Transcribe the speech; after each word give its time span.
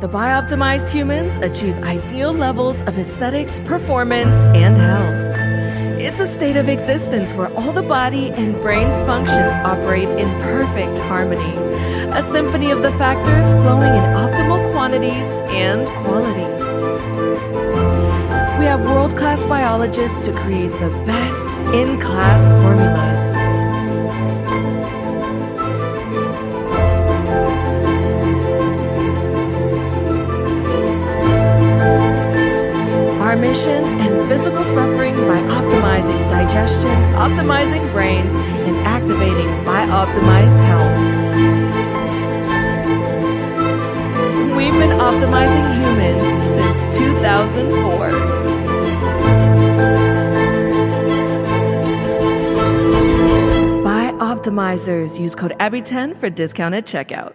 The 0.00 0.08
bioptimized 0.08 0.90
humans 0.90 1.34
achieve 1.42 1.76
ideal 1.82 2.32
levels 2.32 2.82
of 2.82 2.96
aesthetics, 2.96 3.58
performance, 3.58 4.32
and 4.54 4.76
health. 4.76 6.00
It's 6.00 6.20
a 6.20 6.28
state 6.28 6.56
of 6.56 6.68
existence 6.68 7.34
where 7.34 7.52
all 7.54 7.72
the 7.72 7.82
body 7.82 8.30
and 8.30 8.60
brain's 8.62 9.00
functions 9.00 9.52
operate 9.64 10.08
in 10.08 10.28
perfect 10.40 10.98
harmony. 10.98 11.52
A 12.16 12.22
symphony 12.22 12.70
of 12.70 12.82
the 12.82 12.92
factors 12.92 13.50
flowing 13.54 13.92
in 13.92 14.04
optimal 14.14 14.70
quantities 14.70 15.26
and 15.50 15.88
qualities. 16.04 16.62
We 18.60 18.66
have 18.66 18.84
world 18.84 19.16
class 19.16 19.42
biologists 19.42 20.24
to 20.26 20.32
create 20.32 20.70
the 20.78 20.90
best 21.06 21.74
in 21.74 22.00
class 22.00 22.50
formulas. 22.62 23.27
And 33.66 34.28
physical 34.28 34.62
suffering 34.62 35.16
by 35.26 35.40
optimizing 35.40 36.30
digestion, 36.30 36.94
optimizing 37.14 37.90
brains, 37.90 38.32
and 38.36 38.76
activating 38.86 39.48
by 39.64 39.84
optimized 39.86 40.60
health. 40.64 40.96
We've 44.56 44.72
been 44.74 44.96
optimizing 45.00 45.74
humans 45.74 46.46
since 46.54 46.96
2004. 46.98 48.10
BiOptimizers. 53.82 55.18
Use 55.18 55.34
code 55.34 55.54
ABBY10 55.58 56.16
for 56.16 56.30
discount 56.30 56.76
at 56.76 56.86
checkout. 56.86 57.34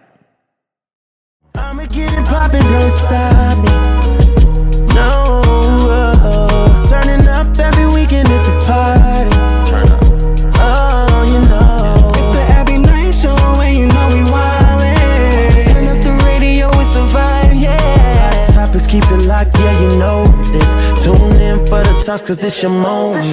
Is 8.44 8.50
a 8.50 8.66
party. 8.66 9.30
Turn 9.64 9.88
up. 9.88 10.04
Oh, 10.60 11.24
you 11.32 11.40
know. 11.48 12.12
It's 12.12 12.28
the 12.34 12.42
Abbie 12.52 12.78
Knights 12.78 13.22
Show, 13.22 13.36
and 13.36 13.74
you 13.74 13.86
know 13.86 14.08
we 14.12 14.20
wildin'. 14.28 15.64
Turn 15.64 15.88
up 15.88 16.02
the 16.04 16.12
radio, 16.26 16.68
it's 16.74 16.94
a 16.94 17.06
vibe, 17.08 17.58
yeah. 17.58 17.78
Hot 18.20 18.52
topics, 18.52 18.86
keep 18.86 19.04
it 19.04 19.24
locked, 19.24 19.56
yeah, 19.58 19.80
you 19.80 19.96
know 19.96 20.24
this. 20.52 20.70
Tune 21.02 21.40
in 21.40 21.58
for 21.66 21.80
the 21.82 22.02
talks, 22.04 22.20
cause 22.20 22.36
this 22.36 22.60
your 22.62 22.70
moment. 22.70 23.24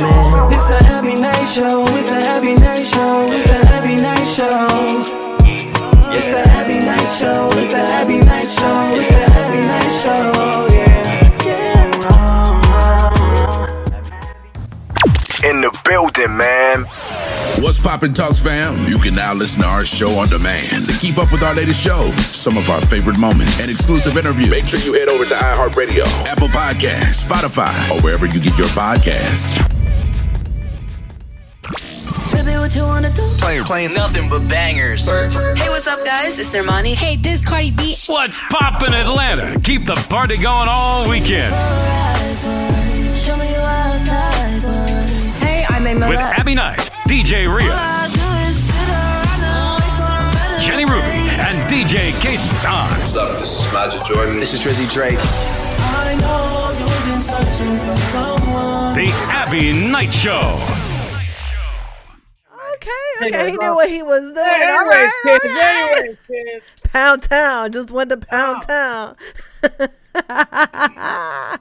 It's 0.53 0.69
a 0.69 0.79
Abbie 0.95 1.19
Knights 1.19 1.55
Show, 1.55 1.83
it's 1.87 2.09
a 2.09 2.15
Abbie 2.31 2.55
Knights 2.55 2.93
Show, 2.93 3.25
it's 3.27 3.49
a 3.49 3.57
Abbie 3.75 3.97
Knights 3.97 4.35
Show. 4.35 5.17
It's 6.13 6.27
the 6.27 6.39
Abbie 6.39 6.85
Knights 6.85 7.19
Show. 7.19 7.49
It's 7.53 7.71
the 7.71 7.79
Abbie 7.79 8.19
Knights 8.19 8.59
Show. 8.59 9.10
The 16.21 16.27
man. 16.27 16.85
What's 17.63 17.79
poppin' 17.79 18.13
talks, 18.13 18.39
fam? 18.39 18.87
You 18.87 18.97
can 18.97 19.15
now 19.15 19.33
listen 19.33 19.61
to 19.61 19.67
our 19.67 19.83
show 19.83 20.09
on 20.19 20.29
demand 20.29 20.85
to 20.85 20.93
keep 20.99 21.17
up 21.17 21.31
with 21.31 21.41
our 21.43 21.53
latest 21.55 21.83
shows, 21.83 22.25
some 22.25 22.57
of 22.57 22.69
our 22.69 22.81
favorite 22.81 23.19
moments, 23.19 23.59
and 23.59 23.69
exclusive 23.69 24.17
interviews. 24.17 24.49
Make 24.49 24.65
sure 24.65 24.79
you 24.79 24.93
head 24.93 25.09
over 25.09 25.25
to 25.25 25.33
iHeartRadio, 25.33 26.05
Apple 26.27 26.47
Podcasts, 26.47 27.27
Spotify, 27.27 27.73
or 27.89 28.01
wherever 28.01 28.25
you 28.25 28.39
get 28.39 28.57
your 28.57 28.67
podcasts. 28.69 29.57
Baby, 32.31 32.57
what 32.57 32.75
you 32.75 32.83
wanna 32.83 33.11
do? 33.11 33.27
Playing, 33.39 33.63
playing 33.63 33.93
nothing 33.93 34.29
but 34.29 34.47
bangers. 34.47 35.09
Hey, 35.09 35.69
what's 35.69 35.87
up, 35.87 36.03
guys? 36.05 36.39
It's 36.39 36.53
Armani. 36.55 36.93
Hey, 36.93 37.15
this 37.15 37.43
Cardi 37.43 37.71
B. 37.71 37.95
What's 38.07 38.39
poppin' 38.49 38.93
Atlanta? 38.93 39.59
Keep 39.59 39.85
the 39.85 39.95
party 40.09 40.37
going 40.37 40.67
all 40.69 41.09
weekend. 41.09 41.53
Show 43.17 43.37
me 43.37 43.49
you 43.49 43.57
outside, 43.57 44.30
With 46.09 46.17
Abbie 46.19 46.55
Knight, 46.55 46.89
DJ 47.07 47.45
Ria, 47.45 47.69
Jenny 50.59 50.85
Ruby, 50.85 51.29
and 51.39 51.57
DJ 51.69 52.11
Cadence 52.21 52.65
on. 52.65 52.89
What's 52.97 53.15
up? 53.15 53.39
This 53.39 53.65
is 53.65 53.73
Magic 53.73 54.03
Jordan. 54.05 54.39
This 54.39 54.53
is 54.53 54.59
Drizzy 54.59 54.91
Drake. 54.91 55.19
I 55.19 56.15
know 56.19 56.71
you've 56.79 57.05
been 57.05 57.21
searching 57.21 57.77
for 57.79 57.95
someone. 57.97 58.95
The 58.95 59.11
Abbie 59.29 59.91
Knights 59.91 60.15
Show. 60.15 60.57
Okay, 62.75 63.27
okay, 63.27 63.51
he 63.51 63.57
knew 63.57 63.75
what 63.75 63.89
he 63.89 64.01
was 64.01 64.21
doing. 64.23 64.37
All 64.37 64.43
anyways, 64.43 64.89
right, 64.89 65.11
kids, 65.23 65.45
all 65.45 65.49
right. 65.51 65.99
anyways, 65.99 66.17
kids. 66.27 66.65
Pound 66.85 67.21
Town, 67.23 67.71
just 67.71 67.91
went 67.91 68.09
to 68.09 68.17
Pound 68.17 68.63
Town. 68.63 69.15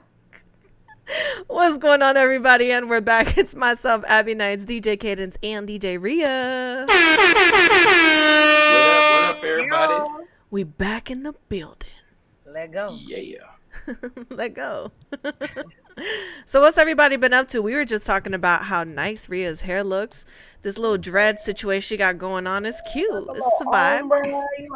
What's 1.47 1.77
going 1.77 2.01
on, 2.01 2.17
everybody? 2.17 2.71
And 2.71 2.89
we're 2.89 3.01
back. 3.01 3.37
It's 3.41 3.55
myself, 3.55 4.03
Abbie 4.07 4.35
Knights, 4.35 4.65
DJ 4.65 4.99
Cadence, 4.99 5.37
and 5.41 5.67
DJ 5.67 6.01
Ria. 6.01 6.85
What 6.87 6.99
up, 8.89 9.37
what 9.37 9.37
up, 9.37 9.43
everybody? 9.43 10.25
We 10.51 10.63
back 10.63 11.09
in 11.09 11.23
the 11.23 11.33
building. 11.49 11.89
Let 12.45 12.71
go. 12.73 12.97
Yeah. 13.01 13.37
Let 14.29 14.53
go. 14.53 14.91
so, 16.45 16.61
what's 16.61 16.77
everybody 16.77 17.17
been 17.17 17.33
up 17.33 17.47
to? 17.49 17.61
We 17.61 17.73
were 17.73 17.85
just 17.85 18.05
talking 18.05 18.33
about 18.33 18.63
how 18.63 18.83
nice 18.83 19.29
Ria's 19.29 19.61
hair 19.61 19.83
looks. 19.83 20.25
This 20.61 20.77
little 20.77 20.97
dread 20.97 21.39
situation 21.39 21.81
she 21.81 21.97
got 21.97 22.19
going 22.19 22.45
on 22.45 22.65
is 22.65 22.79
cute. 22.93 23.25
It's 23.31 23.61
a 23.61 23.65
vibe. 23.65 24.01
Ombre, 24.01 24.27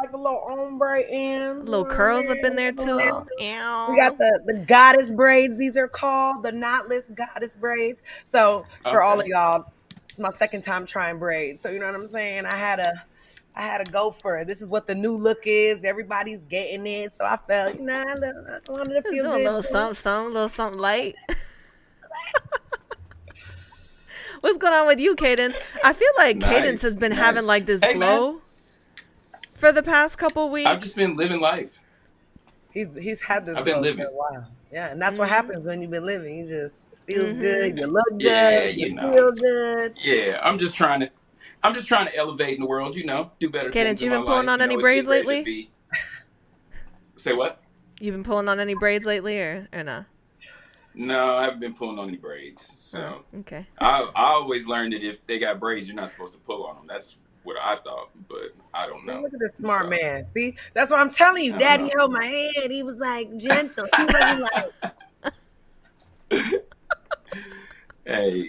like 0.02 0.14
a 0.14 0.18
little 0.18 0.44
ombre 0.50 1.04
ends. 1.08 1.68
Little 1.68 1.86
curls 1.86 2.26
up 2.28 2.38
in 2.44 2.56
there 2.56 2.72
too. 2.72 2.98
We 2.98 3.06
got 3.06 4.18
the, 4.18 4.42
the 4.46 4.66
goddess 4.68 5.12
braids. 5.12 5.58
These 5.58 5.78
are 5.78 5.88
called 5.88 6.42
the 6.42 6.52
knotless 6.52 7.14
goddess 7.14 7.56
braids. 7.56 8.02
So 8.24 8.66
for 8.84 9.04
all 9.04 9.20
of 9.20 9.28
y'all, 9.28 9.72
it's 10.10 10.20
my 10.20 10.32
second 10.32 10.62
time 10.62 10.86
trying 10.88 11.20
braids. 11.20 11.60
So 11.60 11.70
you 11.70 11.78
know 11.78 11.86
what 11.86 11.96
I'm 11.96 12.08
saying? 12.08 12.46
I 12.46 12.56
had 12.56 12.80
a 12.80 13.04
I 13.56 13.62
had 13.62 13.86
to 13.86 13.92
go 13.92 14.12
for 14.12 14.38
it. 14.38 14.48
This 14.48 14.62
is 14.62 14.70
what 14.70 14.86
the 14.86 14.96
new 14.96 15.16
look 15.16 15.40
is. 15.46 15.84
Everybody's 15.86 16.44
getting 16.44 16.86
it. 16.86 17.12
So 17.12 17.24
I 17.26 17.38
felt, 17.48 17.76
you 17.80 17.86
know, 17.86 18.04
I 18.08 18.14
li- 18.16 18.32
I 18.68 18.72
wanted 18.72 18.96
to 18.96 19.02
Just 19.02 19.08
feel 19.10 19.24
doing 19.32 19.36
a 19.36 19.44
little 19.44 19.62
too. 19.62 19.70
something, 19.70 19.94
something, 19.96 20.32
a 20.32 20.34
little 20.34 20.50
something 20.50 20.80
light. 20.80 21.16
What's 24.42 24.58
going 24.58 24.74
on 24.74 24.88
with 24.88 25.00
you, 25.00 25.16
Cadence? 25.16 25.56
I 25.84 25.94
feel 25.94 26.10
like 26.18 26.38
Nice, 26.38 26.50
Cadence 26.50 26.82
has 26.84 26.96
been 26.96 27.12
nice. 27.12 27.20
having 27.20 27.46
like 27.46 27.66
this 27.66 27.84
Hey, 27.84 27.94
man. 27.96 28.20
glow 28.20 28.42
for 29.56 29.72
the 29.72 29.82
past 29.82 30.18
couple 30.18 30.50
weeks. 30.50 30.68
I've 30.70 30.82
just 30.82 30.96
been 30.96 31.16
living 31.16 31.40
life. 31.40 31.80
He's 32.72 32.96
he's 32.96 33.22
had 33.22 33.46
this 33.46 33.58
I've 33.58 33.66
been 33.66 33.82
living. 33.82 34.04
for 34.06 34.12
a 34.12 34.14
while. 34.14 34.48
Yeah, 34.72 34.92
and 34.92 35.02
that's 35.02 35.18
what 35.18 35.30
Mm-hmm. 35.30 35.34
happens 35.36 35.66
when 35.66 35.82
you've 35.82 35.92
been 35.92 36.06
living. 36.06 36.38
You 36.40 36.46
just 36.46 36.90
feels 37.08 37.34
good, 37.34 37.78
you 37.78 37.88
look 37.88 38.10
good, 38.12 38.22
Yeah, 38.22 38.66
you, 38.66 38.88
you 38.88 38.94
know. 38.94 39.14
feel 39.14 39.32
good. 39.32 39.98
Yeah, 40.04 40.40
I'm 40.44 40.58
just 40.60 40.76
trying 40.76 41.00
to 41.00 41.10
I'm 41.66 41.74
just 41.74 41.88
trying 41.88 42.06
to 42.08 42.16
elevate 42.16 42.56
in 42.56 42.62
the 42.62 42.68
world, 42.68 42.96
you 42.96 43.06
know, 43.06 43.32
do 43.40 43.50
better 43.50 43.70
Cadence, 43.72 44.00
things 44.00 44.04
in 44.04 44.10
you 44.10 44.12
my 44.12 44.18
been 44.18 44.26
pulling 44.28 44.46
life, 44.46 44.54
on 44.54 44.60
you 44.60 44.64
any 44.64 44.76
know, 44.76 44.80
it's 44.80 44.84
braids 44.84 45.08
getting 45.08 45.28
ready 45.28 45.44
to 45.44 45.44
lately? 45.44 45.44
be- 45.44 45.72
Say 47.18 47.34
what? 47.34 47.60
You've 48.00 48.14
been 48.14 48.24
pulling 48.24 48.48
on 48.50 48.60
any 48.60 48.76
braids 48.76 49.06
lately, 49.06 49.40
or 49.40 49.68
or 49.74 49.84
no? 49.84 50.06
No, 50.94 51.36
I 51.38 51.44
haven't 51.44 51.60
been 51.60 51.74
pulling 51.74 51.98
on 52.00 52.08
any 52.10 52.18
braids. 52.18 52.76
So 52.80 53.24
Oh, 53.34 53.40
okay. 53.40 53.66
I 53.80 54.10
I 54.16 54.24
always 54.34 54.68
learned 54.68 54.94
that 54.94 55.02
if 55.04 55.26
they 55.26 55.40
got 55.40 55.60
braids, 55.60 55.88
you're 55.88 55.96
not 55.96 56.10
supposed 56.10 56.34
to 56.34 56.40
pull 56.40 56.66
on 56.66 56.76
them. 56.76 56.86
That's 56.88 57.18
what 57.44 57.58
I 57.62 57.76
thought, 57.78 58.10
but 58.28 58.54
I 58.74 58.88
don't 58.88 59.00
See, 59.02 59.08
know. 59.08 59.22
look 59.22 59.34
at 59.34 59.40
this 59.40 59.52
smart 59.58 59.84
So, 59.86 59.90
man. 59.90 60.26
See, 60.26 60.56
that's 60.74 60.92
what 60.92 61.00
I'm 61.00 61.10
telling 61.10 61.44
you. 61.44 61.56
I 61.56 61.58
Daddy 61.58 61.84
know. 61.86 61.92
held 61.98 62.12
my 62.12 62.26
hand. 62.26 62.72
He 62.72 62.84
was 62.84 62.96
like 62.98 63.36
gentle. 63.38 63.86
He 63.98 64.06
wasn't 64.06 64.48
like. 66.32 66.62
Hey, 68.08 68.44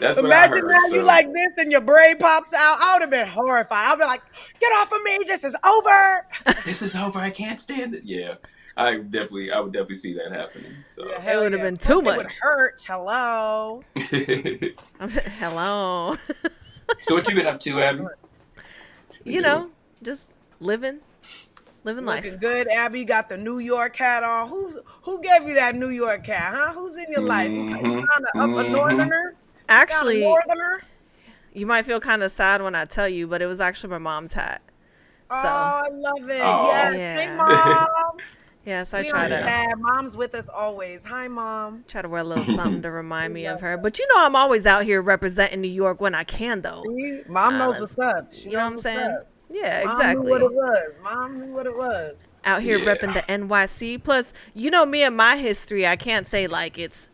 that's 0.00 0.16
what 0.16 0.24
I 0.24 0.46
Imagine 0.46 0.64
heard. 0.66 0.72
now 0.90 0.96
you 0.96 1.04
like 1.04 1.26
this 1.32 1.58
and 1.58 1.70
your 1.70 1.80
brain 1.82 2.16
pops 2.18 2.52
out. 2.52 2.78
I 2.80 2.94
would 2.94 3.02
have 3.02 3.10
been 3.10 3.28
horrified. 3.28 3.86
I'd 3.92 3.98
be 3.98 4.04
like, 4.04 4.22
"Get 4.60 4.72
off 4.72 4.92
of 4.92 5.02
me! 5.02 5.18
This 5.26 5.44
is 5.44 5.54
over." 5.64 6.26
this 6.64 6.82
is 6.82 6.94
over. 6.96 7.18
I 7.18 7.30
can't 7.30 7.60
stand 7.60 7.94
it. 7.94 8.02
Yeah, 8.04 8.34
I 8.76 8.96
definitely, 8.96 9.52
I 9.52 9.60
would 9.60 9.72
definitely 9.72 9.96
see 9.96 10.14
that 10.14 10.32
happening. 10.32 10.72
So, 10.84 11.04
it 11.06 11.24
would've 11.38 11.52
yeah. 11.58 11.64
been 11.64 11.76
too 11.76 12.02
much. 12.02 12.14
It 12.14 12.16
would 12.18 12.32
hurt. 12.40 12.84
Hello. 12.86 13.84
I'm 15.00 15.10
saying 15.10 15.30
hello. 15.38 16.16
so 17.00 17.14
what 17.14 17.28
you 17.28 17.34
been 17.34 17.46
up 17.46 17.60
to, 17.60 17.80
Abbie? 17.80 18.04
you 19.24 19.42
know, 19.42 19.70
just 20.02 20.32
living, 20.60 21.00
living 21.84 22.04
Looking 22.06 22.32
life. 22.32 22.40
good, 22.40 22.68
Abbie. 22.68 23.04
Got 23.04 23.28
the 23.28 23.36
New 23.36 23.58
York 23.58 23.96
hat 23.96 24.22
on. 24.22 24.48
Who's 24.48 24.78
who 25.02 25.20
gave 25.22 25.46
you 25.46 25.54
that 25.54 25.74
New 25.74 25.90
York 25.90 26.26
hat, 26.26 26.52
huh? 26.54 26.72
Who's 26.72 26.96
in 26.96 27.06
your 27.10 27.20
life? 27.22 27.50
You 27.50 27.64
Mhm, 27.64 28.06
kind 28.06 28.26
of 28.34 28.50
up 28.58 28.66
a 28.66 28.68
northerner. 28.70 29.34
Actually, 29.70 30.20
northerner. 30.20 30.82
you 31.52 31.66
might 31.66 31.86
feel 31.86 32.00
kind 32.00 32.22
of 32.22 32.30
sad 32.32 32.62
when 32.62 32.74
I 32.74 32.84
tell 32.84 33.08
you, 33.08 33.26
but 33.26 33.40
it 33.42 33.46
was 33.46 33.60
actually 33.60 33.90
my 33.90 33.98
mom's 33.98 34.32
hat. 34.32 34.60
Oh, 35.30 35.42
so 35.42 35.48
Oh, 35.48 35.52
I 35.52 35.88
love 35.92 36.28
it. 36.30 36.40
Oh. 36.42 36.66
Yes. 36.72 36.96
Yeah. 36.96 37.16
Hey, 37.20 37.36
mom. 37.36 38.16
yes, 38.66 38.92
I 38.94 39.02
we 39.02 39.08
try 39.10 39.28
to 39.28 39.36
understand. 39.36 39.72
Mom's 39.80 40.16
with 40.16 40.34
us 40.34 40.48
always. 40.48 41.04
Hi, 41.04 41.28
mom. 41.28 41.84
try 41.86 42.02
to 42.02 42.08
wear 42.08 42.22
a 42.22 42.24
little 42.24 42.44
something 42.56 42.82
to 42.82 42.90
remind 43.02 43.32
me 43.32 43.46
of 43.46 43.60
her. 43.60 43.76
But 43.76 43.98
you 43.98 44.06
know, 44.08 44.24
I'm 44.24 44.34
always 44.34 44.66
out 44.66 44.82
here 44.84 45.00
representing 45.02 45.60
New 45.60 45.68
York 45.70 46.00
when 46.00 46.14
I 46.14 46.24
can, 46.24 46.62
though. 46.62 46.82
See? 46.84 47.22
Mom 47.28 47.58
knows 47.58 47.78
that's- 47.78 47.96
what's 47.96 47.98
up. 47.98 48.32
She 48.34 48.48
you 48.50 48.56
know 48.56 48.64
what 48.64 48.72
I'm 48.72 48.78
saying? 48.80 48.98
up. 49.20 49.26
Yeah, 49.52 49.82
Mom 49.84 49.96
exactly. 49.96 50.24
knew 50.26 50.30
what 50.30 50.42
it 50.42 50.52
was. 50.52 50.98
Mom 51.02 51.40
knew 51.40 51.52
what 51.54 51.66
it 51.66 51.76
was. 51.76 52.34
out 52.44 52.62
here 52.62 52.78
Yeah. 52.78 52.94
repping 52.94 53.14
the 53.14 53.22
NYC. 53.32 53.98
Plus, 54.02 54.32
you 54.54 54.70
know 54.70 54.86
me 54.86 55.02
and 55.02 55.16
my 55.16 55.36
history. 55.36 55.86
I 55.86 55.96
can't 55.96 56.24
say 56.26 56.46
like 56.46 56.78
it's 56.78 57.08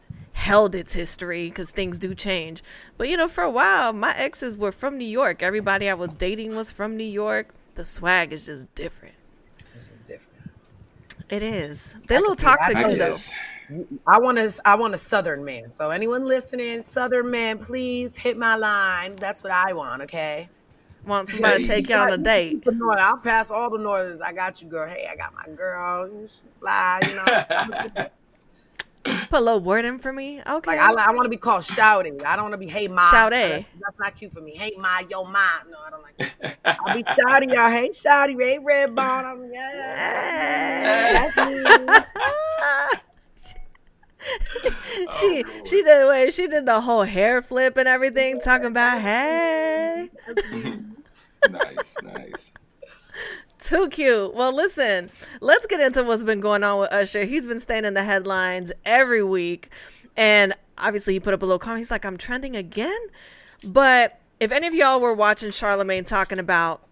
held 0.47 0.77
its 0.77 0.93
history 0.93 1.49
because 1.49 1.73
things 1.73 1.99
do 1.99 2.15
change. 2.15 2.63
But 2.97 3.09
you 3.09 3.17
know, 3.17 3.27
for 3.27 3.43
a 3.43 3.51
while, 3.51 3.93
my 3.93 4.15
exes 4.17 4.57
were 4.57 4.71
from 4.71 4.97
New 4.97 5.05
York. 5.05 5.43
Everybody 5.43 5.91
I 5.91 5.95
was 5.95 6.15
dating 6.15 6.55
was 6.55 6.71
from 6.71 6.97
New 6.97 7.05
York. 7.05 7.53
The 7.75 7.85
swag 7.85 8.33
is 8.33 8.47
just 8.47 8.73
different. 8.77 9.17
This 9.73 9.91
is 9.91 9.99
different. 9.99 10.39
It 11.29 11.43
is. 11.43 11.97
They're 12.07 12.19
a 12.19 12.21
little 12.21 12.37
toxic 12.37 12.77
I 12.77 12.83
too, 12.83 12.95
though. 12.95 13.15
I 14.07 14.21
want 14.21 14.39
to. 14.39 14.61
I 14.65 14.77
want 14.77 14.95
a 14.95 14.99
Southern 14.99 15.45
man. 15.45 15.69
So 15.69 15.91
anyone 15.91 16.25
listening, 16.25 16.81
Southern 16.83 17.29
man, 17.29 17.59
please 17.59 18.17
hit 18.17 18.39
my 18.39 18.55
line. 18.55 19.17
That's 19.17 19.43
what 19.43 19.53
I 19.53 19.73
want. 19.73 20.03
Okay. 20.03 20.49
Want 21.05 21.29
somebody 21.29 21.65
to 21.65 21.69
take 21.69 21.89
you 21.89 21.97
on 21.97 22.13
a 22.13 22.19
date? 22.19 22.51
keep 22.51 22.65
the 22.65 22.73
north. 22.73 22.99
I'll 23.01 23.17
pass 23.17 23.51
all 23.51 23.69
the 23.71 23.79
northers. 23.79 24.21
I 24.21 24.33
got 24.33 24.63
you, 24.63 24.69
girl. 24.69 24.89
Hey, 24.89 25.09
I 25.11 25.17
got 25.17 25.35
my 25.35 25.53
girl. 25.55 26.09
She 26.29 26.45
fly. 26.61 27.01
You 27.03 27.17
know. 27.17 28.07
Put 29.31 29.41
a 29.41 29.41
little 29.41 29.61
word 29.61 29.85
in 29.85 29.99
for 29.99 30.13
me. 30.13 30.41
Okay. 30.41 30.71
Like 30.71 30.79
I, 30.79 30.93
I 30.93 31.11
want 31.13 31.25
to 31.25 31.29
be 31.29 31.37
called 31.37 31.65
shouting. 31.65 32.25
I 32.25 32.37
don't 32.37 32.51
want 32.51 32.55
to 32.55 32.59
be 32.59 32.69
hey 32.69 32.89
ma. 32.89 33.11
Shouty. 33.11 33.31
That's, 33.31 33.65
that's 33.81 33.99
not 33.99 34.17
cute 34.17 34.33
for 34.33 34.41
me. 34.41 34.57
Hey 34.57 34.73
ma, 34.79 35.01
yo 35.09 35.25
ma. 35.25 35.41
No, 35.71 35.79
I 35.87 35.91
don't 35.91 36.03
like 36.03 36.17
that. 36.19 36.59
I'll 36.85 36.95
be 36.95 37.03
shouty, 37.03 37.53
y'all. 37.53 37.71
Hey 37.71 37.91
shouty, 37.91 38.37
Ray 38.37 38.59
Red 38.59 38.95
Bone. 38.95 39.25
I'm 39.25 39.51
yeah. 39.53 41.31
She 45.11 45.45
Oh, 45.47 45.63
she 45.65 45.83
did 45.83 46.09
wait, 46.09 46.35
she 46.35 46.47
did 46.47 46.67
the 46.67 46.81
whole 46.81 47.03
hair 47.03 47.43
flip 47.43 47.77
and 47.77 47.89
everything, 47.89 48.41
talking 48.41 48.67
about 48.67 49.01
hey. 49.01 50.11
nice, 51.51 51.97
nice. 52.03 52.53
Too 53.59 53.89
cute. 53.89 54.35
Well, 54.35 54.55
listen, 54.55 55.11
let's 55.41 55.67
get 55.67 55.81
into 55.81 56.03
what's 56.05 56.23
been 56.23 56.41
going 56.41 56.63
on 56.63 56.81
with 56.81 56.93
Usher. 56.93 57.25
He's 57.25 57.47
been 57.47 57.61
staying 57.61 57.85
in 57.85 57.95
the 57.95 58.03
headlines 58.03 58.73
every 58.85 59.23
week. 59.23 59.71
And 60.17 60.55
obviously, 60.79 61.15
he 61.15 61.21
put 61.21 61.35
up 61.35 61.43
a 61.43 61.47
little 61.47 61.59
comment. 61.59 61.81
He's 61.81 61.91
like, 61.91 62.05
I'm 62.05 62.19
trending 62.19 62.55
again. 62.55 62.99
But 63.65 64.21
if 64.41 64.53
any 64.53 64.67
of 64.67 64.75
y'all 64.75 65.01
were 65.01 65.15
watching 65.15 65.51
Charlemagne 65.51 66.05
talking 66.05 66.39
about, 66.39 66.83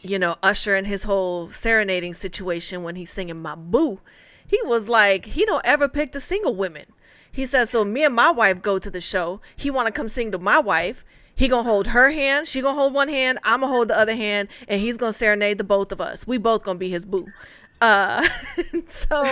you 0.00 0.18
know, 0.18 0.36
Usher 0.42 0.74
and 0.74 0.86
his 0.86 1.04
whole 1.04 1.48
serenading 1.48 2.14
situation 2.14 2.82
when 2.82 2.96
he's 2.96 3.10
singing 3.10 3.40
My 3.40 3.54
Boo, 3.54 4.00
he 4.46 4.60
was 4.64 4.88
like, 4.88 5.26
he 5.26 5.44
don't 5.44 5.64
ever 5.64 5.88
pick 5.88 6.12
the 6.12 6.20
single 6.20 6.54
women. 6.54 6.84
He 7.30 7.46
said, 7.46 7.68
so 7.68 7.84
me 7.84 8.04
and 8.04 8.14
my 8.14 8.30
wife 8.30 8.62
go 8.62 8.78
to 8.78 8.90
the 8.90 9.00
show. 9.00 9.40
He 9.54 9.70
want 9.70 9.86
to 9.86 9.92
come 9.92 10.08
sing 10.08 10.32
to 10.32 10.38
my 10.38 10.58
wife. 10.58 11.04
He 11.38 11.48
gonna 11.48 11.62
hold 11.62 11.86
her 11.88 12.10
hand. 12.10 12.46
She 12.48 12.60
gonna 12.60 12.74
hold 12.78 12.92
one 12.92 13.08
hand. 13.08 13.38
I'm 13.44 13.60
gonna 13.60 13.72
hold 13.72 13.88
the 13.88 13.98
other 13.98 14.16
hand, 14.16 14.48
and 14.66 14.80
he's 14.80 14.96
gonna 14.96 15.12
serenade 15.12 15.58
the 15.58 15.64
both 15.64 15.92
of 15.92 16.00
us. 16.00 16.26
We 16.26 16.36
both 16.38 16.64
gonna 16.64 16.78
be 16.78 16.90
his 16.90 17.06
boo. 17.06 17.32
Uh, 17.80 18.26
so 18.86 19.22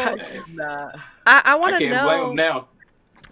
Nah. 0.55 0.93
I, 1.27 1.43
I 1.45 1.55
I 1.55 1.55
want 1.57 1.75
to 1.75 1.79
blame 1.81 1.91
know 1.91 2.31
him 2.31 2.37
now. 2.37 2.69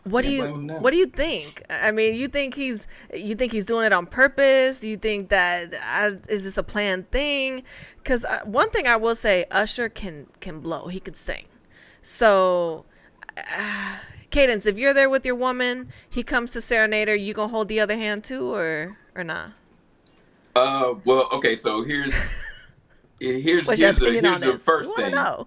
what 0.02 0.22
do 0.22 0.28
you 0.30 0.42
blame 0.42 0.54
him 0.54 0.66
now. 0.66 0.78
what 0.80 0.90
do 0.90 0.96
you 0.96 1.06
think? 1.06 1.62
I 1.70 1.92
mean, 1.92 2.16
you 2.16 2.26
think 2.28 2.54
he's 2.54 2.86
you 3.14 3.36
think 3.36 3.52
he's 3.52 3.64
doing 3.64 3.86
it 3.86 3.92
on 3.92 4.06
purpose? 4.06 4.82
You 4.82 4.96
think 4.96 5.28
that 5.28 5.72
uh, 5.74 6.16
is 6.28 6.42
this 6.44 6.58
a 6.58 6.64
planned 6.64 7.10
thing? 7.12 7.62
Because 7.98 8.24
uh, 8.24 8.40
one 8.44 8.70
thing 8.70 8.86
I 8.88 8.96
will 8.96 9.14
say, 9.16 9.46
Usher 9.52 9.88
can 9.88 10.26
can 10.40 10.60
blow. 10.60 10.88
He 10.88 10.98
could 11.00 11.16
sing. 11.16 11.46
So, 12.02 12.84
uh, 13.38 13.98
Cadence, 14.34 14.66
if 14.66 14.76
you're 14.78 14.92
there 14.92 15.08
with 15.08 15.24
your 15.24 15.36
woman, 15.36 15.90
he 16.10 16.24
comes 16.24 16.50
to 16.54 16.60
serenade 16.60 17.06
her. 17.06 17.14
You 17.14 17.34
gonna 17.34 17.46
hold 17.46 17.68
the 17.68 17.78
other 17.78 17.96
hand 17.96 18.24
too, 18.24 18.52
or 18.52 18.98
or 19.14 19.22
not? 19.22 19.50
Uh, 20.56 20.94
well, 21.04 21.28
okay. 21.30 21.54
So 21.54 21.84
here's 21.84 22.12
here's 23.20 23.64
What's 23.68 23.78
here's 23.78 24.00
the 24.00 24.10
here's 24.10 24.40
the 24.40 24.58
first 24.58 24.96
thing. 24.96 25.12
know. 25.12 25.46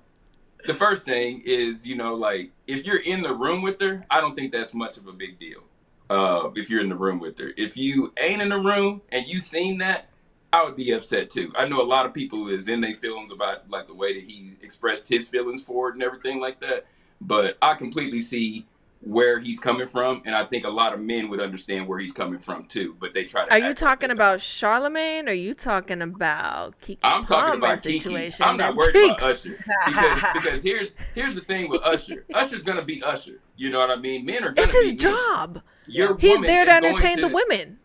The 0.64 0.74
first 0.74 1.04
thing 1.04 1.44
is, 1.46 1.86
you 1.86 1.98
know, 1.98 2.16
like 2.16 2.52
if 2.66 2.86
you're 2.86 3.02
in 3.02 3.24
the 3.24 3.34
room 3.34 3.62
with 3.62 3.78
her, 3.82 4.06
I 4.10 4.22
don't 4.22 4.38
think 4.38 4.54
that's 4.54 4.74
much 4.74 4.96
of 4.96 5.06
a 5.08 5.14
big 5.14 5.38
deal. 5.38 5.64
Uh, 6.10 6.52
if 6.56 6.70
you're 6.70 6.80
in 6.80 6.88
the 6.88 6.96
room 6.96 7.20
with 7.20 7.38
her, 7.40 7.52
if 7.58 7.76
you 7.76 8.14
ain't 8.18 8.42
in 8.42 8.48
the 8.48 8.58
room 8.58 9.02
and 9.12 9.28
you 9.28 9.40
seen 9.40 9.80
that, 9.80 10.08
I 10.54 10.64
would 10.64 10.78
be 10.78 10.94
upset 10.94 11.30
too. 11.30 11.52
I 11.58 11.68
know 11.68 11.82
a 11.82 11.84
lot 11.84 12.06
of 12.06 12.14
people 12.14 12.48
is 12.48 12.70
in 12.70 12.80
their 12.80 12.94
feelings 12.94 13.34
about 13.34 13.70
like 13.70 13.88
the 13.88 13.96
way 13.96 14.14
that 14.14 14.24
he 14.24 14.54
expressed 14.62 15.10
his 15.10 15.28
feelings 15.28 15.62
for 15.62 15.90
it 15.90 15.96
and 15.96 16.04
everything 16.04 16.40
like 16.40 16.62
that. 16.62 16.86
But 17.20 17.58
I 17.62 17.74
completely 17.74 18.22
see 18.22 18.66
where 19.02 19.40
he's 19.40 19.60
coming 19.60 19.88
from, 19.88 20.22
and 20.26 20.36
I 20.36 20.44
think 20.44 20.66
a 20.66 20.70
lot 20.70 20.94
of 20.94 21.00
men 21.00 21.30
would 21.30 21.40
understand 21.40 21.88
where 21.88 22.00
he's 22.00 22.12
coming 22.12 22.40
from 22.40 22.66
too. 22.66 22.96
But 23.00 23.14
they 23.14 23.24
try 23.24 23.46
to. 23.46 23.52
Are 23.52 23.60
you 23.60 23.74
talking 23.74 24.12
about 24.12 24.42
Charlemagne? 24.42 25.28
Or 25.28 25.32
are 25.32 25.36
you 25.36 25.54
talking 25.54 26.02
about 26.02 26.80
Keke 26.82 27.00
I'm 27.04 27.26
talking 27.26 27.60
Palmer 27.60 27.74
about 27.74 27.80
Keke. 27.80 28.02
situation? 28.02 28.46
I'm 28.46 28.58
not 28.58 28.76
worried 28.76 28.94
Jinx? 28.94 29.22
about 29.22 29.36
Usher 29.36 29.58
because 29.86 30.24
because 30.34 30.64
here's 30.64 30.98
here's 31.16 31.36
the 31.36 31.42
thing 31.42 31.70
with 31.70 31.82
Usher. 31.84 32.26
Usher's 32.34 32.64
gonna 32.64 32.84
be 32.86 33.02
Usher. 33.04 33.40
You 33.56 33.70
know 33.70 33.80
what 33.80 33.92
I 33.92 33.96
mean? 33.98 34.26
Men 34.26 34.44
are 34.44 34.52
gonna 34.52 34.68
It's 34.68 34.84
his 34.84 34.94
be 34.94 34.98
job. 34.98 35.62
Your 35.88 36.18
He's 36.18 36.42
there 36.42 36.66
to 36.66 36.72
entertain 36.72 37.22
the 37.22 37.30
women. 37.30 37.80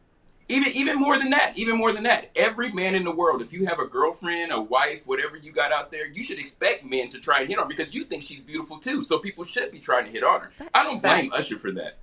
Even 0.52 0.72
even 0.72 1.00
more 1.00 1.19
than 1.19 1.31
that, 1.31 1.54
even 1.56 1.78
more 1.78 1.93
than 1.93 2.02
that. 2.02 2.31
Every 2.37 2.70
man 2.72 2.94
in 2.94 3.04
the 3.04 3.10
world, 3.10 3.40
if 3.40 3.52
you 3.52 3.64
have 3.66 3.78
a 3.78 3.87
girlfriend, 3.87 4.52
a 4.52 4.60
wife, 4.60 5.06
whatever 5.06 5.37
you 5.37 5.50
got 5.50 5.72
out 5.72 5.90
there, 5.90 6.06
you 6.06 6.22
should 6.22 6.38
expect 6.38 6.84
men 6.84 7.08
to 7.08 7.19
try 7.19 7.40
and 7.40 7.49
hit 7.49 7.58
on 7.58 7.64
her 7.64 7.69
because 7.69 7.94
you 7.94 8.04
think 8.04 8.22
she's 8.22 8.43
beautiful 8.43 8.78
too. 8.78 9.02
So 9.02 9.19
people 9.19 9.44
should 9.44 9.72
be 9.72 9.81
trying 9.81 10.04
to 10.04 10.10
hit 10.10 10.22
on 10.22 10.40
her. 10.40 10.50
I 10.75 10.84
don't 10.84 11.02
blame 11.02 11.32
Usher 11.32 11.58
for 11.58 11.72
that. 11.72 11.99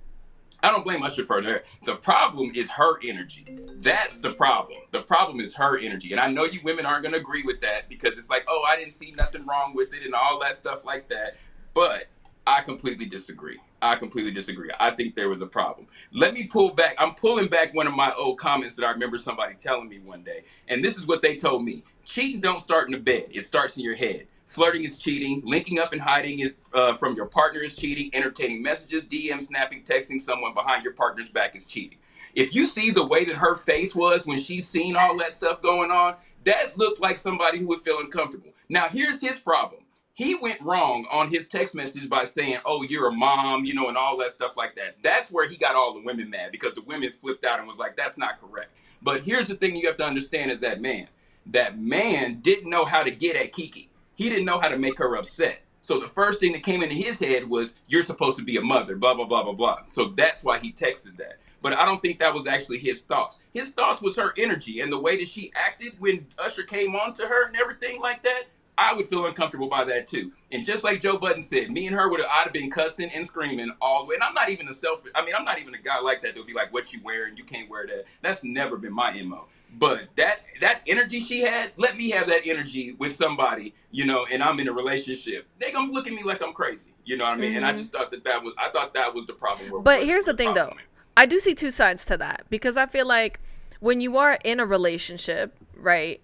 I 0.62 0.70
don't 0.70 0.84
blame 0.84 1.02
Usher 1.02 1.24
for 1.24 1.40
that. 1.40 1.64
The 1.84 1.94
problem 1.94 2.50
is 2.54 2.70
her 2.72 2.98
energy. 3.04 3.46
That's 3.76 4.20
the 4.20 4.32
problem. 4.32 4.80
The 4.90 5.02
problem 5.02 5.40
is 5.40 5.54
her 5.54 5.78
energy. 5.78 6.10
And 6.10 6.20
I 6.20 6.30
know 6.30 6.44
you 6.44 6.60
women 6.64 6.84
aren't 6.84 7.02
going 7.02 7.14
to 7.14 7.20
agree 7.20 7.44
with 7.44 7.60
that 7.62 7.88
because 7.88 8.18
it's 8.18 8.30
like, 8.30 8.44
oh, 8.48 8.66
I 8.68 8.76
didn't 8.76 8.92
see 8.92 9.12
nothing 9.12 9.46
wrong 9.46 9.74
with 9.74 9.94
it 9.94 10.04
and 10.04 10.14
all 10.14 10.40
that 10.40 10.56
stuff 10.56 10.84
like 10.84 11.08
that. 11.08 11.36
But 11.72 12.08
I 12.46 12.62
completely 12.62 13.06
disagree. 13.06 13.58
I 13.82 13.96
completely 13.96 14.32
disagree. 14.32 14.70
I 14.78 14.90
think 14.90 15.14
there 15.14 15.28
was 15.28 15.40
a 15.40 15.46
problem. 15.46 15.86
Let 16.12 16.34
me 16.34 16.44
pull 16.44 16.74
back. 16.74 16.94
I'm 16.98 17.14
pulling 17.14 17.48
back 17.48 17.74
one 17.74 17.86
of 17.86 17.94
my 17.94 18.12
old 18.14 18.38
comments 18.38 18.74
that 18.76 18.84
I 18.84 18.90
remember 18.90 19.18
somebody 19.18 19.54
telling 19.54 19.88
me 19.88 19.98
one 19.98 20.22
day. 20.22 20.44
And 20.68 20.84
this 20.84 20.98
is 20.98 21.06
what 21.06 21.22
they 21.22 21.36
told 21.36 21.64
me 21.64 21.84
cheating 22.04 22.40
don't 22.40 22.60
start 22.60 22.86
in 22.86 22.92
the 22.92 22.98
bed, 22.98 23.28
it 23.30 23.42
starts 23.42 23.76
in 23.76 23.84
your 23.84 23.94
head. 23.94 24.26
Flirting 24.50 24.82
is 24.82 24.98
cheating. 24.98 25.42
Linking 25.44 25.78
up 25.78 25.92
and 25.92 26.02
hiding 26.02 26.40
it 26.40 26.56
uh, 26.74 26.94
from 26.94 27.14
your 27.14 27.26
partner 27.26 27.60
is 27.60 27.76
cheating. 27.76 28.10
Entertaining 28.12 28.60
messages, 28.60 29.04
DM, 29.04 29.40
snapping, 29.40 29.84
texting 29.84 30.20
someone 30.20 30.54
behind 30.54 30.82
your 30.82 30.92
partner's 30.92 31.28
back 31.28 31.54
is 31.54 31.66
cheating. 31.66 31.98
If 32.34 32.52
you 32.52 32.66
see 32.66 32.90
the 32.90 33.06
way 33.06 33.24
that 33.26 33.36
her 33.36 33.54
face 33.54 33.94
was 33.94 34.26
when 34.26 34.38
she's 34.38 34.68
seen 34.68 34.96
all 34.96 35.16
that 35.18 35.32
stuff 35.32 35.62
going 35.62 35.92
on, 35.92 36.16
that 36.42 36.76
looked 36.76 37.00
like 37.00 37.16
somebody 37.16 37.60
who 37.60 37.68
would 37.68 37.80
feel 37.80 38.00
uncomfortable. 38.00 38.50
Now, 38.68 38.88
here's 38.88 39.20
his 39.20 39.38
problem. 39.38 39.82
He 40.20 40.34
went 40.34 40.60
wrong 40.60 41.06
on 41.10 41.28
his 41.28 41.48
text 41.48 41.74
message 41.74 42.06
by 42.10 42.26
saying, 42.26 42.58
"Oh, 42.66 42.82
you're 42.82 43.08
a 43.08 43.10
mom," 43.10 43.64
you 43.64 43.72
know, 43.72 43.88
and 43.88 43.96
all 43.96 44.18
that 44.18 44.32
stuff 44.32 44.54
like 44.54 44.74
that. 44.76 44.96
That's 45.02 45.32
where 45.32 45.48
he 45.48 45.56
got 45.56 45.74
all 45.74 45.94
the 45.94 46.02
women 46.02 46.28
mad 46.28 46.52
because 46.52 46.74
the 46.74 46.82
women 46.82 47.14
flipped 47.18 47.42
out 47.42 47.58
and 47.58 47.66
was 47.66 47.78
like, 47.78 47.96
"That's 47.96 48.18
not 48.18 48.38
correct." 48.38 48.68
But 49.00 49.22
here's 49.22 49.48
the 49.48 49.54
thing 49.54 49.76
you 49.76 49.86
have 49.86 49.96
to 49.96 50.04
understand: 50.04 50.50
is 50.50 50.60
that 50.60 50.82
man, 50.82 51.08
that 51.46 51.78
man 51.78 52.40
didn't 52.42 52.68
know 52.68 52.84
how 52.84 53.02
to 53.02 53.10
get 53.10 53.34
at 53.34 53.54
Keke. 53.54 53.88
He 54.14 54.28
didn't 54.28 54.44
know 54.44 54.58
how 54.58 54.68
to 54.68 54.76
make 54.76 54.98
her 54.98 55.16
upset. 55.16 55.62
So 55.80 55.98
the 55.98 56.06
first 56.06 56.38
thing 56.38 56.52
that 56.52 56.64
came 56.64 56.82
into 56.82 56.94
his 56.94 57.18
head 57.18 57.48
was, 57.48 57.78
"You're 57.88 58.02
supposed 58.02 58.36
to 58.36 58.44
be 58.44 58.58
a 58.58 58.62
mother," 58.62 58.96
blah 58.96 59.14
blah 59.14 59.24
blah 59.24 59.42
blah 59.42 59.54
blah. 59.54 59.84
So 59.86 60.08
that's 60.08 60.44
why 60.44 60.58
he 60.58 60.70
texted 60.70 61.16
that. 61.16 61.38
But 61.62 61.72
I 61.72 61.86
don't 61.86 62.02
think 62.02 62.18
that 62.18 62.34
was 62.34 62.46
actually 62.46 62.80
his 62.80 63.04
thoughts. 63.04 63.42
His 63.54 63.70
thoughts 63.70 64.02
was 64.02 64.16
her 64.16 64.34
energy 64.36 64.80
and 64.80 64.92
the 64.92 65.00
way 65.00 65.16
that 65.16 65.28
she 65.28 65.50
acted 65.54 65.98
when 65.98 66.26
Usher 66.38 66.64
came 66.64 66.94
on 66.94 67.14
to 67.14 67.26
her 67.26 67.46
and 67.46 67.56
everything 67.56 68.02
like 68.02 68.22
that. 68.24 68.44
I 68.80 68.94
would 68.94 69.06
feel 69.06 69.26
uncomfortable 69.26 69.68
by 69.68 69.84
that 69.84 70.06
too. 70.06 70.32
And 70.50 70.64
just 70.64 70.82
like 70.82 71.00
Joe 71.00 71.18
Budden 71.18 71.42
said, 71.42 71.70
me 71.70 71.86
and 71.86 71.94
her 71.94 72.08
would 72.08 72.20
have 72.20 72.28
I'd 72.32 72.44
have 72.44 72.52
been 72.52 72.70
cussing 72.70 73.10
and 73.10 73.26
screaming 73.26 73.70
all 73.80 74.02
the 74.02 74.08
way. 74.08 74.14
And 74.14 74.24
I'm 74.24 74.34
not 74.34 74.48
even 74.48 74.68
a 74.68 74.74
self 74.74 75.04
I 75.14 75.24
mean, 75.24 75.34
I'm 75.36 75.44
not 75.44 75.58
even 75.58 75.74
a 75.74 75.78
guy 75.78 76.00
like 76.00 76.22
that 76.22 76.34
that 76.34 76.36
would 76.36 76.46
be 76.46 76.54
like, 76.54 76.72
what 76.72 76.92
you 76.92 77.00
wearing, 77.04 77.36
you 77.36 77.44
can't 77.44 77.68
wear 77.68 77.86
that. 77.86 78.06
That's 78.22 78.42
never 78.42 78.76
been 78.76 78.92
my 78.92 79.20
MO. 79.22 79.44
But 79.78 80.08
that 80.16 80.40
that 80.60 80.82
energy 80.86 81.20
she 81.20 81.42
had, 81.42 81.72
let 81.76 81.96
me 81.96 82.10
have 82.10 82.26
that 82.28 82.42
energy 82.44 82.92
with 82.92 83.14
somebody, 83.14 83.74
you 83.90 84.06
know, 84.06 84.26
and 84.32 84.42
I'm 84.42 84.58
in 84.58 84.68
a 84.68 84.72
relationship. 84.72 85.46
They 85.58 85.70
gonna 85.70 85.92
look 85.92 86.06
at 86.06 86.12
me 86.12 86.22
like 86.22 86.42
I'm 86.42 86.52
crazy, 86.52 86.92
you 87.04 87.16
know 87.16 87.24
what 87.24 87.34
I 87.34 87.36
mean? 87.36 87.56
And 87.56 87.64
I 87.64 87.72
just 87.72 87.92
thought 87.92 88.10
that 88.10 88.24
that 88.24 88.42
was 88.42 88.54
I 88.58 88.70
thought 88.70 88.94
that 88.94 89.14
was 89.14 89.26
the 89.26 89.34
problem. 89.34 89.70
Mm-hmm. 89.70 89.82
But 89.82 90.04
here's 90.04 90.24
the 90.24 90.34
thing, 90.34 90.54
though. 90.54 90.72
I 91.16 91.26
do 91.26 91.38
see 91.38 91.54
two 91.54 91.70
sides 91.70 92.04
to 92.06 92.16
that 92.16 92.46
because 92.48 92.76
I 92.76 92.86
feel 92.86 93.06
like 93.06 93.40
when 93.80 94.00
you 94.00 94.16
are 94.16 94.38
in 94.44 94.58
a 94.58 94.64
relationship, 94.64 95.54
right? 95.76 96.20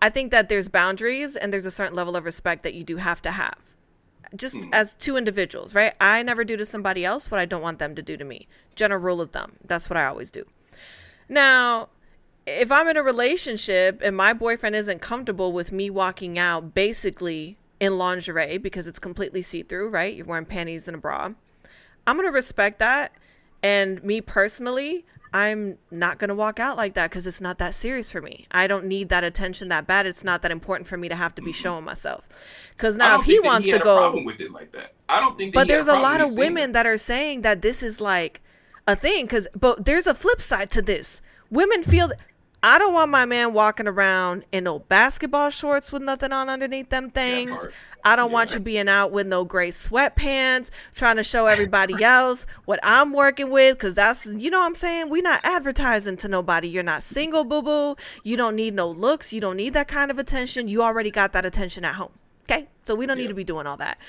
I 0.00 0.08
think 0.10 0.30
that 0.30 0.48
there's 0.48 0.68
boundaries 0.68 1.36
and 1.36 1.52
there's 1.52 1.66
a 1.66 1.70
certain 1.70 1.96
level 1.96 2.16
of 2.16 2.24
respect 2.24 2.62
that 2.62 2.74
you 2.74 2.84
do 2.84 2.96
have 2.96 3.20
to 3.22 3.30
have. 3.30 3.58
Just 4.36 4.56
hmm. 4.56 4.70
as 4.72 4.94
two 4.94 5.16
individuals, 5.16 5.74
right? 5.74 5.94
I 6.00 6.22
never 6.22 6.44
do 6.44 6.56
to 6.56 6.66
somebody 6.66 7.04
else 7.04 7.30
what 7.30 7.40
I 7.40 7.46
don't 7.46 7.62
want 7.62 7.78
them 7.78 7.94
to 7.94 8.02
do 8.02 8.16
to 8.16 8.24
me. 8.24 8.46
General 8.74 9.00
rule 9.00 9.20
of 9.20 9.30
thumb. 9.30 9.52
That's 9.64 9.88
what 9.88 9.96
I 9.96 10.06
always 10.06 10.30
do. 10.30 10.44
Now, 11.28 11.88
if 12.46 12.70
I'm 12.72 12.88
in 12.88 12.96
a 12.96 13.02
relationship 13.02 14.00
and 14.02 14.16
my 14.16 14.32
boyfriend 14.32 14.76
isn't 14.76 15.00
comfortable 15.00 15.52
with 15.52 15.72
me 15.72 15.90
walking 15.90 16.38
out 16.38 16.74
basically 16.74 17.58
in 17.80 17.98
lingerie 17.98 18.58
because 18.58 18.86
it's 18.86 18.98
completely 18.98 19.42
see 19.42 19.62
through, 19.62 19.90
right? 19.90 20.14
You're 20.14 20.26
wearing 20.26 20.46
panties 20.46 20.88
and 20.88 20.94
a 20.94 20.98
bra. 20.98 21.30
I'm 22.06 22.16
going 22.16 22.26
to 22.26 22.32
respect 22.32 22.78
that. 22.78 23.12
And 23.62 24.02
me 24.02 24.20
personally, 24.20 25.04
I'm 25.32 25.78
not 25.90 26.18
going 26.18 26.28
to 26.28 26.34
walk 26.34 26.58
out 26.58 26.76
like 26.76 26.94
that 26.94 27.10
because 27.10 27.26
it's 27.26 27.40
not 27.40 27.58
that 27.58 27.74
serious 27.74 28.10
for 28.10 28.20
me. 28.20 28.46
I 28.50 28.66
don't 28.66 28.86
need 28.86 29.10
that 29.10 29.24
attention 29.24 29.68
that 29.68 29.86
bad. 29.86 30.06
It's 30.06 30.24
not 30.24 30.42
that 30.42 30.50
important 30.50 30.86
for 30.86 30.96
me 30.96 31.08
to 31.08 31.16
have 31.16 31.34
to 31.36 31.42
be 31.42 31.50
mm-hmm. 31.50 31.62
showing 31.62 31.84
myself. 31.84 32.28
Because 32.70 32.96
now, 32.96 33.18
if 33.18 33.24
he 33.24 33.38
wants 33.40 33.66
he 33.66 33.72
to 33.72 33.80
a 33.80 33.84
go, 33.84 33.96
problem 33.98 34.24
with 34.24 34.40
it 34.40 34.50
like 34.50 34.72
that. 34.72 34.94
I 35.08 35.20
don't 35.20 35.36
think. 35.36 35.52
But 35.54 35.68
there's 35.68 35.88
a 35.88 35.92
problem 35.92 36.10
lot 36.10 36.20
of 36.20 36.32
it 36.32 36.38
women 36.38 36.72
that 36.72 36.86
are 36.86 36.96
saying 36.96 37.42
that 37.42 37.62
this 37.62 37.82
is 37.82 38.00
like 38.00 38.40
a 38.86 38.96
thing. 38.96 39.26
Because, 39.26 39.48
but 39.58 39.84
there's 39.84 40.06
a 40.06 40.14
flip 40.14 40.40
side 40.40 40.70
to 40.72 40.82
this. 40.82 41.20
Women 41.50 41.82
feel. 41.82 42.10
I 42.62 42.78
don't 42.78 42.92
want 42.92 43.10
my 43.10 43.24
man 43.24 43.52
walking 43.52 43.86
around 43.86 44.44
in 44.50 44.64
no 44.64 44.80
basketball 44.80 45.50
shorts 45.50 45.92
with 45.92 46.02
nothing 46.02 46.32
on 46.32 46.48
underneath 46.48 46.88
them 46.88 47.10
things. 47.10 47.68
I 48.04 48.16
don't 48.16 48.32
want 48.32 48.52
you 48.52 48.60
being 48.60 48.88
out 48.88 49.12
with 49.12 49.26
no 49.28 49.44
gray 49.44 49.68
sweatpants, 49.68 50.70
trying 50.94 51.16
to 51.16 51.24
show 51.24 51.46
everybody 51.46 52.02
else 52.02 52.46
what 52.64 52.80
I'm 52.82 53.12
working 53.12 53.50
with. 53.50 53.76
Because 53.76 53.94
that's, 53.94 54.26
you 54.26 54.50
know 54.50 54.58
what 54.58 54.66
I'm 54.66 54.74
saying? 54.74 55.08
We're 55.08 55.22
not 55.22 55.40
advertising 55.44 56.16
to 56.18 56.28
nobody. 56.28 56.68
You're 56.68 56.82
not 56.82 57.02
single, 57.02 57.44
boo 57.44 57.62
boo. 57.62 57.96
You 58.24 58.36
don't 58.36 58.56
need 58.56 58.74
no 58.74 58.90
looks. 58.90 59.32
You 59.32 59.40
don't 59.40 59.56
need 59.56 59.74
that 59.74 59.86
kind 59.86 60.10
of 60.10 60.18
attention. 60.18 60.66
You 60.66 60.82
already 60.82 61.10
got 61.10 61.32
that 61.34 61.46
attention 61.46 61.84
at 61.84 61.94
home. 61.94 62.12
Okay? 62.44 62.66
So 62.84 62.94
we 62.94 63.06
don't 63.06 63.18
need 63.18 63.28
to 63.28 63.34
be 63.34 63.44
doing 63.44 63.66
all 63.66 63.76
that. 63.76 64.00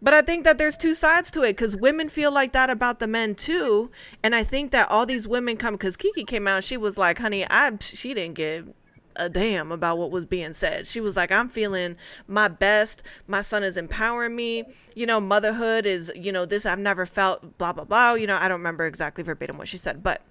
But 0.00 0.14
I 0.14 0.22
think 0.22 0.44
that 0.44 0.58
there's 0.58 0.76
two 0.76 0.94
sides 0.94 1.30
to 1.32 1.42
it 1.42 1.56
because 1.56 1.76
women 1.76 2.08
feel 2.08 2.32
like 2.32 2.52
that 2.52 2.70
about 2.70 3.00
the 3.00 3.08
men 3.08 3.34
too. 3.34 3.90
And 4.22 4.34
I 4.34 4.44
think 4.44 4.70
that 4.70 4.88
all 4.90 5.06
these 5.06 5.26
women 5.26 5.56
come 5.56 5.74
because 5.74 5.96
Keke 5.96 6.26
came 6.26 6.46
out, 6.46 6.62
she 6.64 6.76
was 6.76 6.96
like, 6.96 7.18
honey, 7.18 7.44
I 7.48 7.72
she 7.80 8.14
didn't 8.14 8.34
give 8.34 8.72
a 9.16 9.28
damn 9.28 9.72
about 9.72 9.98
what 9.98 10.10
was 10.10 10.24
being 10.24 10.52
said. 10.52 10.86
She 10.86 11.00
was 11.00 11.16
like, 11.16 11.32
I'm 11.32 11.48
feeling 11.48 11.96
my 12.26 12.48
best. 12.48 13.02
My 13.26 13.42
son 13.42 13.64
is 13.64 13.76
empowering 13.76 14.36
me. 14.36 14.64
You 14.94 15.06
know, 15.06 15.20
motherhood 15.20 15.84
is, 15.84 16.12
you 16.14 16.30
know, 16.32 16.46
this 16.46 16.64
I've 16.64 16.78
never 16.78 17.04
felt, 17.04 17.58
blah, 17.58 17.72
blah, 17.72 17.84
blah. 17.84 18.14
You 18.14 18.26
know, 18.26 18.36
I 18.36 18.48
don't 18.48 18.60
remember 18.60 18.86
exactly 18.86 19.24
verbatim 19.24 19.58
what 19.58 19.68
she 19.68 19.76
said, 19.76 20.02
but 20.02 20.22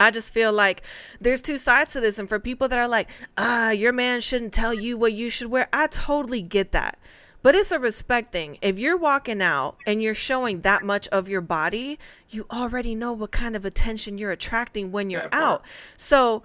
I 0.00 0.10
just 0.10 0.32
feel 0.32 0.52
like 0.52 0.82
there's 1.20 1.42
two 1.42 1.58
sides 1.58 1.92
to 1.92 2.00
this. 2.00 2.18
And 2.18 2.28
for 2.28 2.38
people 2.38 2.68
that 2.68 2.78
are 2.78 2.88
like, 2.88 3.10
ah, 3.36 3.70
your 3.70 3.92
man 3.92 4.20
shouldn't 4.20 4.52
tell 4.52 4.72
you 4.72 4.96
what 4.96 5.12
you 5.12 5.28
should 5.28 5.48
wear, 5.48 5.68
I 5.72 5.88
totally 5.88 6.42
get 6.42 6.72
that. 6.72 6.98
But 7.46 7.54
it's 7.54 7.70
a 7.70 7.78
respect 7.78 8.32
thing. 8.32 8.58
If 8.60 8.76
you're 8.76 8.96
walking 8.96 9.40
out 9.40 9.76
and 9.86 10.02
you're 10.02 10.16
showing 10.16 10.62
that 10.62 10.82
much 10.82 11.06
of 11.12 11.28
your 11.28 11.40
body, 11.40 11.96
you 12.28 12.44
already 12.50 12.96
know 12.96 13.12
what 13.12 13.30
kind 13.30 13.54
of 13.54 13.64
attention 13.64 14.18
you're 14.18 14.32
attracting 14.32 14.90
when 14.90 15.10
you're 15.10 15.28
out. 15.30 15.64
So 15.96 16.42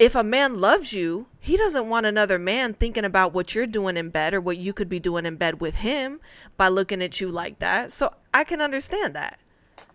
if 0.00 0.16
a 0.16 0.24
man 0.24 0.60
loves 0.60 0.92
you, 0.92 1.28
he 1.38 1.56
doesn't 1.56 1.88
want 1.88 2.04
another 2.04 2.36
man 2.36 2.74
thinking 2.74 3.04
about 3.04 3.32
what 3.32 3.54
you're 3.54 3.68
doing 3.68 3.96
in 3.96 4.10
bed 4.10 4.34
or 4.34 4.40
what 4.40 4.58
you 4.58 4.72
could 4.72 4.88
be 4.88 4.98
doing 4.98 5.24
in 5.24 5.36
bed 5.36 5.60
with 5.60 5.76
him 5.76 6.18
by 6.56 6.66
looking 6.66 7.00
at 7.00 7.20
you 7.20 7.28
like 7.28 7.60
that. 7.60 7.92
So 7.92 8.12
I 8.34 8.42
can 8.42 8.60
understand 8.60 9.14
that. 9.14 9.38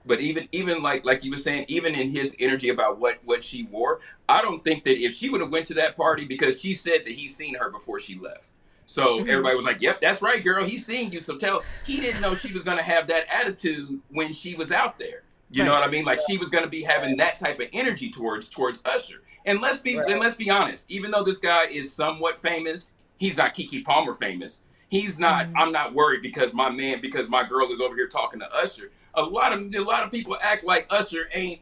But 0.05 0.21
even 0.21 0.47
even 0.53 0.81
like 0.81 1.05
like 1.05 1.25
you 1.25 1.31
were 1.31 1.37
saying, 1.37 1.65
even 1.67 1.95
in 1.95 2.09
his 2.09 2.33
energy 2.39 2.69
about 2.69 2.97
what 2.97 3.19
what 3.25 3.43
she 3.43 3.63
wore, 3.63 3.99
I 4.29 4.41
don't 4.41 4.63
think 4.63 4.85
that 4.85 5.03
if 5.03 5.13
she 5.13 5.29
would 5.29 5.41
have 5.41 5.51
went 5.51 5.67
to 5.67 5.73
that 5.73 5.97
party 5.97 6.23
because 6.23 6.61
she 6.61 6.71
said 6.71 7.03
that 7.03 7.11
he 7.11 7.27
seen 7.27 7.55
her 7.55 7.69
before 7.69 7.99
she 7.99 8.17
left. 8.17 8.45
So 8.85 9.19
Mm-hmm. 9.19 9.29
everybody 9.29 9.55
was 9.55 9.65
like, 9.65 9.81
"Yep, 9.81 10.01
that's 10.01 10.21
right, 10.21 10.43
girl. 10.43 10.63
He's 10.65 10.85
seeing 10.85 11.11
you." 11.11 11.19
So 11.19 11.37
tell 11.37 11.63
he 11.85 11.99
didn't 11.99 12.21
know 12.21 12.35
she 12.35 12.51
was 12.53 12.63
going 12.63 12.77
to 12.77 12.83
have 12.83 13.07
that 13.07 13.25
attitude 13.33 13.99
when 14.09 14.33
she 14.33 14.55
was 14.55 14.71
out 14.71 14.99
there. 14.99 15.23
You 15.49 15.63
know 15.63 15.71
what 15.73 15.83
I 15.83 15.87
mean? 15.91 16.03
Like 16.03 16.19
she 16.27 16.37
was 16.37 16.49
going 16.49 16.63
to 16.63 16.69
be 16.69 16.81
having 16.81 17.17
that 17.17 17.37
type 17.37 17.59
of 17.59 17.67
energy 17.73 18.09
towards 18.09 18.49
towards 18.49 18.81
Usher. 18.85 19.21
And 19.45 19.61
let's 19.61 19.79
be 19.79 19.97
Right. 19.97 20.09
and 20.11 20.19
let's 20.19 20.35
be 20.35 20.49
honest. 20.49 20.89
Even 20.89 21.11
though 21.11 21.23
this 21.23 21.37
guy 21.37 21.65
is 21.65 21.93
somewhat 21.93 22.41
famous, 22.41 22.95
he's 23.17 23.37
not 23.37 23.53
Keke 23.53 23.83
Palmer 23.85 24.13
famous. 24.15 24.63
He's 24.89 25.19
not. 25.19 25.45
Mm-hmm. 25.47 25.57
I'm 25.57 25.71
not 25.71 25.93
worried 25.93 26.21
because 26.23 26.53
my 26.53 26.69
man, 26.71 27.01
because 27.01 27.29
my 27.29 27.43
girl 27.43 27.71
is 27.71 27.79
over 27.81 27.95
here 27.95 28.07
talking 28.07 28.39
to 28.39 28.51
Usher. 28.55 28.91
A 29.15 29.21
lot 29.21 29.53
of 29.53 29.73
a 29.75 29.79
lot 29.81 30.03
of 30.03 30.11
people 30.11 30.35
act 30.41 30.63
like 30.65 30.87
Usher 30.89 31.29
ain't 31.33 31.61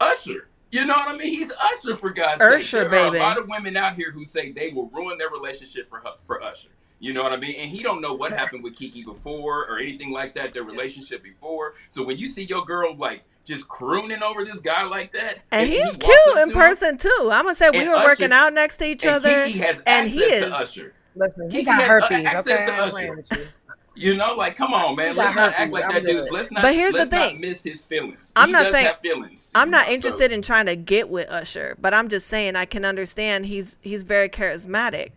Usher. 0.00 0.48
You 0.72 0.86
know 0.86 0.94
what 0.94 1.14
I 1.14 1.18
mean? 1.18 1.28
He's 1.34 1.52
Usher 1.52 1.96
for 1.96 2.10
God's 2.10 2.42
sake. 2.42 2.54
Usher, 2.54 2.88
There 2.88 3.00
are 3.00 3.10
baby. 3.10 3.18
a 3.18 3.22
lot 3.22 3.38
of 3.38 3.46
women 3.46 3.76
out 3.76 3.94
here 3.94 4.10
who 4.10 4.24
say 4.24 4.52
they 4.52 4.70
will 4.72 4.86
ruin 4.88 5.18
their 5.18 5.28
relationship 5.30 5.88
for 5.90 6.02
for 6.20 6.42
Usher. 6.42 6.70
You 6.98 7.12
know 7.12 7.22
what 7.22 7.32
I 7.32 7.36
mean? 7.36 7.56
And 7.58 7.70
he 7.70 7.82
don't 7.82 8.00
know 8.00 8.14
what 8.14 8.32
happened 8.32 8.62
with 8.64 8.74
Keke 8.76 9.04
before 9.04 9.66
or 9.68 9.78
anything 9.78 10.12
like 10.12 10.34
that. 10.36 10.52
Their 10.52 10.62
relationship 10.64 11.22
before. 11.22 11.74
So 11.90 12.02
when 12.02 12.16
you 12.16 12.26
see 12.28 12.44
your 12.44 12.64
girl 12.64 12.96
like 12.96 13.22
just 13.44 13.68
crooning 13.68 14.22
over 14.22 14.44
this 14.44 14.60
guy 14.60 14.84
like 14.84 15.12
that, 15.12 15.40
And 15.50 15.68
he 15.68 15.76
he's 15.76 15.84
walks 15.84 15.98
cute 15.98 16.38
in 16.38 16.48
to 16.50 16.54
her, 16.54 16.68
person 16.68 16.96
too. 16.96 17.28
I'm 17.30 17.44
gonna 17.44 17.54
say 17.54 17.68
we 17.70 17.86
were 17.88 17.94
Usher- 17.96 18.06
working 18.06 18.32
out 18.32 18.54
next 18.54 18.78
to 18.78 18.86
each 18.86 19.04
and 19.04 19.16
other, 19.16 19.44
Keke 19.46 19.54
has 19.60 19.78
and 19.80 20.06
access 20.06 20.12
he 20.14 20.20
is. 20.20 20.42
to 20.44 20.54
Usher. 20.54 20.94
Listen, 21.14 21.50
he 21.50 21.60
Keke 21.62 21.66
got 21.66 21.80
has, 21.82 21.88
herpes. 21.88 22.24
access 22.24 22.46
Okay, 22.46 22.66
to 22.66 22.72
I'm 22.72 22.88
Usher. 22.88 23.48
Playing 23.94 23.94
with 23.94 24.02
you. 24.04 24.12
You 24.12 24.18
know, 24.18 24.34
like, 24.36 24.56
come 24.56 24.72
on, 24.74 24.96
man. 24.96 25.16
Let's 25.16 25.34
not 25.36 25.52
act 25.54 25.72
like 25.72 25.84
I'm 25.84 25.92
that, 25.94 26.04
dude. 26.04 26.30
Let's 26.30 26.50
not. 26.52 26.62
But 26.62 26.74
here's 26.74 26.92
the 26.92 26.98
let's 26.98 27.10
not 27.10 27.28
thing. 27.30 27.40
miss 27.40 27.62
his 27.62 27.84
feelings. 27.84 28.32
I'm 28.36 28.48
he 28.48 28.52
not 28.52 28.64
does 28.64 28.72
saying- 28.72 28.86
have 28.86 29.00
feelings. 29.00 29.52
I'm 29.54 29.70
not 29.70 29.82
know, 29.82 29.88
so- 29.88 29.94
interested 29.94 30.32
in 30.32 30.42
trying 30.42 30.66
to 30.66 30.76
get 30.76 31.08
with 31.08 31.30
Usher, 31.30 31.76
but 31.80 31.94
I'm 31.94 32.08
just 32.08 32.26
saying 32.28 32.56
I 32.56 32.64
can 32.64 32.84
understand 32.84 33.46
he's 33.46 33.76
he's 33.80 34.04
very 34.04 34.28
charismatic. 34.28 35.12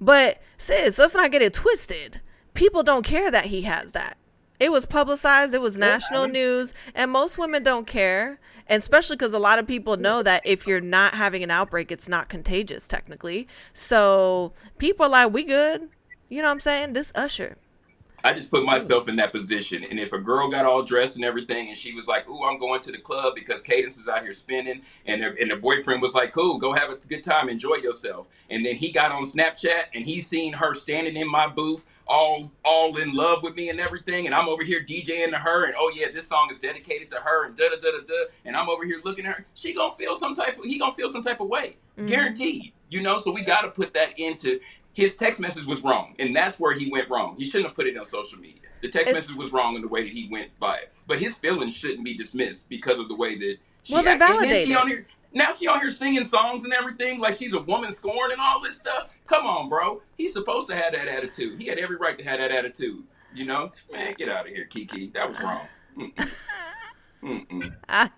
But 0.00 0.40
sis, 0.56 0.98
let's 0.98 1.14
not 1.14 1.30
get 1.30 1.42
it 1.42 1.54
twisted. 1.54 2.20
People 2.54 2.82
don't 2.82 3.04
care 3.04 3.30
that 3.30 3.46
he 3.46 3.62
has 3.62 3.92
that. 3.92 4.16
It 4.60 4.72
was 4.72 4.86
publicized, 4.86 5.54
it 5.54 5.60
was 5.60 5.76
national 5.76 6.26
news, 6.26 6.74
and 6.94 7.12
most 7.12 7.38
women 7.38 7.62
don't 7.62 7.86
care. 7.86 8.40
And 8.66 8.80
especially 8.80 9.14
because 9.16 9.32
a 9.32 9.38
lot 9.38 9.58
of 9.60 9.66
people 9.66 9.96
know 9.96 10.22
that 10.24 10.42
if 10.44 10.66
you're 10.66 10.80
not 10.80 11.14
having 11.14 11.42
an 11.44 11.50
outbreak, 11.50 11.90
it's 11.92 12.08
not 12.08 12.28
contagious 12.28 12.86
technically. 12.88 13.46
So 13.72 14.52
people 14.78 15.06
are 15.06 15.10
like, 15.10 15.32
we 15.32 15.44
good. 15.44 15.88
You 16.28 16.42
know 16.42 16.48
what 16.48 16.54
I'm 16.54 16.60
saying? 16.60 16.92
This 16.92 17.12
Usher. 17.14 17.56
I 18.24 18.32
just 18.32 18.50
put 18.50 18.62
mm. 18.62 18.66
myself 18.66 19.08
in 19.08 19.16
that 19.16 19.32
position. 19.32 19.84
And 19.84 19.98
if 19.98 20.12
a 20.12 20.18
girl 20.18 20.48
got 20.48 20.66
all 20.66 20.82
dressed 20.82 21.16
and 21.16 21.24
everything, 21.24 21.68
and 21.68 21.76
she 21.76 21.94
was 21.94 22.08
like, 22.08 22.28
"Ooh, 22.28 22.42
I'm 22.44 22.58
going 22.58 22.80
to 22.82 22.92
the 22.92 22.98
club 22.98 23.34
because 23.34 23.62
Cadence 23.62 23.96
is 23.96 24.08
out 24.08 24.22
here 24.22 24.32
spinning," 24.32 24.82
and 25.06 25.22
her, 25.22 25.36
and 25.40 25.50
the 25.50 25.56
boyfriend 25.56 26.02
was 26.02 26.14
like, 26.14 26.32
"Cool, 26.32 26.58
go 26.58 26.72
have 26.72 26.90
a 26.90 26.96
good 26.96 27.22
time, 27.22 27.48
enjoy 27.48 27.76
yourself," 27.76 28.28
and 28.50 28.64
then 28.64 28.76
he 28.76 28.92
got 28.92 29.12
on 29.12 29.24
Snapchat 29.24 29.84
and 29.94 30.04
he 30.04 30.20
seen 30.20 30.52
her 30.52 30.74
standing 30.74 31.16
in 31.16 31.30
my 31.30 31.46
booth, 31.46 31.86
all 32.06 32.50
all 32.64 32.96
in 32.96 33.14
love 33.14 33.42
with 33.42 33.54
me 33.56 33.68
and 33.68 33.78
everything, 33.78 34.26
and 34.26 34.34
I'm 34.34 34.48
over 34.48 34.64
here 34.64 34.80
DJing 34.80 35.30
to 35.30 35.38
her, 35.38 35.66
and 35.66 35.74
oh 35.78 35.92
yeah, 35.94 36.06
this 36.12 36.26
song 36.26 36.48
is 36.50 36.58
dedicated 36.58 37.10
to 37.10 37.16
her, 37.16 37.46
and 37.46 37.56
da 37.56 37.68
da 37.68 37.76
da 37.76 37.90
da 37.92 38.04
da, 38.06 38.24
and 38.44 38.56
I'm 38.56 38.68
over 38.68 38.84
here 38.84 39.00
looking 39.04 39.26
at 39.26 39.34
her. 39.36 39.46
She 39.54 39.74
gonna 39.74 39.94
feel 39.94 40.14
some 40.14 40.34
type 40.34 40.58
of 40.58 40.64
he 40.64 40.78
gonna 40.78 40.94
feel 40.94 41.08
some 41.08 41.22
type 41.22 41.40
of 41.40 41.48
way, 41.48 41.76
mm-hmm. 41.96 42.06
guaranteed. 42.06 42.72
You 42.90 43.02
know, 43.02 43.18
so 43.18 43.30
we 43.30 43.44
got 43.44 43.62
to 43.62 43.68
put 43.68 43.92
that 43.94 44.18
into 44.18 44.60
his 44.98 45.14
text 45.14 45.38
message 45.38 45.64
was 45.64 45.84
wrong, 45.84 46.16
and 46.18 46.34
that's 46.34 46.58
where 46.58 46.72
he 46.74 46.90
went 46.90 47.08
wrong. 47.08 47.36
He 47.38 47.44
shouldn't 47.44 47.66
have 47.66 47.76
put 47.76 47.86
it 47.86 47.96
on 47.96 48.04
social 48.04 48.40
media. 48.40 48.62
The 48.82 48.88
text 48.88 49.10
It's- 49.10 49.14
message 49.14 49.36
was 49.36 49.52
wrong 49.52 49.76
in 49.76 49.80
the 49.82 49.86
way 49.86 50.02
that 50.02 50.12
he 50.12 50.28
went 50.28 50.50
by 50.58 50.78
it, 50.78 50.92
but 51.06 51.20
his 51.20 51.38
feelings 51.38 51.72
shouldn't 51.76 52.04
be 52.04 52.14
dismissed 52.14 52.68
because 52.68 52.98
of 52.98 53.08
the 53.08 53.14
way 53.14 53.36
that 53.38 53.58
she 53.84 53.94
Well, 53.94 54.02
they're. 54.02 54.18
Validated. 54.18 54.66
she 54.66 54.74
on 54.74 54.88
here, 54.88 55.06
now 55.32 55.52
she 55.54 55.68
on 55.68 55.78
here 55.80 55.88
singing 55.90 56.24
songs 56.24 56.64
and 56.64 56.72
everything 56.72 57.20
like 57.20 57.38
she's 57.38 57.54
a 57.54 57.60
woman 57.60 57.92
scorned 57.92 58.32
and 58.32 58.40
all 58.40 58.60
this 58.60 58.76
stuff. 58.76 59.10
Come 59.26 59.46
on, 59.46 59.68
bro. 59.68 60.02
He's 60.16 60.32
supposed 60.32 60.68
to 60.68 60.74
have 60.74 60.92
that 60.94 61.06
attitude. 61.06 61.60
He 61.60 61.68
had 61.68 61.78
every 61.78 61.94
right 61.96 62.18
to 62.18 62.24
have 62.24 62.40
that 62.40 62.50
attitude. 62.50 63.04
You 63.32 63.44
know, 63.46 63.70
man, 63.92 64.14
get 64.18 64.28
out 64.28 64.46
of 64.48 64.52
here, 64.52 64.66
Keke. 64.68 65.12
That 65.12 65.28
was 65.28 65.40
wrong. 65.40 65.68
Mm-mm. 65.96 66.34
Mm-mm. 67.22 68.10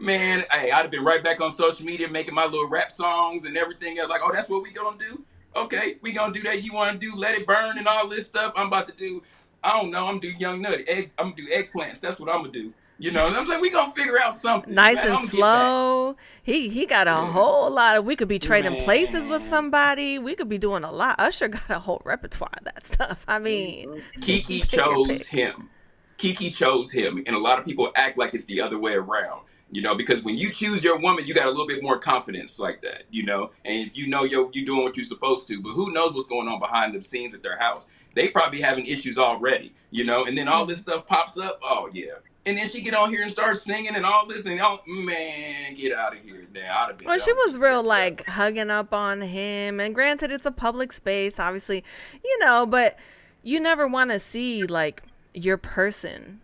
Man, 0.00 0.44
hey, 0.50 0.70
I'd 0.72 0.82
have 0.82 0.90
been 0.90 1.04
right 1.04 1.22
back 1.22 1.40
on 1.40 1.50
social 1.52 1.86
media 1.86 2.08
making 2.08 2.34
my 2.34 2.44
little 2.44 2.68
rap 2.68 2.90
songs 2.90 3.44
and 3.44 3.56
everything. 3.56 3.98
else. 3.98 4.10
Like, 4.10 4.22
oh, 4.24 4.32
that's 4.32 4.48
what 4.48 4.62
we 4.62 4.72
gonna 4.72 4.98
do? 4.98 5.24
Okay, 5.56 5.96
we 6.02 6.12
gonna 6.12 6.32
do 6.32 6.42
that. 6.42 6.62
You 6.62 6.72
wanna 6.72 6.98
do 6.98 7.14
Let 7.14 7.36
It 7.36 7.46
Burn 7.46 7.78
and 7.78 7.86
all 7.86 8.08
this 8.08 8.26
stuff? 8.26 8.52
I'm 8.56 8.66
about 8.66 8.88
to 8.88 8.94
do, 8.94 9.22
I 9.62 9.70
don't 9.70 9.90
know, 9.90 10.06
I'm 10.06 10.18
gonna 10.18 10.32
do 10.32 10.38
Young 10.38 10.60
Nutty. 10.60 10.84
Egg, 10.88 11.12
I'm 11.18 11.30
gonna 11.30 11.36
do 11.36 11.48
eggplants. 11.48 12.00
That's 12.00 12.18
what 12.18 12.28
I'm 12.28 12.40
gonna 12.42 12.52
do. 12.52 12.72
You 12.98 13.10
know, 13.10 13.26
and 13.26 13.34
I'm 13.34 13.48
like, 13.48 13.60
we 13.60 13.70
gonna 13.70 13.92
figure 13.92 14.20
out 14.20 14.34
something. 14.36 14.72
nice 14.72 14.96
man. 14.96 15.06
and 15.06 15.14
I'ma 15.14 15.20
get 15.20 15.32
back. 15.32 15.38
slow. 15.40 16.16
He 16.44 16.68
he 16.68 16.86
got 16.86 17.08
a 17.08 17.16
whole 17.16 17.72
lot 17.72 17.96
of. 17.96 18.04
We 18.04 18.14
could 18.14 18.28
be 18.28 18.38
trading 18.38 18.82
places 18.84 19.28
with 19.28 19.42
somebody. 19.42 20.18
We 20.20 20.36
could 20.36 20.48
be 20.48 20.58
doing 20.58 20.84
a 20.84 20.92
lot. 20.92 21.18
Usher 21.18 21.48
got 21.48 21.68
a 21.70 21.80
whole 21.80 22.02
repertoire 22.04 22.52
of 22.56 22.64
that 22.64 22.86
stuff. 22.86 23.24
I 23.26 23.40
mean, 23.40 24.00
Keke 24.18 24.66
chose 24.68 25.26
him. 25.26 25.70
Keke 26.18 26.54
chose 26.54 26.92
him, 26.92 27.22
and 27.26 27.34
a 27.34 27.38
lot 27.38 27.58
of 27.58 27.64
people 27.64 27.90
act 27.96 28.16
like 28.16 28.32
it's 28.32 28.46
the 28.46 28.60
other 28.60 28.78
way 28.78 28.94
around. 28.94 29.40
You 29.74 29.82
know, 29.82 29.96
because 29.96 30.22
when 30.22 30.38
you 30.38 30.52
choose 30.52 30.84
your 30.84 31.00
woman, 31.00 31.26
you 31.26 31.34
got 31.34 31.46
a 31.46 31.50
little 31.50 31.66
bit 31.66 31.82
more 31.82 31.98
confidence 31.98 32.60
like 32.60 32.80
that. 32.82 33.02
You 33.10 33.24
know, 33.24 33.50
and 33.64 33.88
if 33.88 33.96
you 33.96 34.06
know 34.06 34.22
you're 34.22 34.48
you 34.52 34.64
doing 34.64 34.84
what 34.84 34.96
you're 34.96 35.04
supposed 35.04 35.48
to, 35.48 35.60
but 35.60 35.72
who 35.72 35.92
knows 35.92 36.14
what's 36.14 36.28
going 36.28 36.46
on 36.46 36.60
behind 36.60 36.94
the 36.94 37.02
scenes 37.02 37.34
at 37.34 37.42
their 37.42 37.58
house? 37.58 37.88
They 38.14 38.28
probably 38.28 38.60
having 38.60 38.86
issues 38.86 39.18
already. 39.18 39.74
You 39.90 40.04
know, 40.04 40.26
and 40.26 40.38
then 40.38 40.46
all 40.46 40.60
mm-hmm. 40.60 40.68
this 40.70 40.82
stuff 40.82 41.08
pops 41.08 41.36
up. 41.38 41.58
Oh 41.60 41.90
yeah. 41.92 42.12
And 42.46 42.56
then 42.56 42.68
she 42.68 42.82
get 42.82 42.94
on 42.94 43.10
here 43.10 43.22
and 43.22 43.30
start 43.32 43.56
singing 43.56 43.96
and 43.96 44.06
all 44.06 44.26
this 44.26 44.46
and 44.46 44.60
all 44.60 44.78
man, 44.86 45.74
get 45.74 45.92
out 45.92 46.14
of 46.14 46.22
here. 46.22 46.46
Now 46.54 46.86
I'd 46.90 47.04
well, 47.04 47.18
she 47.18 47.32
was 47.32 47.58
real 47.58 47.82
like 47.82 48.24
hugging 48.26 48.70
up 48.70 48.94
on 48.94 49.22
him. 49.22 49.80
And 49.80 49.92
granted, 49.92 50.30
it's 50.30 50.46
a 50.46 50.52
public 50.52 50.92
space, 50.92 51.40
obviously, 51.40 51.82
you 52.22 52.38
know, 52.38 52.64
but 52.64 52.96
you 53.42 53.58
never 53.58 53.88
want 53.88 54.12
to 54.12 54.20
see 54.20 54.66
like 54.66 55.02
your 55.32 55.56
person. 55.56 56.42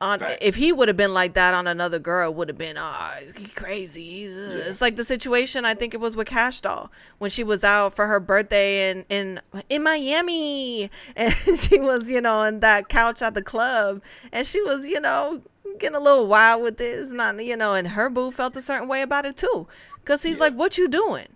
On 0.00 0.18
Facts. 0.18 0.38
if 0.42 0.56
he 0.56 0.72
would 0.72 0.88
have 0.88 0.96
been 0.96 1.14
like 1.14 1.34
that 1.34 1.54
on 1.54 1.66
another 1.66 1.98
girl, 1.98 2.32
would 2.34 2.48
have 2.48 2.58
been 2.58 2.76
ah 2.78 3.14
crazy. 3.54 4.26
Ugh. 4.26 4.60
It's 4.66 4.82
like 4.82 4.96
the 4.96 5.04
situation 5.04 5.64
I 5.64 5.74
think 5.74 5.94
it 5.94 6.00
was 6.00 6.16
with 6.16 6.26
Kash 6.26 6.60
Doll 6.60 6.92
when 7.18 7.30
she 7.30 7.42
was 7.42 7.64
out 7.64 7.94
for 7.94 8.06
her 8.06 8.20
birthday 8.20 8.90
in 8.90 9.04
in 9.08 9.40
in 9.70 9.82
Miami, 9.82 10.90
and 11.16 11.34
she 11.58 11.78
was 11.78 12.10
you 12.10 12.20
know 12.20 12.36
on 12.36 12.60
that 12.60 12.88
couch 12.88 13.22
at 13.22 13.32
the 13.34 13.42
club, 13.42 14.02
and 14.32 14.46
she 14.46 14.60
was 14.60 14.86
you 14.86 15.00
know 15.00 15.40
getting 15.78 15.96
a 15.96 16.00
little 16.00 16.26
wild 16.26 16.62
with 16.62 16.76
this. 16.76 17.10
Not, 17.10 17.42
you 17.44 17.56
know, 17.56 17.72
and 17.74 17.88
her 17.88 18.10
boo 18.10 18.30
felt 18.30 18.56
a 18.56 18.62
certain 18.62 18.88
way 18.88 19.02
about 19.02 19.24
it 19.24 19.36
too. 19.36 19.66
Cause 20.04 20.22
he's 20.22 20.38
like, 20.38 20.54
what 20.54 20.78
you 20.78 20.86
doing? 20.88 21.26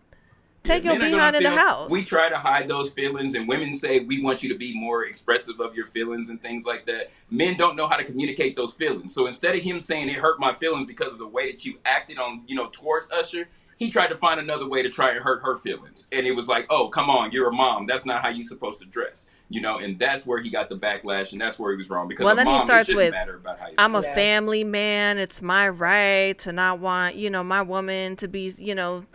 Take 0.62 0.84
your 0.84 0.98
men 0.98 1.08
are 1.08 1.16
behind 1.16 1.36
in 1.36 1.42
gonna 1.42 1.56
the 1.56 1.60
house. 1.60 1.90
We 1.90 2.02
try 2.02 2.28
to 2.28 2.36
hide 2.36 2.68
those 2.68 2.90
feelings, 2.92 3.34
and 3.34 3.48
women 3.48 3.74
say 3.74 4.00
we 4.00 4.22
want 4.22 4.42
you 4.42 4.48
to 4.50 4.58
be 4.58 4.78
more 4.78 5.04
expressive 5.04 5.58
of 5.60 5.74
your 5.74 5.86
feelings 5.86 6.28
and 6.28 6.40
things 6.40 6.66
like 6.66 6.86
that. 6.86 7.10
Men 7.30 7.56
don't 7.56 7.76
know 7.76 7.86
how 7.86 7.96
to 7.96 8.04
communicate 8.04 8.56
those 8.56 8.74
feelings. 8.74 9.14
So 9.14 9.26
instead 9.26 9.54
of 9.54 9.62
him 9.62 9.80
saying 9.80 10.08
it 10.08 10.16
hurt 10.16 10.38
my 10.38 10.52
feelings 10.52 10.86
because 10.86 11.08
of 11.08 11.18
the 11.18 11.26
way 11.26 11.50
that 11.50 11.64
you 11.64 11.78
acted 11.84 12.18
on, 12.18 12.42
you 12.46 12.54
know, 12.54 12.68
towards 12.72 13.10
Usher, 13.10 13.48
he 13.78 13.90
tried 13.90 14.08
to 14.08 14.16
find 14.16 14.38
another 14.38 14.68
way 14.68 14.82
to 14.82 14.90
try 14.90 15.10
and 15.10 15.18
hurt 15.20 15.40
her 15.42 15.56
feelings. 15.56 16.06
And 16.12 16.26
it 16.26 16.32
was 16.36 16.48
like, 16.48 16.66
oh, 16.68 16.88
come 16.88 17.08
on, 17.08 17.32
you're 17.32 17.48
a 17.48 17.52
mom. 17.52 17.86
That's 17.86 18.04
not 18.04 18.20
how 18.22 18.28
you're 18.28 18.44
supposed 18.44 18.78
to 18.80 18.86
dress. 18.86 19.28
You 19.48 19.62
know, 19.62 19.78
and 19.78 19.98
that's 19.98 20.26
where 20.26 20.40
he 20.40 20.50
got 20.50 20.68
the 20.68 20.76
backlash, 20.76 21.32
and 21.32 21.40
that's 21.40 21.58
where 21.58 21.72
he 21.72 21.76
was 21.76 21.90
wrong. 21.90 22.06
Because 22.06 22.24
Well, 22.24 22.36
then 22.36 22.46
he 22.46 22.52
mom, 22.52 22.60
it 22.60 22.66
starts 22.66 22.94
with, 22.94 23.10
matter 23.10 23.36
about 23.36 23.58
how 23.58 23.66
you 23.66 23.74
I'm 23.78 23.96
a 23.96 24.02
Yeah. 24.02 24.14
family 24.14 24.62
man. 24.62 25.18
It's 25.18 25.42
my 25.42 25.68
right 25.70 26.38
to 26.40 26.52
not 26.52 26.78
want, 26.78 27.16
you 27.16 27.30
know, 27.30 27.42
my 27.42 27.62
woman 27.62 28.14
to 28.16 28.28
be, 28.28 28.52
you 28.58 28.74
know, 28.76 29.06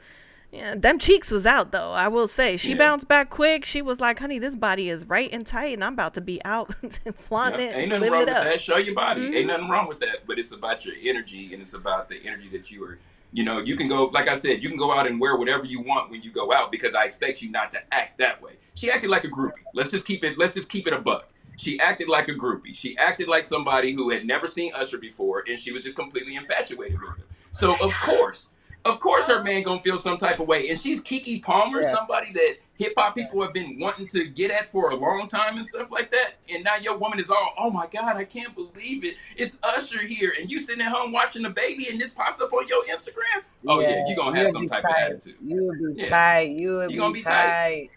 yeah, 0.55 0.75
them 0.75 0.97
cheeks 0.99 1.31
was 1.31 1.45
out 1.45 1.71
though. 1.71 1.91
I 1.91 2.07
will 2.07 2.27
say 2.27 2.57
she 2.57 2.71
Yeah. 2.71 2.77
bounced 2.77 3.07
back 3.07 3.29
quick. 3.29 3.65
She 3.65 3.81
was 3.81 3.99
like, 3.99 4.19
"Honey, 4.19 4.39
this 4.39 4.55
body 4.55 4.89
is 4.89 5.05
right 5.05 5.29
and 5.31 5.45
tight, 5.45 5.73
and 5.73 5.83
I'm 5.83 5.93
about 5.93 6.13
to 6.15 6.21
be 6.21 6.43
out 6.45 6.73
and 6.81 6.93
flaunting 7.15 7.61
Yeah, 7.61 7.73
it, 7.73 7.77
ain't 7.81 7.89
nothing 7.89 8.11
wrong 8.11 8.21
it 8.21 8.25
with 8.27 8.35
up." 8.37 8.43
that. 8.45 8.61
Show 8.61 8.77
your 8.77 8.95
body. 8.95 9.21
Mhm. 9.21 9.35
Ain't 9.35 9.47
nothing 9.47 9.69
wrong 9.69 9.87
with 9.87 9.99
that. 9.99 10.25
But 10.27 10.39
it's 10.39 10.51
about 10.51 10.85
your 10.85 10.95
energy 11.03 11.53
and 11.53 11.61
it's 11.61 11.73
about 11.73 12.09
the 12.09 12.19
energy 12.25 12.49
that 12.49 12.71
you 12.71 12.83
are. 12.85 12.97
You 13.33 13.43
know, 13.43 13.59
you 13.59 13.75
can 13.75 13.89
go, 13.89 14.05
like 14.05 14.29
I 14.29 14.37
said, 14.37 14.63
you 14.63 14.69
can 14.69 14.77
go 14.77 14.93
out 14.93 15.07
and 15.07 15.19
wear 15.19 15.35
whatever 15.35 15.65
you 15.65 15.81
want 15.81 16.09
when 16.09 16.21
you 16.21 16.31
go 16.31 16.53
out 16.53 16.71
because 16.71 16.95
I 16.95 17.03
expect 17.03 17.41
you 17.41 17.51
not 17.51 17.69
to 17.71 17.79
act 17.93 18.17
that 18.19 18.41
way. 18.41 18.53
She 18.75 18.89
acted 18.89 19.09
like 19.09 19.25
a 19.25 19.29
groupie. 19.29 19.63
Let's 19.73 19.91
just 19.91 20.05
keep 20.07 20.23
it. 20.23 20.37
Let's 20.37 20.53
just 20.53 20.69
keep 20.69 20.87
it 20.87 20.93
a 20.93 20.99
buck. 21.01 21.29
She 21.57 21.79
acted 21.79 22.07
like 22.09 22.27
a 22.29 22.33
groupie. 22.33 22.73
She 22.75 22.97
acted 22.97 23.27
like 23.27 23.43
somebody 23.45 23.91
who 23.93 24.09
had 24.09 24.25
never 24.25 24.47
seen 24.47 24.73
Usher 24.73 24.97
before, 24.97 25.43
and 25.47 25.57
she 25.59 25.71
was 25.73 25.83
just 25.83 25.95
completely 25.97 26.35
infatuated 26.35 26.99
with 26.99 27.09
him. 27.17 27.23
So 27.51 27.75
of 27.81 27.93
course, 28.01 28.51
of 28.85 28.99
course, 28.99 29.25
her 29.25 29.35
uh-huh. 29.35 29.43
man 29.43 29.63
gonna 29.63 29.81
feel 29.81 29.97
some 29.97 30.17
type 30.17 30.39
of 30.39 30.47
way. 30.47 30.69
And 30.69 30.79
she's 30.79 31.03
Keke 31.03 31.41
Palmer, 31.43 31.81
Yeah. 31.81 31.91
somebody 31.93 32.31
that 32.33 32.57
hip 32.77 32.93
hop 32.97 33.15
people 33.15 33.41
have 33.41 33.53
been 33.53 33.77
wanting 33.79 34.07
to 34.09 34.27
get 34.27 34.51
at 34.51 34.71
for 34.71 34.91
a 34.91 34.95
long 34.95 35.27
time 35.27 35.55
and 35.57 35.65
stuff 35.65 35.91
like 35.91 36.11
that. 36.11 36.35
And 36.53 36.63
now 36.63 36.75
your 36.81 36.97
woman 36.97 37.19
is 37.19 37.29
all, 37.29 37.53
oh 37.57 37.69
my 37.71 37.87
god, 37.87 38.15
I 38.17 38.23
can't 38.25 38.53
believe 38.53 39.03
it. 39.03 39.15
It's 39.35 39.57
Usher 39.63 40.01
here, 40.05 40.33
and 40.39 40.51
you 40.51 40.59
sitting 40.59 40.85
at 40.85 40.91
home 40.91 41.11
watching 41.11 41.41
the 41.41 41.49
baby, 41.49 41.87
and 41.89 41.99
this 41.99 42.11
pops 42.11 42.41
up 42.41 42.53
on 42.53 42.67
your 42.67 42.83
Instagram. 42.83 43.43
Oh 43.67 43.79
yeah, 43.79 44.03
you're 44.07 44.15
gonna 44.15 44.37
have 44.37 44.51
some 44.51 44.67
type 44.67 44.83
tight. 44.83 44.91
of 44.91 45.11
attitude. 45.11 45.35
You 45.43 45.63
would 45.65 45.95
be 45.95 46.03
Yeah. 46.03 46.09
tight. 46.09 46.49
You 46.51 46.75
would 46.75 46.91
You 46.91 46.97
be, 46.97 46.97
gonna 46.97 47.13
be 47.13 47.21
tight. 47.23 47.31
tight. 47.45 47.89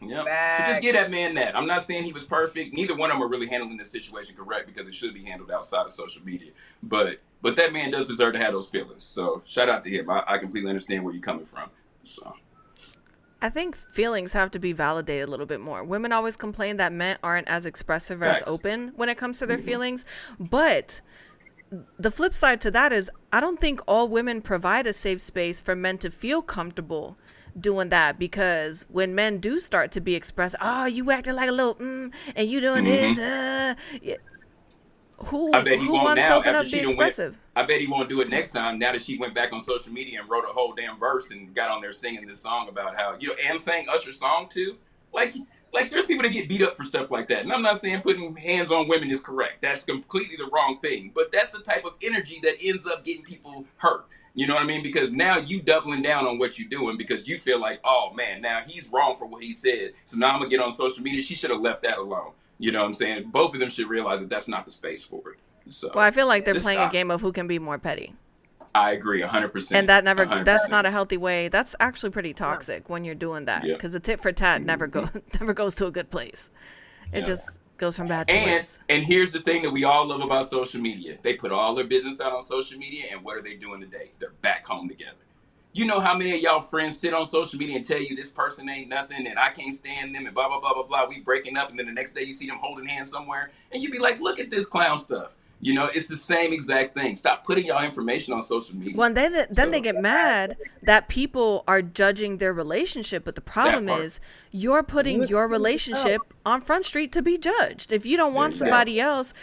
Yeah. 0.00 0.22
So 0.58 0.64
just 0.70 0.82
get 0.82 0.92
that 0.92 1.10
man 1.10 1.34
that. 1.34 1.56
I'm 1.56 1.66
not 1.66 1.82
saying 1.82 2.04
he 2.04 2.12
was 2.12 2.24
perfect. 2.24 2.74
Neither 2.74 2.94
one 2.94 3.10
of 3.10 3.16
them 3.16 3.22
are 3.22 3.28
really 3.28 3.48
handling 3.48 3.76
this 3.78 3.90
situation 3.90 4.36
correct 4.36 4.66
because 4.66 4.86
it 4.86 4.94
should 4.94 5.14
be 5.14 5.24
handled 5.24 5.50
outside 5.50 5.86
of 5.86 5.92
social 5.92 6.24
media. 6.24 6.50
But 6.82 7.18
but 7.42 7.56
that 7.56 7.72
man 7.72 7.90
does 7.90 8.06
deserve 8.06 8.34
to 8.34 8.38
have 8.38 8.52
those 8.52 8.68
feelings. 8.68 9.02
So 9.02 9.42
shout 9.44 9.68
out 9.68 9.82
to 9.82 9.90
him. 9.90 10.08
I, 10.10 10.22
I 10.26 10.38
completely 10.38 10.70
understand 10.70 11.04
where 11.04 11.12
you're 11.12 11.22
coming 11.22 11.46
from. 11.46 11.70
So 12.04 12.34
I 13.40 13.50
think 13.50 13.76
feelings 13.76 14.32
have 14.32 14.50
to 14.52 14.58
be 14.58 14.72
validated 14.72 15.28
a 15.28 15.30
little 15.30 15.46
bit 15.46 15.60
more. 15.60 15.84
Women 15.84 16.12
always 16.12 16.36
complain 16.36 16.76
that 16.78 16.92
men 16.92 17.18
aren't 17.22 17.48
as 17.48 17.66
expressive 17.66 18.22
or 18.22 18.26
as 18.26 18.42
open 18.48 18.92
when 18.96 19.08
it 19.08 19.16
comes 19.16 19.38
to 19.38 19.46
their 19.46 19.58
Mhm. 19.58 19.64
feelings, 19.64 20.04
but 20.40 21.00
the 21.98 22.10
flip 22.10 22.32
side 22.32 22.60
to 22.62 22.70
that 22.70 22.92
is 22.92 23.10
I 23.32 23.40
don't 23.40 23.60
think 23.60 23.80
all 23.86 24.08
women 24.08 24.40
provide 24.40 24.86
a 24.86 24.92
safe 24.92 25.20
space 25.20 25.60
for 25.60 25.76
men 25.76 25.98
to 25.98 26.10
feel 26.10 26.40
comfortable 26.40 27.18
doing 27.58 27.88
that 27.90 28.18
because 28.18 28.86
when 28.90 29.14
men 29.14 29.38
do 29.38 29.58
start 29.60 29.92
to 29.92 30.00
be 30.00 30.14
expressed, 30.14 30.56
oh, 30.60 30.86
you 30.86 31.10
acting 31.10 31.34
like 31.34 31.48
a 31.48 31.52
little, 31.52 31.74
mm, 31.76 32.12
and 32.34 32.48
you 32.48 32.60
doing 32.60 32.84
this, 32.84 33.18
uh, 33.18 33.74
yeah. 34.02 34.16
who 35.16 35.52
I 35.52 35.62
bet 35.62 35.78
he 35.78 35.86
who 35.86 35.92
won't 35.92 36.04
wants 36.04 36.22
to 36.22 36.28
now 36.28 36.38
open 36.38 36.48
after 36.48 36.58
up 36.60 36.66
she 36.66 36.72
be 36.72 36.86
done 36.86 36.96
went. 36.96 37.08
expressive? 37.08 37.38
I 37.56 37.62
bet 37.64 37.80
he 37.80 37.86
won't 37.86 38.08
do 38.08 38.20
it 38.20 38.28
next 38.28 38.52
time. 38.52 38.78
Now 38.78 38.92
that 38.92 39.02
she 39.02 39.18
went 39.18 39.34
back 39.34 39.52
on 39.52 39.60
social 39.60 39.92
media 39.92 40.20
and 40.20 40.30
wrote 40.30 40.44
a 40.44 40.52
whole 40.52 40.74
damn 40.74 40.98
verse 40.98 41.30
and 41.32 41.54
got 41.54 41.70
on 41.70 41.80
there 41.80 41.92
singing 41.92 42.26
this 42.26 42.40
song 42.40 42.68
about 42.68 42.96
how 42.96 43.16
you 43.18 43.28
know 43.28 43.34
and 43.48 43.60
sang 43.60 43.86
Usher's 43.88 44.18
song 44.18 44.48
too. 44.48 44.76
Like 45.12 45.34
like 45.72 45.90
there's 45.90 46.06
people 46.06 46.22
that 46.22 46.32
get 46.32 46.48
beat 46.48 46.62
up 46.62 46.74
for 46.74 46.84
stuff 46.84 47.10
like 47.10 47.28
that. 47.28 47.42
And 47.42 47.52
I'm 47.52 47.62
not 47.62 47.78
saying 47.78 48.02
putting 48.02 48.34
hands 48.36 48.70
on 48.70 48.88
women 48.88 49.10
is 49.10 49.20
correct. 49.20 49.60
That's 49.60 49.84
completely 49.84 50.36
the 50.36 50.48
wrong 50.52 50.78
thing. 50.80 51.12
But 51.14 51.32
that's 51.32 51.56
the 51.56 51.62
type 51.62 51.84
of 51.84 51.94
energy 52.02 52.38
that 52.42 52.56
ends 52.62 52.86
up 52.86 53.04
getting 53.04 53.22
people 53.22 53.64
hurt. 53.76 54.06
You 54.38 54.46
know 54.46 54.54
what 54.54 54.62
I 54.62 54.66
mean? 54.66 54.84
Because 54.84 55.12
now 55.12 55.38
you 55.38 55.60
doubling 55.60 56.00
down 56.00 56.24
on 56.24 56.38
what 56.38 56.60
you're 56.60 56.68
doing 56.68 56.96
because 56.96 57.26
you 57.26 57.38
feel 57.38 57.60
like, 57.60 57.80
oh 57.82 58.12
man, 58.14 58.40
now 58.40 58.60
he's 58.64 58.88
wrong 58.92 59.16
for 59.18 59.26
what 59.26 59.42
he 59.42 59.52
said. 59.52 59.94
So 60.04 60.16
now 60.16 60.28
I'm 60.28 60.38
gonna 60.38 60.48
get 60.48 60.60
on 60.60 60.72
social 60.72 61.02
media. 61.02 61.20
She 61.22 61.34
should 61.34 61.50
have 61.50 61.60
left 61.60 61.82
that 61.82 61.98
alone. 61.98 62.30
You 62.60 62.70
know 62.70 62.78
what 62.80 62.86
I'm 62.86 62.92
saying? 62.92 63.30
Both 63.30 63.54
of 63.54 63.58
them 63.60 63.68
should 63.68 63.88
realize 63.88 64.20
that 64.20 64.28
that's 64.28 64.46
not 64.46 64.64
the 64.64 64.70
space 64.70 65.02
for 65.04 65.30
it. 65.30 65.38
So 65.72 65.90
Well, 65.92 66.04
I 66.04 66.12
feel 66.12 66.28
like 66.28 66.44
they're 66.44 66.54
playing 66.54 66.78
stop. 66.78 66.90
a 66.90 66.92
game 66.92 67.10
of 67.10 67.20
who 67.20 67.32
can 67.32 67.48
be 67.48 67.58
more 67.58 67.78
petty. 67.78 68.14
I 68.76 68.92
agree, 68.92 69.22
hundred 69.22 69.48
percent. 69.48 69.76
and 69.80 69.88
that 69.88 70.04
never 70.04 70.24
100%. 70.24 70.44
that's 70.44 70.68
not 70.68 70.86
a 70.86 70.90
healthy 70.92 71.16
way 71.16 71.48
that's 71.48 71.74
actually 71.80 72.10
pretty 72.10 72.32
toxic 72.32 72.88
when 72.88 73.04
you're 73.04 73.14
doing 73.16 73.46
that 73.46 73.64
Yeah. 73.64 73.74
because 73.74 73.90
the 73.90 73.98
tit 73.98 74.20
for 74.20 74.30
tat 74.30 74.58
mm-hmm. 74.58 74.66
never 74.66 74.86
goes 74.86 75.10
never 75.40 75.52
goes 75.52 75.74
to 75.76 75.86
a 75.86 75.90
good 75.90 76.10
place 76.10 76.50
it 77.12 77.20
Yeah. 77.20 77.24
just 77.24 77.58
goes 77.78 77.96
from 77.96 78.08
bad 78.08 78.28
to 78.28 78.34
And 78.34 78.50
worse 78.50 78.78
and 78.88 79.04
here's 79.04 79.32
the 79.32 79.40
thing 79.40 79.62
that 79.62 79.70
we 79.70 79.84
all 79.84 80.06
love 80.06 80.20
about 80.20 80.46
social 80.46 80.80
media: 80.80 81.18
they 81.22 81.34
put 81.34 81.52
all 81.52 81.74
their 81.74 81.86
business 81.86 82.20
out 82.20 82.32
on 82.32 82.42
social 82.42 82.78
media, 82.78 83.06
and 83.10 83.24
what 83.24 83.36
are 83.36 83.42
they 83.42 83.54
doing 83.54 83.80
today? 83.80 84.10
They're 84.18 84.32
back 84.42 84.66
home 84.66 84.88
together. 84.88 85.16
You 85.72 85.84
know 85.84 86.00
how 86.00 86.16
many 86.16 86.34
of 86.34 86.40
y'all 86.40 86.60
friends 86.60 86.98
sit 86.98 87.14
on 87.14 87.26
social 87.26 87.58
media 87.58 87.76
and 87.76 87.84
tell 87.84 88.00
you 88.00 88.16
this 88.16 88.32
person 88.32 88.68
ain't 88.68 88.88
nothing, 88.88 89.26
and 89.26 89.38
I 89.38 89.50
can't 89.50 89.74
stand 89.74 90.14
them, 90.14 90.26
and 90.26 90.34
blah 90.34 90.48
blah 90.48 90.60
blah 90.60 90.74
blah 90.74 90.82
blah. 90.82 91.06
We 91.08 91.20
breaking 91.20 91.56
up, 91.56 91.70
and 91.70 91.78
then 91.78 91.86
the 91.86 91.92
next 91.92 92.14
day 92.14 92.22
you 92.22 92.32
see 92.32 92.46
them 92.46 92.58
holding 92.60 92.86
hands 92.86 93.10
somewhere, 93.10 93.50
and 93.70 93.82
you 93.82 93.90
be 93.90 93.98
like, 93.98 94.20
"Look 94.20 94.40
at 94.40 94.50
this 94.50 94.66
clown 94.66 94.98
stuff." 94.98 95.34
You 95.60 95.74
know, 95.74 95.90
it's 95.92 96.08
the 96.08 96.16
same 96.16 96.52
exact 96.52 96.94
thing. 96.94 97.16
Stop 97.16 97.44
putting 97.44 97.66
y'all 97.66 97.82
information 97.84 98.32
on 98.32 98.42
social 98.42 98.76
media. 98.76 98.94
well 98.96 99.08
and 99.08 99.16
then, 99.16 99.46
then 99.50 99.70
they 99.70 99.80
get 99.80 100.00
mad 100.00 100.56
that 100.82 101.08
people 101.08 101.64
are 101.66 101.82
judging 101.82 102.38
their 102.38 102.52
relationship 102.52 103.24
but 103.24 103.34
the 103.34 103.40
problem 103.40 103.86
part. 103.86 104.02
is 104.02 104.20
you're 104.52 104.82
putting 104.82 105.22
You 105.22 105.26
your 105.26 105.44
exclude 105.46 105.58
relationship 105.58 106.20
on 106.46 106.60
front 106.60 106.86
street 106.86 107.10
to 107.12 107.22
be 107.22 107.38
judged 107.38 107.92
if 107.92 108.06
you 108.06 108.16
don't 108.16 108.34
want 108.34 108.54
you 108.54 108.60
go. 108.60 108.66
somebody 108.66 109.00
else 109.00 109.34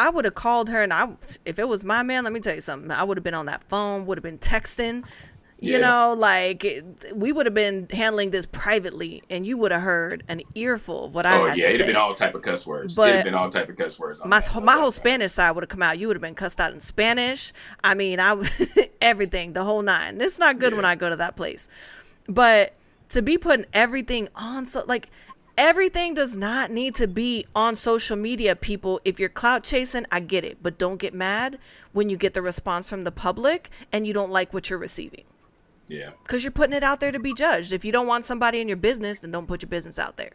I 0.00 0.10
would 0.10 0.24
have 0.24 0.36
called 0.36 0.68
her, 0.70 0.80
and 0.80 0.92
I, 0.92 1.08
if 1.44 1.58
it 1.58 1.66
was 1.66 1.82
my 1.82 2.04
man, 2.04 2.22
let 2.22 2.32
me 2.32 2.38
tell 2.38 2.54
you 2.54 2.60
something. 2.60 2.90
I 2.92 3.02
would 3.02 3.16
have 3.16 3.24
been 3.24 3.34
on 3.34 3.46
that 3.46 3.64
phone, 3.64 4.06
would 4.06 4.16
have 4.16 4.22
been 4.22 4.38
texting, 4.38 5.02
you 5.60 5.72
Yeah. 5.72 5.78
know, 5.78 6.14
like 6.16 6.64
we 7.14 7.32
would 7.32 7.46
have 7.46 7.54
been 7.54 7.88
handling 7.92 8.30
this 8.30 8.46
privately, 8.46 9.22
and 9.28 9.46
you 9.46 9.56
would 9.56 9.72
have 9.72 9.82
heard 9.82 10.22
an 10.28 10.42
earful 10.54 11.06
of 11.06 11.14
what 11.14 11.26
I 11.26 11.36
oh 11.40 11.46
had 11.48 11.58
yeah, 11.58 11.64
it'd 11.66 11.78
say. 11.78 11.84
have 11.84 11.86
been 11.88 11.96
all 11.96 12.14
type 12.14 12.34
of 12.34 12.42
cuss 12.42 12.66
words. 12.66 12.94
But 12.94 13.08
it'd 13.08 13.16
have 13.16 13.24
been 13.24 13.34
all 13.34 13.50
type 13.50 13.68
of 13.68 13.76
cuss 13.76 13.98
words. 13.98 14.24
my 14.24 14.40
that. 14.40 14.62
my 14.62 14.74
whole 14.74 14.90
Spanish 14.92 15.32
side 15.32 15.50
would 15.52 15.64
have 15.64 15.68
come 15.68 15.82
out. 15.82 15.98
You 15.98 16.06
would 16.08 16.16
have 16.16 16.22
been 16.22 16.34
cussed 16.36 16.60
out 16.60 16.72
in 16.72 16.80
Spanish. 16.80 17.52
I 17.82 17.94
mean, 17.94 18.20
I 18.20 18.36
everything, 19.00 19.52
the 19.52 19.64
whole 19.64 19.82
nine. 19.82 20.20
It's 20.20 20.38
not 20.38 20.58
good 20.58 20.74
when 20.74 20.84
I 20.84 20.94
go 20.94 21.10
to 21.10 21.16
that 21.16 21.34
place, 21.36 21.66
but 22.28 22.74
to 23.10 23.22
be 23.22 23.38
putting 23.38 23.66
everything 23.72 24.28
on 24.36 24.66
so 24.66 24.84
like 24.86 25.08
everything 25.56 26.14
does 26.14 26.36
not 26.36 26.70
need 26.70 26.94
to 26.96 27.08
be 27.08 27.44
on 27.56 27.74
social 27.74 28.16
media. 28.16 28.54
People, 28.54 29.00
if 29.04 29.18
you're 29.18 29.28
clout 29.28 29.64
chasing, 29.64 30.06
I 30.12 30.20
get 30.20 30.44
it, 30.44 30.58
but 30.62 30.78
don't 30.78 30.98
get 30.98 31.14
mad 31.14 31.58
when 31.92 32.08
you 32.10 32.16
get 32.16 32.34
the 32.34 32.42
response 32.42 32.88
from 32.88 33.02
the 33.02 33.10
public 33.10 33.70
and 33.90 34.06
you 34.06 34.14
don't 34.14 34.30
like 34.30 34.54
what 34.54 34.70
you're 34.70 34.78
receiving 34.78 35.24
Yeah. 35.88 36.10
because 36.22 36.44
you're 36.44 36.52
putting 36.52 36.76
it 36.76 36.82
out 36.82 37.00
there 37.00 37.12
to 37.12 37.18
be 37.18 37.34
judged. 37.34 37.72
If 37.72 37.84
you 37.84 37.92
don't 37.92 38.06
want 38.06 38.24
somebody 38.24 38.60
in 38.60 38.68
your 38.68 38.76
business, 38.76 39.20
then 39.20 39.30
don't 39.30 39.46
put 39.46 39.62
your 39.62 39.68
business 39.68 39.98
out 39.98 40.16
there. 40.16 40.32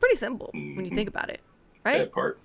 Pretty 0.00 0.16
simple 0.16 0.50
when 0.52 0.84
you 0.84 0.90
think 0.90 1.08
about 1.08 1.28
it, 1.30 1.40
right? 1.84 1.98
That 1.98 2.12
part. 2.12 2.38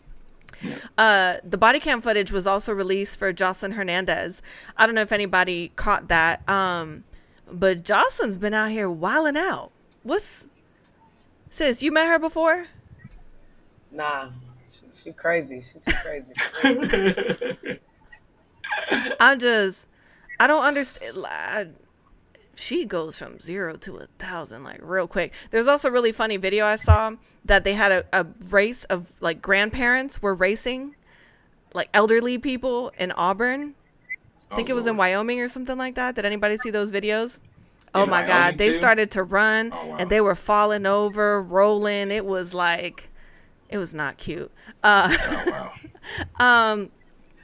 Uh, 0.97 1.35
the 1.43 1.57
body 1.57 1.79
cam 1.79 2.01
footage 2.01 2.31
was 2.31 2.47
also 2.47 2.73
released 2.73 3.19
for 3.19 3.31
Jocelyn 3.31 3.73
Hernandez. 3.73 4.41
I 4.75 4.85
don't 4.85 4.95
know 4.95 5.01
if 5.01 5.11
anybody 5.11 5.71
caught 5.75 6.07
that, 6.07 6.47
um, 6.49 7.03
but 7.51 7.83
Jocelyn's 7.83 8.37
been 8.37 8.53
out 8.53 8.71
here 8.71 8.89
wilding 8.89 9.37
out. 9.37 9.71
What's 10.03 10.47
sis? 11.49 11.83
You 11.83 11.91
met 11.91 12.07
her 12.07 12.17
before? 12.19 12.67
Nah, 13.91 14.29
she, 14.69 14.81
she 14.95 15.11
crazy. 15.11 15.59
She 15.59 15.79
too 15.79 15.91
crazy. 16.03 16.33
I'm 19.19 19.39
just, 19.39 19.87
I 20.39 20.47
don't 20.47 20.63
understand. 20.63 21.75
She 22.59 22.85
goes 22.85 23.19
from 23.19 23.39
zero 23.39 23.75
to 23.77 23.97
a 23.97 24.07
thousand 24.17 24.63
like 24.63 24.79
real 24.81 25.05
quick. 25.07 25.31
There's 25.51 25.67
also 25.67 25.89
a 25.89 25.91
really 25.91 26.11
funny 26.11 26.37
video 26.37 26.65
I 26.65 26.75
saw 26.75 27.11
that 27.45 27.63
they 27.63 27.73
had 27.73 27.91
a, 27.91 28.05
a 28.11 28.25
race 28.49 28.83
of 28.85 29.11
like 29.21 29.43
grandparents 29.43 30.23
were 30.23 30.33
racing, 30.33 30.95
like 31.75 31.87
elderly 31.93 32.39
people 32.39 32.91
in 32.97 33.11
Auburn. 33.11 33.75
I 34.49 34.55
think 34.55 34.69
Oh, 34.69 34.71
it 34.71 34.75
was 34.75 34.87
in 34.87 34.97
Wyoming 34.97 35.39
or 35.39 35.47
something 35.47 35.77
like 35.77 35.95
that. 35.95 36.15
Did 36.15 36.25
anybody 36.25 36.57
see 36.57 36.71
those 36.71 36.91
videos? 36.91 37.37
Oh 37.93 38.03
In 38.03 38.09
my 38.09 38.21
God. 38.21 38.29
Wyoming, 38.39 38.57
They 38.57 38.71
started 38.73 39.11
to 39.11 39.23
run 39.23 39.71
Oh, 39.71 39.85
wow. 39.87 39.97
and 39.99 40.09
they 40.09 40.19
were 40.21 40.35
falling 40.35 40.85
over, 40.87 41.41
rolling. 41.41 42.09
It 42.11 42.25
was 42.25 42.55
like, 42.55 43.09
it 43.69 43.77
was 43.77 43.93
not 43.93 44.17
cute. 44.17 44.51
Uh, 44.83 45.15
Oh 45.15 45.43
wow. 45.47 45.71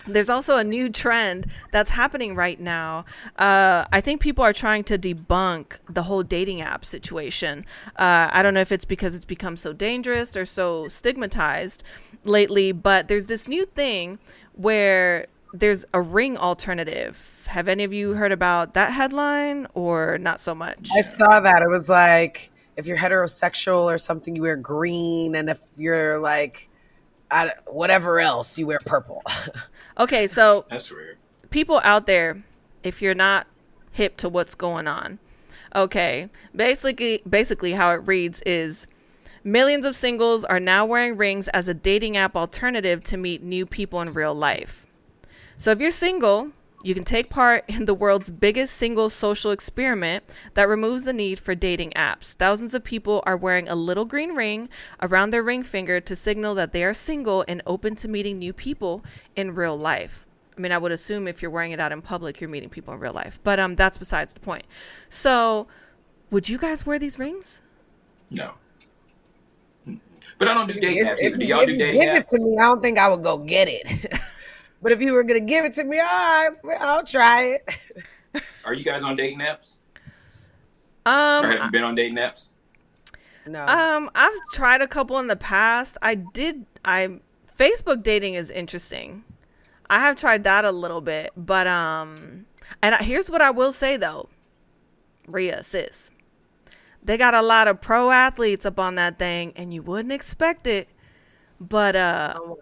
there's 0.07 0.29
also 0.29 0.57
a 0.57 0.63
new 0.63 0.89
trend 0.89 1.47
that's 1.71 1.91
happening 1.91 2.35
right 2.35 2.59
now. 2.59 3.05
Uh, 3.37 3.85
I 3.91 4.01
think 4.01 4.21
people 4.21 4.43
are 4.43 4.53
trying 4.53 4.83
to 4.85 4.97
debunk 4.97 5.79
the 5.89 6.03
whole 6.03 6.23
dating 6.23 6.61
app 6.61 6.85
situation. 6.85 7.65
Uh, 7.95 8.29
I 8.31 8.43
don't 8.43 8.53
know 8.53 8.61
if 8.61 8.71
it's 8.71 8.85
because 8.85 9.15
it's 9.15 9.25
become 9.25 9.57
so 9.57 9.73
dangerous 9.73 10.35
or 10.35 10.45
so 10.45 10.87
stigmatized 10.87 11.83
lately, 12.23 12.71
but 12.71 13.07
there's 13.07 13.27
this 13.27 13.47
new 13.47 13.65
thing 13.65 14.19
where 14.53 15.27
there's 15.53 15.85
a 15.93 16.01
ring 16.01 16.37
alternative. 16.37 17.47
Have 17.49 17.67
any 17.67 17.83
of 17.83 17.93
you 17.93 18.13
heard 18.13 18.31
about 18.31 18.73
that 18.73 18.91
headline 18.91 19.67
or 19.73 20.17
not 20.17 20.39
so 20.39 20.55
much? 20.55 20.89
I 20.95 21.01
saw 21.01 21.39
that. 21.39 21.61
It 21.61 21.69
was 21.69 21.89
like 21.89 22.51
if 22.75 22.87
you're 22.87 22.97
heterosexual 22.97 23.83
or 23.83 23.97
something, 23.97 24.35
you 24.35 24.41
wear 24.41 24.55
green, 24.55 25.35
and 25.35 25.49
if 25.49 25.59
you're 25.77 26.19
like 26.19 26.69
I, 27.33 27.51
whatever 27.67 28.19
else, 28.19 28.57
you 28.57 28.67
wear 28.67 28.79
purple. 28.85 29.21
Okay, 29.95 30.25
so 30.25 30.65
That's 30.71 30.89
weird. 30.89 31.17
people 31.51 31.79
out 31.83 32.07
there, 32.07 32.41
if 32.81 32.99
you're 32.99 33.13
not 33.13 33.45
hip 33.91 34.17
to 34.17 34.27
what's 34.27 34.55
going 34.55 34.87
on, 34.87 35.19
okay, 35.75 36.29
basically, 36.55 37.21
basically 37.29 37.73
how 37.73 37.91
it 37.91 37.97
reads 37.97 38.41
is 38.43 38.87
millions 39.43 39.85
of 39.85 39.95
singles 39.95 40.43
are 40.45 40.59
now 40.59 40.83
wearing 40.83 41.15
rings 41.15 41.47
as 41.49 41.67
a 41.67 41.75
dating 41.75 42.17
app 42.17 42.35
alternative 42.35 43.03
to 43.03 43.17
meet 43.17 43.43
new 43.43 43.67
people 43.67 44.01
in 44.01 44.13
real 44.13 44.33
life. 44.33 44.87
So 45.57 45.69
if 45.69 45.79
you're 45.79 45.91
single, 45.91 46.49
you 46.83 46.93
can 46.93 47.03
take 47.05 47.29
part 47.29 47.63
in 47.69 47.85
the 47.85 47.93
world's 47.93 48.29
biggest 48.29 48.75
single 48.75 49.09
social 49.09 49.51
experiment 49.51 50.23
that 50.53 50.67
removes 50.67 51.05
the 51.05 51.13
need 51.13 51.39
for 51.39 51.55
dating 51.55 51.91
apps. 51.91 52.33
Thousands 52.35 52.73
of 52.73 52.83
people 52.83 53.23
are 53.25 53.37
wearing 53.37 53.67
a 53.69 53.75
little 53.75 54.05
green 54.05 54.35
ring 54.35 54.69
around 55.01 55.29
their 55.31 55.41
ring 55.43 55.63
finger 55.63 55.99
to 56.01 56.15
signal 56.15 56.53
that 56.55 56.73
they 56.73 56.83
are 56.83 56.93
single 56.93 57.43
and 57.47 57.61
open 57.65 57.95
to 57.95 58.07
meeting 58.07 58.37
new 58.37 58.53
people 58.53 59.03
in 59.35 59.55
real 59.55 59.77
life. 59.77 60.27
I 60.57 60.61
mean, 60.61 60.71
I 60.71 60.77
would 60.77 60.91
assume 60.91 61.27
if 61.27 61.41
you're 61.41 61.49
wearing 61.49 61.71
it 61.71 61.79
out 61.79 61.91
in 61.91 62.01
public, 62.01 62.39
you're 62.39 62.49
meeting 62.49 62.69
people 62.69 62.93
in 62.93 62.99
real 62.99 63.13
life, 63.13 63.39
but 63.43 63.59
um, 63.59 63.75
that's 63.75 63.97
besides 63.97 64.33
the 64.33 64.39
point. 64.41 64.65
So, 65.09 65.67
would 66.29 66.47
you 66.49 66.57
guys 66.57 66.85
wear 66.85 66.99
these 66.99 67.17
rings? 67.17 67.61
No. 68.29 68.51
But 70.37 70.47
I 70.47 70.53
don't 70.53 70.67
do 70.67 70.73
dating 70.79 71.05
If- 71.05 71.07
apps 71.07 71.17
if 71.19 71.21
either. 71.27 71.37
Do 71.37 71.45
you- 71.45 71.49
y'all 71.53 71.59
if 71.61 71.65
do 71.67 71.71
you 71.73 71.77
dating 71.79 72.01
give 72.01 72.15
it 72.17 72.27
to 72.29 72.43
me, 72.43 72.57
I 72.57 72.63
don't 72.63 72.81
think 72.81 72.97
I 72.99 73.07
would 73.09 73.23
go 73.23 73.37
get 73.37 73.67
it. 73.69 74.11
but 74.83 74.91
if 74.91 75.01
you 75.01 75.13
were 75.13 75.23
gonna 75.23 75.39
give 75.39 75.65
it 75.65 75.73
to 75.73 75.83
me, 75.83 75.99
all 75.99 76.51
right, 76.63 76.77
I'll 76.81 77.03
try 77.03 77.55
it. 77.55 78.43
Are 78.65 78.73
you 78.73 78.83
guys 78.83 79.03
on 79.03 79.15
dating 79.15 79.39
apps? 79.39 79.79
Um, 81.05 81.45
or 81.45 81.47
have 81.49 81.65
you 81.65 81.71
been 81.71 81.83
on 81.83 81.95
dating 81.95 82.17
apps? 82.17 82.51
No, 83.45 83.65
Um, 83.65 84.09
I've 84.15 84.31
tried 84.53 84.81
a 84.81 84.87
couple 84.87 85.19
in 85.19 85.27
the 85.27 85.35
past. 85.35 85.97
I 86.01 86.15
did. 86.15 86.65
I 86.85 87.19
Facebook 87.57 88.03
dating 88.03 88.35
is 88.35 88.49
interesting. 88.49 89.23
I 89.89 89.99
have 89.99 90.17
tried 90.17 90.43
that 90.45 90.63
a 90.65 90.71
little 90.71 91.01
bit, 91.01 91.31
but 91.35 91.67
um, 91.67 92.45
and 92.81 92.95
I, 92.95 93.03
here's 93.03 93.29
what 93.29 93.41
I 93.41 93.51
will 93.51 93.73
say 93.73 93.97
though, 93.97 94.29
Ria 95.27 95.61
sis, 95.63 96.09
they 97.03 97.17
got 97.17 97.33
a 97.33 97.41
lot 97.41 97.67
of 97.67 97.81
pro 97.81 98.09
athletes 98.11 98.65
up 98.65 98.79
on 98.79 98.95
that 98.95 99.19
thing, 99.19 99.51
and 99.57 99.73
you 99.73 99.81
wouldn't 99.83 100.13
expect 100.13 100.65
it. 100.67 100.87
But 101.59 101.95
uh, 101.97 102.33
Oh. 102.37 102.59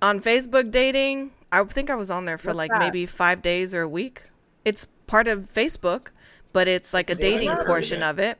on 0.00 0.20
Facebook 0.20 0.70
dating, 0.70 1.32
I 1.52 1.64
think 1.64 1.90
I 1.90 1.94
was 1.94 2.10
on 2.10 2.24
there 2.24 2.38
for 2.38 2.48
What's 2.48 2.56
like 2.56 2.70
that? 2.70 2.78
maybe 2.78 3.06
five 3.06 3.42
days 3.42 3.74
or 3.74 3.82
a 3.82 3.88
week. 3.88 4.22
It's 4.64 4.86
part 5.06 5.28
of 5.28 5.52
Facebook, 5.52 6.10
but 6.52 6.68
it's 6.68 6.94
like 6.94 7.10
a 7.10 7.14
dating 7.14 7.54
portion 7.66 8.02
of 8.02 8.18
it. 8.18 8.38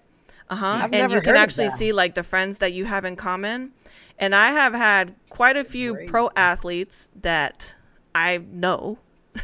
Uh 0.48 0.56
huh. 0.56 0.88
And 0.92 1.12
you 1.12 1.20
can 1.20 1.36
actually 1.36 1.70
see 1.70 1.92
like 1.92 2.14
the 2.14 2.22
friends 2.22 2.58
that 2.58 2.72
you 2.72 2.84
have 2.84 3.04
in 3.04 3.16
common. 3.16 3.72
And 4.18 4.34
I 4.34 4.52
have 4.52 4.74
had 4.74 5.14
quite 5.30 5.56
a 5.56 5.64
few 5.64 5.94
Great. 5.94 6.08
pro 6.08 6.30
athletes 6.36 7.08
that 7.22 7.74
I 8.14 8.38
know 8.38 8.98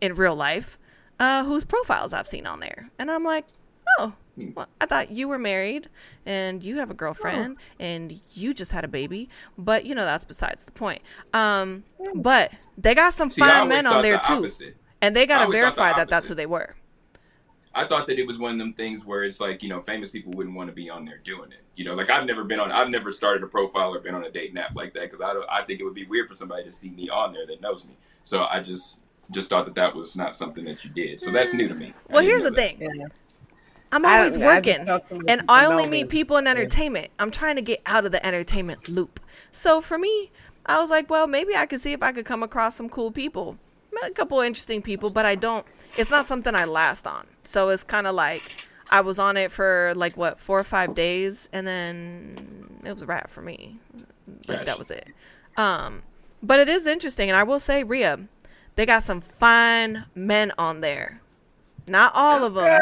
in 0.00 0.14
real 0.14 0.34
life 0.36 0.78
uh, 1.20 1.44
whose 1.44 1.64
profiles 1.64 2.12
I've 2.12 2.26
seen 2.26 2.46
on 2.46 2.60
there. 2.60 2.90
And 2.98 3.10
I'm 3.10 3.24
like. 3.24 3.46
Well, 4.54 4.66
I 4.80 4.86
thought 4.86 5.10
you 5.10 5.28
were 5.28 5.38
married 5.38 5.88
and 6.26 6.62
you 6.62 6.78
have 6.78 6.90
a 6.90 6.94
girlfriend 6.94 7.58
and 7.78 8.20
you 8.32 8.54
just 8.54 8.72
had 8.72 8.84
a 8.84 8.88
baby. 8.88 9.28
But, 9.56 9.86
you 9.86 9.94
know, 9.94 10.04
that's 10.04 10.24
besides 10.24 10.64
the 10.64 10.72
point. 10.72 11.02
Um, 11.32 11.84
but 12.14 12.52
they 12.76 12.94
got 12.94 13.14
some 13.14 13.30
See, 13.30 13.40
fine 13.40 13.68
men 13.68 13.86
on 13.86 14.02
there 14.02 14.16
the 14.16 14.22
too. 14.26 14.34
opposite. 14.34 14.76
And 15.00 15.14
they 15.14 15.26
got 15.26 15.38
to 15.38 15.44
always 15.44 15.56
the 15.56 15.60
verify 15.60 15.92
that 15.94 16.08
that's 16.08 16.26
who 16.26 16.34
they 16.34 16.46
were. 16.46 16.74
I 17.76 17.84
thought 17.84 18.06
that 18.06 18.18
it 18.20 18.26
was 18.26 18.38
one 18.38 18.52
of 18.52 18.58
them 18.58 18.72
things 18.72 19.04
where 19.04 19.24
it's 19.24 19.40
like, 19.40 19.62
you 19.62 19.68
know, 19.68 19.80
famous 19.80 20.08
people 20.10 20.32
wouldn't 20.32 20.54
want 20.54 20.68
to 20.68 20.72
be 20.74 20.88
on 20.88 21.04
there 21.04 21.18
doing 21.24 21.50
it. 21.50 21.64
You 21.74 21.84
know, 21.84 21.94
like 21.94 22.08
I've 22.08 22.24
never 22.24 22.44
been 22.44 22.60
on, 22.60 22.70
I've 22.70 22.88
never 22.88 23.10
started 23.10 23.42
a 23.42 23.48
profile 23.48 23.94
or 23.94 23.98
been 23.98 24.14
on 24.14 24.24
a 24.24 24.30
dating 24.30 24.56
app 24.58 24.76
like 24.76 24.94
that 24.94 25.10
because 25.10 25.20
I 25.20 25.32
don't, 25.32 25.46
I 25.50 25.62
think 25.62 25.80
it 25.80 25.84
would 25.84 25.94
be 25.94 26.06
weird 26.06 26.28
for 26.28 26.36
somebody 26.36 26.62
to 26.64 26.72
see 26.72 26.90
me 26.90 27.08
on 27.08 27.32
there 27.32 27.46
that 27.46 27.60
knows 27.60 27.86
me. 27.86 27.96
So 28.22 28.46
I 28.48 28.60
just, 28.60 28.98
just 29.32 29.50
thought 29.50 29.64
that 29.64 29.74
that 29.74 29.94
was 29.94 30.16
not 30.16 30.34
something 30.36 30.64
that 30.66 30.84
you 30.84 30.90
did. 30.90 31.20
So 31.20 31.30
that's 31.32 31.52
new 31.52 31.66
to 31.66 31.74
me. 31.74 31.92
Well, 32.08 32.22
here's 32.22 32.42
the 32.42 32.50
that. 32.50 32.56
thing. 32.56 32.78
Yeah. 32.80 33.06
I'm 33.94 34.04
always 34.04 34.38
I 34.38 34.44
working, 34.44 34.84
felt 34.84 35.10
and 35.28 35.42
I 35.48 35.66
only 35.66 35.84
me. 35.84 36.02
meet 36.02 36.08
people 36.08 36.36
in 36.36 36.46
entertainment. 36.46 37.08
I'm 37.18 37.30
trying 37.30 37.56
to 37.56 37.62
get 37.62 37.80
out 37.86 38.04
of 38.04 38.12
the 38.12 38.24
entertainment 38.26 38.88
loop. 38.88 39.20
So 39.52 39.80
for 39.80 39.98
me, 39.98 40.30
I 40.66 40.80
was 40.80 40.90
like, 40.90 41.08
well, 41.08 41.26
maybe 41.26 41.54
I 41.54 41.66
could 41.66 41.80
see 41.80 41.92
if 41.92 42.02
I 42.02 42.10
could 42.12 42.24
come 42.24 42.42
across 42.42 42.74
some 42.74 42.88
cool 42.88 43.10
people, 43.12 43.56
Met 43.92 44.10
a 44.10 44.14
couple 44.14 44.40
interesting 44.40 44.82
people, 44.82 45.10
but 45.10 45.24
I 45.24 45.36
don't. 45.36 45.64
It's 45.96 46.10
not 46.10 46.26
something 46.26 46.54
I 46.54 46.64
last 46.64 47.06
on. 47.06 47.26
So 47.44 47.68
it's 47.68 47.84
kind 47.84 48.06
of 48.08 48.14
like 48.16 48.42
I 48.90 49.00
was 49.02 49.18
on 49.20 49.36
it 49.36 49.52
for 49.52 49.92
like 49.94 50.16
what 50.16 50.38
four 50.38 50.58
or 50.58 50.64
five 50.64 50.94
days, 50.94 51.48
and 51.52 51.66
then 51.66 52.80
it 52.84 52.92
was 52.92 53.02
a 53.02 53.06
wrap 53.06 53.30
for 53.30 53.42
me. 53.42 53.78
Like 54.48 54.64
that 54.64 54.78
was 54.78 54.90
it. 54.90 55.06
Um, 55.56 56.02
but 56.42 56.58
it 56.58 56.68
is 56.68 56.86
interesting, 56.86 57.30
and 57.30 57.36
I 57.36 57.44
will 57.44 57.60
say, 57.60 57.84
Ria, 57.84 58.18
they 58.74 58.84
got 58.84 59.04
some 59.04 59.20
fine 59.20 60.06
men 60.16 60.50
on 60.58 60.80
there. 60.80 61.20
Not 61.86 62.12
all 62.14 62.44
of 62.44 62.54
them, 62.54 62.80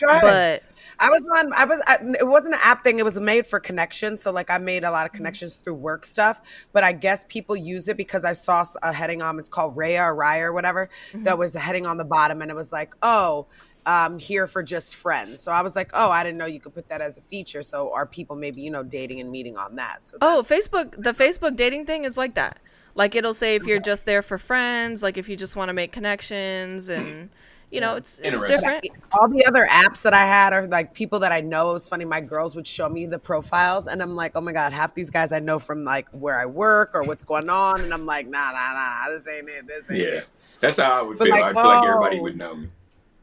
but 0.00 0.62
I 1.00 1.08
was 1.08 1.22
on. 1.36 1.52
I 1.54 1.64
was. 1.64 1.80
I, 1.86 1.98
it 2.18 2.26
wasn't 2.26 2.54
an 2.54 2.60
app 2.62 2.84
thing. 2.84 2.98
It 2.98 3.04
was 3.04 3.18
made 3.18 3.46
for 3.46 3.58
connections. 3.58 4.22
So 4.22 4.30
like, 4.30 4.50
I 4.50 4.58
made 4.58 4.84
a 4.84 4.90
lot 4.90 5.06
of 5.06 5.12
mm-hmm. 5.12 5.18
connections 5.18 5.56
through 5.56 5.74
work 5.74 6.04
stuff. 6.04 6.40
But 6.72 6.84
I 6.84 6.92
guess 6.92 7.24
people 7.28 7.56
use 7.56 7.88
it 7.88 7.96
because 7.96 8.24
I 8.24 8.32
saw 8.32 8.64
a 8.82 8.92
heading 8.92 9.22
on. 9.22 9.38
It's 9.38 9.48
called 9.48 9.76
Raya 9.76 10.12
or 10.12 10.16
Raya 10.16 10.42
or 10.42 10.52
whatever. 10.52 10.90
Mm-hmm. 11.12 11.22
That 11.22 11.38
was 11.38 11.54
heading 11.54 11.86
on 11.86 11.96
the 11.96 12.04
bottom, 12.04 12.42
and 12.42 12.50
it 12.50 12.54
was 12.54 12.72
like, 12.72 12.94
oh. 13.02 13.46
Um, 13.86 14.18
here 14.18 14.46
for 14.46 14.62
just 14.62 14.94
friends. 14.94 15.40
So 15.40 15.52
I 15.52 15.62
was 15.62 15.74
like, 15.74 15.90
oh, 15.94 16.10
I 16.10 16.22
didn't 16.22 16.36
know 16.36 16.44
you 16.44 16.60
could 16.60 16.74
put 16.74 16.86
that 16.88 17.00
as 17.00 17.16
a 17.16 17.22
feature. 17.22 17.62
So 17.62 17.90
are 17.94 18.04
people 18.04 18.36
maybe 18.36 18.60
you 18.60 18.70
know 18.70 18.82
dating 18.82 19.20
and 19.20 19.30
meeting 19.30 19.56
on 19.56 19.76
that? 19.76 20.04
So 20.04 20.18
Oh, 20.20 20.44
Facebook, 20.46 21.02
the 21.02 21.12
Facebook 21.12 21.56
dating 21.56 21.86
thing 21.86 22.04
is 22.04 22.18
like 22.18 22.34
that. 22.34 22.58
Like 22.94 23.14
it'll 23.14 23.32
say 23.32 23.54
if 23.54 23.66
you're 23.66 23.80
just 23.80 24.04
there 24.04 24.20
for 24.20 24.36
friends, 24.36 25.02
like 25.02 25.16
if 25.16 25.30
you 25.30 25.36
just 25.36 25.56
want 25.56 25.70
to 25.70 25.72
make 25.72 25.92
connections 25.92 26.90
mm-hmm. 26.90 27.02
and 27.02 27.30
you 27.70 27.80
know, 27.80 27.94
it's 27.94 28.18
it's 28.22 28.40
different. 28.42 28.86
all 29.12 29.28
the 29.28 29.44
other 29.46 29.66
apps 29.70 30.02
that 30.02 30.12
I 30.12 30.24
had 30.24 30.52
are 30.52 30.66
like 30.66 30.92
people 30.92 31.20
that 31.20 31.30
I 31.32 31.40
know. 31.40 31.70
It 31.70 31.74
was 31.74 31.88
funny. 31.88 32.04
My 32.04 32.20
girls 32.20 32.56
would 32.56 32.66
show 32.66 32.88
me 32.88 33.06
the 33.06 33.18
profiles, 33.18 33.86
and 33.86 34.02
I'm 34.02 34.16
like, 34.16 34.32
oh 34.34 34.40
my 34.40 34.52
god, 34.52 34.72
half 34.72 34.94
these 34.94 35.10
guys 35.10 35.32
I 35.32 35.38
know 35.38 35.58
from 35.58 35.84
like 35.84 36.08
where 36.12 36.38
I 36.40 36.46
work 36.46 36.90
or 36.94 37.04
what's 37.04 37.22
going 37.22 37.48
on, 37.48 37.80
and 37.80 37.94
I'm 37.94 38.06
like, 38.06 38.26
nah, 38.26 38.50
nah, 38.50 38.72
nah, 38.72 39.08
this 39.10 39.26
ain't 39.28 39.48
it. 39.48 39.66
This 39.66 39.84
ain't 39.90 40.00
Yeah. 40.00 40.06
it. 40.18 40.28
That's 40.60 40.78
how 40.78 40.90
I 40.98 41.02
would 41.02 41.18
But 41.18 41.26
feel. 41.26 41.32
like, 41.34 41.44
I 41.44 41.52
feel 41.52 41.68
like 41.68 41.86
everybody 41.88 42.18
oh. 42.18 42.22
would 42.22 42.36
know 42.36 42.54
me. 42.56 42.68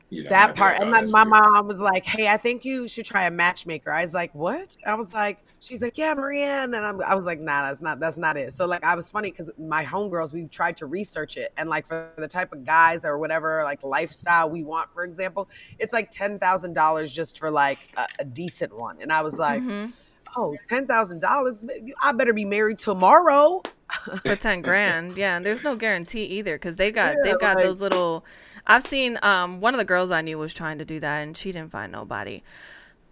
You 0.09 0.23
know, 0.23 0.29
That 0.29 0.55
part, 0.55 0.79
and 0.79 0.93
then 0.93 1.11
my 1.11 1.25
weird. 1.25 1.27
mom 1.27 1.67
was 1.67 1.81
like, 1.81 2.05
"Hey, 2.05 2.29
I 2.29 2.37
think 2.37 2.63
you 2.63 2.87
should 2.87 3.05
try 3.05 3.25
a 3.25 3.31
matchmaker." 3.31 3.91
I 3.91 4.03
was 4.03 4.13
like, 4.13 4.33
"What?" 4.33 4.77
I 4.85 4.95
was 4.95 5.13
like, 5.13 5.43
"She's 5.59 5.81
like, 5.81 5.97
yeah, 5.97 6.13
Maria," 6.13 6.63
and 6.63 6.73
then 6.73 6.85
I'm, 6.85 7.01
I 7.03 7.13
was 7.13 7.25
like, 7.25 7.41
"Nah, 7.41 7.63
that's 7.63 7.81
not 7.81 7.99
that's 7.99 8.15
not 8.17 8.37
it." 8.37 8.53
So 8.53 8.65
like, 8.65 8.85
I 8.85 8.95
was 8.95 9.09
funny 9.09 9.31
because 9.31 9.51
my 9.57 9.83
homegirls, 9.83 10.31
we 10.33 10.45
tried 10.47 10.77
to 10.77 10.85
research 10.85 11.35
it, 11.35 11.51
and 11.57 11.69
like 11.69 11.85
for 11.85 12.13
the 12.17 12.27
type 12.27 12.53
of 12.53 12.63
guys 12.63 13.03
or 13.03 13.17
whatever 13.17 13.61
like 13.65 13.83
lifestyle 13.83 14.49
we 14.49 14.63
want, 14.63 14.93
for 14.93 15.03
example, 15.03 15.49
it's 15.77 15.91
like 15.91 16.09
ten 16.09 16.39
thousand 16.39 16.71
dollars 16.71 17.11
just 17.11 17.37
for 17.37 17.51
like 17.51 17.79
a, 17.97 18.07
a 18.19 18.23
decent 18.23 18.73
one, 18.79 18.97
and 19.01 19.11
I 19.11 19.21
was 19.21 19.37
like, 19.37 19.61
Mhm. 19.61 19.91
"Oh, 20.37 20.55
ten 20.69 20.87
thousand 20.87 21.19
dollars? 21.19 21.59
I 22.01 22.13
better 22.13 22.31
be 22.33 22.45
married 22.45 22.77
tomorrow." 22.77 23.61
for 24.25 24.35
10 24.35 24.61
grand. 24.61 25.17
Yeah, 25.17 25.37
and 25.37 25.45
there's 25.45 25.63
no 25.63 25.75
guarantee 25.75 26.23
either 26.25 26.55
because 26.55 26.75
they 26.75 26.91
got 26.91 27.15
Yeah, 27.15 27.21
they've 27.23 27.39
got 27.39 27.55
like- 27.57 27.65
those 27.65 27.81
little 27.81 28.25
I've 28.65 28.83
seen 28.83 29.17
um 29.23 29.61
one 29.61 29.73
of 29.73 29.77
the 29.77 29.85
girls 29.85 30.11
I 30.11 30.21
knew 30.21 30.37
was 30.37 30.53
trying 30.53 30.77
to 30.79 30.85
do 30.85 30.99
that 30.99 31.19
and 31.19 31.37
she 31.37 31.51
didn't 31.51 31.71
find 31.71 31.91
nobody. 31.91 32.43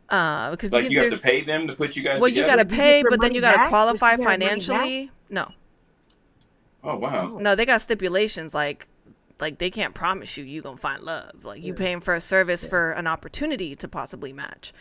Uh 0.10 0.52
because 0.52 0.72
Like 0.72 0.90
you 0.90 1.00
have 1.02 1.14
to 1.14 1.20
pay 1.20 1.42
them 1.42 1.68
to 1.68 1.74
put 1.76 1.96
you 1.96 2.04
guys 2.04 2.20
Well, 2.20 2.30
you 2.30 2.46
got 2.46 2.58
to 2.58 2.66
pay, 2.66 3.00
your 3.02 3.10
but 3.10 3.22
then 3.22 3.34
you 3.34 3.42
got 3.42 3.52
to 3.54 3.58
back? 3.58 3.70
qualify 3.70 4.16
Does 4.18 4.20
she 4.20 4.24
get 4.24 4.24
her 4.24 4.38
money 4.38 4.46
back? 4.46 4.62
financially. 4.68 5.12
No. 5.30 5.52
Oh 6.84 6.98
wow. 6.98 7.38
No, 7.42 7.56
they 7.56 7.66
got 7.66 7.82
stipulations 7.82 8.54
like 8.54 8.88
like 9.40 9.58
they 9.58 9.70
can't 9.70 9.94
promise 9.94 10.38
you 10.38 10.44
you 10.46 10.62
going 10.62 10.76
to 10.76 10.82
find 10.82 11.02
love. 11.04 11.44
Like 11.44 11.64
you 11.64 11.74
paying 11.74 12.00
for 12.02 12.14
a 12.14 12.22
service 12.22 12.66
for 12.66 12.92
an 12.92 13.08
opportunity 13.08 13.76
to 13.78 13.88
possibly 13.88 14.32
match. 14.34 14.72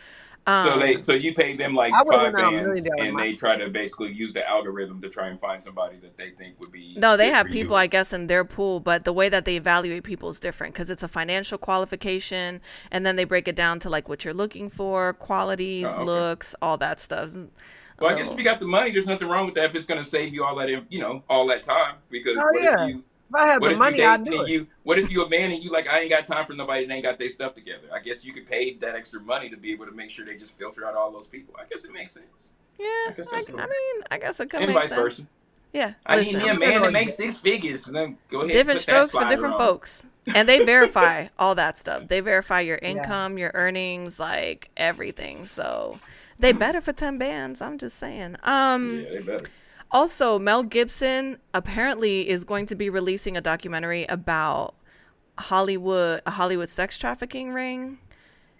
Um, 0.47 0.73
So 0.73 0.79
they, 0.79 0.97
so 0.99 1.13
you 1.13 1.33
pay 1.33 1.55
them 1.55 1.73
like 1.73 1.91
five 1.93 2.05
went 2.05 2.21
out 2.23 2.53
a 2.53 2.57
bands, 2.57 2.83
dollar 2.83 3.03
and 3.03 3.13
month. 3.13 3.25
they 3.25 3.33
try 3.33 3.55
to 3.57 3.69
basically 3.69 4.11
use 4.11 4.33
the 4.33 4.47
algorithm 4.47 5.01
to 5.01 5.09
try 5.09 5.27
and 5.27 5.39
find 5.39 5.59
somebody 5.61 5.97
that 5.97 6.17
they 6.17 6.29
think 6.31 6.59
would 6.59 6.71
be. 6.71 6.93
No, 6.97 7.17
they 7.17 7.29
have 7.31 7.47
for 7.47 7.53
you. 7.53 7.61
people, 7.63 7.75
I 7.75 7.87
guess, 7.87 8.13
in 8.13 8.27
their 8.27 8.45
pool, 8.45 8.79
but 8.79 9.05
the 9.05 9.13
way 9.13 9.27
that 9.29 9.45
they 9.45 9.55
evaluate 9.57 10.03
people 10.03 10.29
is 10.29 10.39
different 10.39 10.73
because 10.73 10.89
it's 10.91 11.01
a 11.03 11.07
financial 11.07 11.57
qualification, 11.57 12.61
and 12.91 13.05
then 13.05 13.15
they 13.15 13.23
break 13.23 13.47
it 13.47 13.55
down 13.55 13.79
to 13.79 13.89
like 13.89 14.07
what 14.07 14.23
you're 14.23 14.33
looking 14.35 14.69
for, 14.69 15.13
qualities, 15.13 15.85
Oh, 15.87 15.93
okay. 15.95 16.03
looks, 16.03 16.55
all 16.61 16.77
that 16.77 16.99
stuff. 16.99 17.31
Well, 17.99 18.13
I 18.13 18.17
guess 18.17 18.31
if 18.31 18.37
you 18.37 18.43
got 18.43 18.59
the 18.59 18.65
money, 18.67 18.91
there's 18.91 19.07
nothing 19.07 19.27
wrong 19.29 19.45
with 19.45 19.55
that. 19.55 19.65
If 19.65 19.75
it's 19.75 19.85
going 19.85 20.01
to 20.01 20.07
save 20.07 20.33
you 20.33 20.43
all 20.43 20.55
that, 20.57 20.69
you 20.91 20.99
know, 20.99 21.23
all 21.29 21.47
that 21.47 21.63
time, 21.63 21.95
because 22.09 22.37
Oh, 22.37 22.45
what 22.51 22.61
yeah. 22.61 22.83
if 22.83 22.89
you, 22.89 22.97
If 22.99 23.03
I 23.35 23.45
had 23.47 23.61
what 23.61 23.67
the 23.69 23.73
if 23.73 23.79
money, 23.79 23.97
you 23.99 24.05
I'd 24.05 24.25
do 24.25 24.41
it. 24.41 24.49
you, 24.49 24.67
what 24.83 24.99
if 24.99 25.11
you 25.11 25.23
a 25.23 25.29
man 25.29 25.51
and 25.51 25.63
you 25.63 25.71
like, 25.71 25.87
I 25.87 26.01
ain't 26.01 26.09
got 26.09 26.27
time 26.27 26.45
for 26.45 26.53
nobody 26.53 26.85
that 26.85 26.93
ain't 26.93 27.03
got 27.03 27.17
their 27.17 27.29
stuff 27.29 27.55
together. 27.55 27.87
I 27.93 27.99
guess 27.99 28.25
you 28.25 28.33
could 28.33 28.45
pay 28.45 28.73
that 28.75 28.95
extra 28.95 29.19
money 29.19 29.49
to 29.49 29.57
be 29.57 29.71
able 29.71 29.85
to 29.85 29.91
make 29.91 30.09
sure 30.09 30.25
they 30.25 30.35
just 30.35 30.57
filter 30.57 30.85
out 30.85 30.95
all 30.95 31.11
those 31.11 31.27
people. 31.27 31.55
I 31.59 31.63
guess 31.69 31.85
it 31.85 31.93
makes 31.93 32.11
sense. 32.11 32.53
Yeah, 32.79 33.13
guess 33.15 33.27
I, 33.31 33.35
that's 33.35 33.47
I 33.49 33.51
cool. 33.51 33.59
mean, 33.59 34.03
I 34.11 34.17
guess 34.17 34.39
it 34.39 34.49
could 34.49 34.61
and 34.61 34.67
make 34.69 34.77
vice 34.77 34.89
sense. 34.89 35.01
versa. 35.01 35.27
Yeah, 35.73 35.93
I 36.05 36.17
listen. 36.17 36.39
need 36.39 36.43
me 36.43 36.49
a 36.49 36.59
man 36.59 36.81
that 36.81 36.93
makes 36.93 37.15
six 37.15 37.37
figures. 37.37 37.87
And 37.87 37.95
then 37.95 38.17
go 38.29 38.41
ahead. 38.41 38.53
different 38.53 38.79
put 38.79 38.87
that 38.87 39.09
strokes 39.09 39.11
for 39.11 39.29
different 39.29 39.55
on. 39.55 39.59
folks 39.59 40.03
and 40.33 40.47
they 40.49 40.63
verify 40.63 41.27
all 41.39 41.55
that 41.55 41.77
stuff 41.77 42.07
they 42.07 42.19
verify 42.19 42.59
your 42.61 42.79
income 42.81 43.37
your 43.37 43.51
earnings 43.53 44.19
like 44.19 44.69
everything 44.77 45.45
so 45.45 45.99
they 46.39 46.51
better 46.51 46.81
for 46.81 46.93
10 46.93 47.17
bands 47.17 47.61
i'm 47.61 47.77
just 47.77 47.97
saying 47.97 48.35
um 48.43 49.03
Yeah, 49.03 49.09
they 49.11 49.19
better. 49.19 49.45
Also 49.91 50.39
mel 50.39 50.63
gibson 50.63 51.37
apparently 51.53 52.27
is 52.27 52.43
going 52.43 52.65
to 52.65 52.75
be 52.75 52.89
releasing 52.89 53.37
a 53.37 53.41
documentary 53.41 54.05
about 54.05 54.75
hollywood 55.37 56.21
a 56.25 56.31
hollywood 56.31 56.69
sex 56.69 56.97
trafficking 56.97 57.51
ring. 57.51 57.97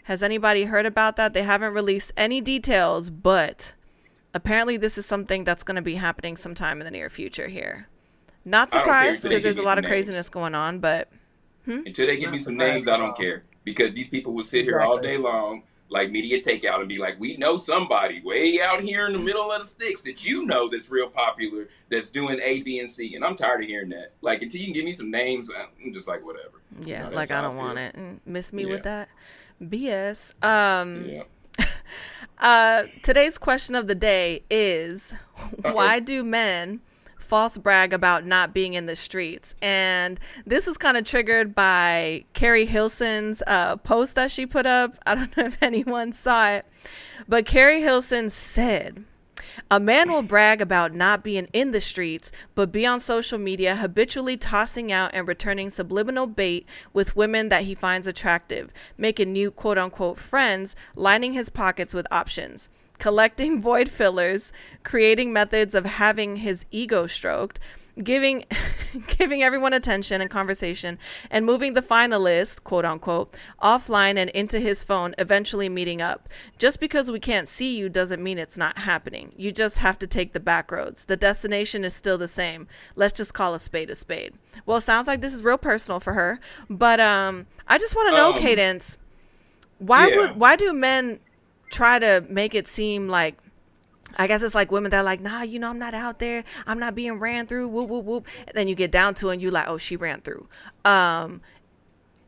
Has 0.04 0.22
anybody 0.22 0.66
heard 0.66 0.86
about 0.86 1.16
that? 1.16 1.34
They 1.34 1.42
haven't 1.42 1.74
released 1.74 2.12
any 2.16 2.42
details 2.42 3.10
but 3.10 3.74
apparently 4.34 4.78
this 4.78 4.98
is 4.98 5.06
something 5.06 5.44
that's 5.44 5.64
going 5.64 5.76
to 5.76 5.82
be 5.82 5.96
happening 5.96 6.38
sometime 6.38 6.80
in 6.80 6.86
the 6.86 6.92
near 6.92 7.10
future 7.10 7.48
here. 7.48 7.88
Not 8.46 8.74
I 8.74 8.78
don't 8.78 8.86
care. 8.86 8.94
Surprised 8.94 9.24
because 9.24 9.44
there's 9.44 9.58
a 9.58 9.64
lot 9.64 9.78
of 9.78 9.84
names. 9.84 9.92
craziness 9.92 10.30
going 10.30 10.54
on 10.54 10.80
but 10.80 11.10
hmm? 11.66 11.82
Until 11.86 12.08
they 12.08 12.18
give 12.18 12.32
me 12.32 12.38
some 12.38 12.58
names, 12.58 12.88
I 12.88 12.98
don't 12.98 13.18
care. 13.18 13.44
Because 13.64 13.94
these 13.94 14.10
people 14.10 14.34
will 14.34 14.44
sit 14.44 14.66
here 14.66 14.80
all 14.80 15.00
day 15.00 15.18
long 15.18 15.64
like 15.96 16.12
media 16.12 16.42
takeout 16.42 16.80
and 16.82 16.90
be 16.90 16.98
like, 16.98 17.20
"We 17.20 17.38
know 17.38 17.56
somebody 17.58 18.22
way 18.22 18.60
out 18.62 18.82
here 18.84 19.08
in 19.08 19.14
the 19.14 19.20
middle 19.20 19.50
of 19.52 19.62
the 19.62 19.66
sticks 19.68 20.02
that 20.02 20.26
you 20.26 20.46
know 20.46 20.68
that's 20.70 20.90
real 20.92 21.10
popular 21.10 21.70
that's 21.90 22.12
doing 22.12 22.40
A, 22.44 22.62
B, 22.64 22.80
and 22.80 22.90
C." 22.90 23.16
And 23.16 23.24
I'm 23.24 23.36
tired 23.36 23.62
of 23.64 23.68
hearing 23.68 23.90
that. 23.90 24.12
Like 24.22 24.42
until 24.42 24.60
you 24.60 24.68
can 24.68 24.74
give 24.74 24.86
me 24.86 24.92
some 24.92 25.10
names, 25.10 25.50
I'm 25.50 25.94
just 25.94 26.08
like, 26.08 26.24
whatever. 26.26 26.62
Yeah, 26.82 27.06
You 27.06 27.10
know, 27.12 27.16
like 27.16 27.32
I 27.32 27.42
don't 27.42 27.54
feel. 27.56 27.64
want 27.66 27.78
it. 27.80 27.96
Mm, 27.96 28.20
Miss 28.26 28.52
me 28.54 28.64
Yeah. 28.64 28.70
with 28.70 28.84
that 28.84 29.10
BS. 29.64 30.34
Um 30.44 31.10
Yeah. 31.10 31.24
uh 32.40 32.84
today's 33.02 33.38
question 33.38 33.76
of 33.76 33.88
the 33.88 33.96
day 33.96 34.44
is 34.50 35.14
why 35.62 36.00
do 36.02 36.24
men 36.26 36.82
false 37.26 37.58
brag 37.58 37.94
about 37.94 38.26
not 38.26 38.54
being 38.54 38.74
in 38.74 38.86
the 38.86 38.96
streets? 38.96 39.56
And 39.62 40.20
this 40.46 40.68
was 40.68 40.78
kind 40.78 40.98
of 40.98 41.04
triggered 41.04 41.56
by 41.56 42.26
Keri 42.34 42.66
Hilson's 42.66 43.42
uh 43.48 43.78
post 43.78 44.16
that 44.16 44.32
she 44.32 44.46
put 44.46 44.66
up. 44.66 44.98
I 45.06 45.16
don't 45.16 45.36
know 45.38 45.46
if 45.46 45.62
anyone 45.62 46.14
saw 46.14 46.50
it, 46.52 46.66
but 47.28 47.46
Keri 47.46 47.82
Hilson 47.82 48.30
said 48.30 49.06
a 49.72 49.80
man 49.80 50.12
will 50.12 50.22
brag 50.22 50.62
about 50.62 50.94
not 50.94 51.24
being 51.24 51.48
in 51.54 51.72
the 51.72 51.82
streets, 51.82 52.32
but 52.54 52.72
be 52.72 52.86
on 52.86 53.00
social 53.00 53.40
media 53.40 53.76
habitually 53.76 54.38
tossing 54.38 54.92
out 54.92 55.12
and 55.14 55.28
returning 55.28 55.70
subliminal 55.70 56.28
bait 56.28 56.66
with 56.94 57.16
women 57.16 57.50
that 57.50 57.64
he 57.64 57.74
finds 57.74 58.08
attractive, 58.08 58.72
making 58.98 59.32
new 59.32 59.52
quote 59.52 59.78
unquote 59.78 60.20
friends, 60.20 60.76
lining 60.96 61.34
his 61.34 61.50
pockets 61.50 61.94
with 61.94 62.08
options, 62.12 62.70
collecting 63.00 63.62
void 63.70 63.90
fillers, 63.90 64.52
creating 64.84 65.34
methods 65.34 65.76
of 65.76 65.86
having 65.86 66.38
his 66.38 66.66
ego 66.72 67.08
stroked, 67.08 67.60
giving 68.04 68.44
giving 69.18 69.42
everyone 69.42 69.72
attention 69.74 70.20
and 70.22 70.30
conversation 70.30 70.98
and 71.32 71.46
moving 71.46 71.74
the 71.74 71.82
finalist 71.82 72.64
quote 72.64 72.84
unquote 72.86 73.34
offline 73.62 74.18
and 74.18 74.30
into 74.32 74.60
his 74.60 74.84
phone 74.84 75.16
eventually 75.18 75.70
meeting 75.70 76.02
up. 76.02 76.28
Just 76.58 76.80
because 76.82 77.10
we 77.10 77.20
can't 77.20 77.48
see 77.48 77.78
you 77.78 77.88
doesn't 77.88 78.22
mean 78.22 78.38
it's 78.38 78.58
not 78.58 78.78
happening. 78.80 79.32
You 79.38 79.52
just 79.54 79.78
have 79.78 79.98
to 80.00 80.08
take 80.08 80.34
the 80.34 80.40
back 80.42 80.72
roads. 80.72 81.06
The 81.06 81.16
destination 81.18 81.86
is 81.86 81.94
still 81.94 82.18
the 82.18 82.28
same. 82.28 82.68
Let's 82.96 83.14
just 83.14 83.34
call 83.34 83.54
a 83.54 83.60
spade 83.60 83.90
a 83.90 83.96
spade. 83.96 84.34
Well 84.66 84.78
it 84.78 84.82
sounds 84.82 85.08
like 85.08 85.22
this 85.22 85.34
is 85.34 85.44
real 85.44 85.58
personal 85.58 86.00
for 86.00 86.14
her 86.14 86.40
but 86.70 87.00
um 87.00 87.46
i 87.68 87.78
just 87.78 87.96
want 87.96 88.10
to 88.10 88.16
know 88.16 88.34
Um, 88.34 88.40
cadence 88.40 88.98
why 89.80 90.08
yeah. 90.08 90.18
would 90.18 90.36
why 90.38 90.56
do 90.56 90.74
men 90.74 91.20
try 91.76 92.00
to 92.00 92.26
make 92.30 92.56
it 92.56 92.68
seem 92.68 93.08
like 93.08 93.38
I 94.18 94.28
guess 94.28 94.44
it's 94.44 94.56
like 94.56 94.72
women 94.72 94.92
that 94.92 95.00
are 95.00 95.04
like, 95.04 95.20
nah, 95.20 95.42
you 95.42 95.60
know, 95.60 95.70
I'm 95.70 95.80
not 95.80 95.94
out 95.94 96.20
there. 96.20 96.46
I'm 96.66 96.80
not 96.80 96.96
being 96.96 97.20
ran 97.20 97.48
through. 97.48 97.68
Whoop, 97.68 97.90
whoop, 97.90 98.06
whoop. 98.06 98.28
And 98.48 98.56
then 98.56 98.68
you 98.68 98.76
get 98.76 98.92
down 98.92 99.14
to 99.16 99.30
it 99.30 99.34
and 99.34 99.42
you 99.42 99.52
like, 99.52 99.68
oh, 99.68 99.78
she 99.78 99.98
ran 99.98 100.22
through. 100.22 100.48
Um, 100.86 101.42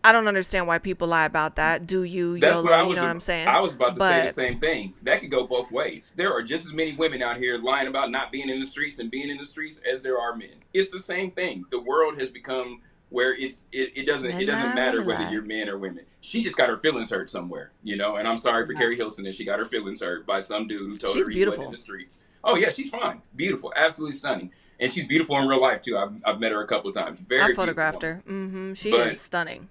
I 0.04 0.12
don't 0.12 0.28
understand 0.28 0.68
why 0.68 0.80
people 0.80 1.08
lie 1.08 1.26
about 1.26 1.56
that. 1.56 1.88
Do 1.88 2.04
you, 2.04 2.40
That's 2.40 2.56
YOLO? 2.56 2.64
what 2.64 2.74
I 2.74 2.82
was. 2.84 2.90
you 2.90 2.96
know 2.96 3.04
what 3.04 3.10
I'm 3.12 3.20
saying? 3.20 3.48
I 3.48 3.60
was 3.62 3.76
about 3.76 3.96
to 3.96 4.00
say 4.00 4.26
the 4.26 4.34
same 4.34 4.60
thing. 4.60 4.94
That 5.04 5.22
could 5.22 5.32
go 5.32 5.46
both 5.46 5.72
ways. 5.72 6.14
There 6.18 6.34
are 6.34 6.44
just 6.44 6.66
as 6.66 6.74
many 6.74 6.94
women 6.96 7.22
out 7.22 7.38
here 7.38 7.58
lying 7.58 7.88
about 7.88 8.12
not 8.12 8.32
being 8.32 8.50
in 8.50 8.60
the 8.60 8.66
streets 8.66 9.00
and 9.00 9.10
being 9.10 9.30
in 9.30 9.38
the 9.38 9.46
streets 9.46 9.82
as 9.90 10.02
there 10.02 10.20
are 10.20 10.36
men. 10.36 10.56
It's 10.74 10.92
the 10.92 11.00
same 11.00 11.32
thing. 11.32 11.66
The 11.72 11.82
world 11.82 12.20
has 12.20 12.30
become 12.30 12.82
where 13.10 13.34
it's 13.36 13.68
it, 13.72 13.94
it 13.96 14.06
doesn't 14.06 14.32
it 14.32 14.46
doesn't 14.46 14.76
matter 14.76 15.04
whether 15.04 15.30
you're 15.30 15.42
men 15.44 15.70
or 15.70 15.78
women. 15.78 16.06
She 16.22 16.44
just 16.44 16.58
got 16.58 16.68
her 16.70 16.78
feelings 16.78 17.10
hurt 17.10 17.30
somewhere, 17.30 17.72
you 17.84 17.96
know. 17.96 18.18
And 18.18 18.28
I'm 18.28 18.38
sorry 18.38 18.66
for 18.66 18.74
Keri 18.74 18.96
Hilson 18.98 19.24
that 19.26 19.36
she 19.36 19.46
got 19.46 19.60
her 19.60 19.66
feelings 19.66 20.02
hurt 20.02 20.26
by 20.26 20.40
some 20.42 20.68
dude 20.68 20.82
who 20.90 20.98
told 20.98 21.14
She's 21.14 21.26
her 21.26 21.30
he 21.30 21.36
beautiful. 21.36 21.66
in 21.66 21.72
the 21.72 21.78
streets. 21.78 22.24
Oh 22.44 22.56
yeah, 22.56 22.70
she's 22.70 22.90
fine, 22.90 23.22
beautiful, 23.36 23.72
absolutely 23.76 24.16
stunning, 24.18 24.52
and 24.80 24.92
she's 24.92 25.08
beautiful 25.08 25.38
in 25.38 25.48
real 25.48 25.62
life 25.62 25.82
too. 25.82 25.98
I've, 25.98 26.12
I've 26.26 26.40
met 26.40 26.52
her 26.52 26.62
a 26.62 26.68
couple 26.68 26.90
of 26.90 26.96
times. 26.96 27.22
Very 27.22 27.54
I 27.54 27.56
photographed 27.56 28.02
her. 28.04 28.22
hmm 28.28 28.74
She 28.74 28.92
But- 28.92 29.08
is 29.14 29.22
stunning. 29.22 29.70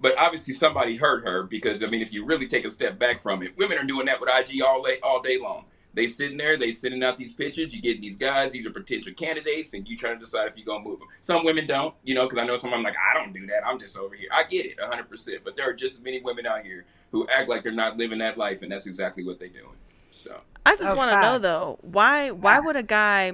but 0.00 0.16
obviously 0.18 0.52
somebody 0.54 0.96
hurt 0.96 1.24
her 1.24 1.42
because 1.44 1.82
I 1.82 1.86
mean, 1.86 2.02
if 2.02 2.12
you 2.12 2.24
really 2.26 2.46
take 2.46 2.64
a 2.66 2.70
step 2.70 2.98
back 2.98 3.20
from 3.20 3.42
it, 3.42 3.56
women 3.56 3.78
are 3.78 3.84
doing 3.84 4.06
that 4.06 4.20
with 4.20 4.28
IG 4.28 4.60
all 4.62 4.82
day, 4.82 4.98
all 5.02 5.20
day 5.22 5.38
long. 5.38 5.64
They 5.96 6.08
sitting 6.08 6.38
there, 6.38 6.58
they 6.58 6.72
sending 6.72 7.02
out 7.04 7.18
these 7.18 7.34
pictures. 7.34 7.74
You 7.74 7.82
get 7.82 8.00
these 8.02 8.16
guys; 8.16 8.52
these 8.52 8.66
are 8.66 8.70
potential 8.70 9.14
candidates, 9.14 9.74
and 9.74 9.88
you 9.88 9.96
trying 9.98 10.14
to 10.14 10.20
decide 10.20 10.48
if 10.48 10.56
you're 10.56 10.66
gonna 10.66 10.84
move 10.84 11.00
them. 11.00 11.08
Some 11.22 11.44
women 11.44 11.66
don't, 11.66 11.96
you 12.04 12.14
know, 12.14 12.24
because 12.28 12.38
I 12.38 12.46
know 12.46 12.58
some. 12.58 12.74
I'm 12.74 12.84
like, 12.84 12.96
I 13.10 13.14
don't 13.18 13.34
do 13.34 13.46
that. 13.48 13.66
I'm 13.66 13.80
just 13.80 13.98
over 13.98 14.14
here. 14.14 14.28
I 14.32 14.44
get 14.44 14.66
it, 14.66 14.78
100. 14.80 15.10
percent 15.10 15.42
But 15.44 15.56
there 15.56 15.68
are 15.70 15.74
just 15.74 15.96
as 15.98 16.04
many 16.04 16.20
women 16.22 16.46
out 16.46 16.62
here 16.64 16.86
who 17.12 17.26
act 17.28 17.48
like 17.48 17.64
they're 17.64 17.72
not 17.72 17.96
living 17.96 18.18
that 18.20 18.38
life, 18.38 18.62
and 18.62 18.72
that's 18.72 18.86
exactly 18.86 19.24
what 19.24 19.40
they're 19.40 19.48
doing. 19.48 19.76
So 20.10 20.40
I 20.64 20.76
just 20.76 20.92
Oh, 20.92 20.96
want 20.96 21.10
to 21.12 21.16
know 21.16 21.38
though, 21.38 21.78
why 21.82 22.30
why 22.30 22.60
would 22.60 22.76
a 22.76 22.82
guy 22.82 23.32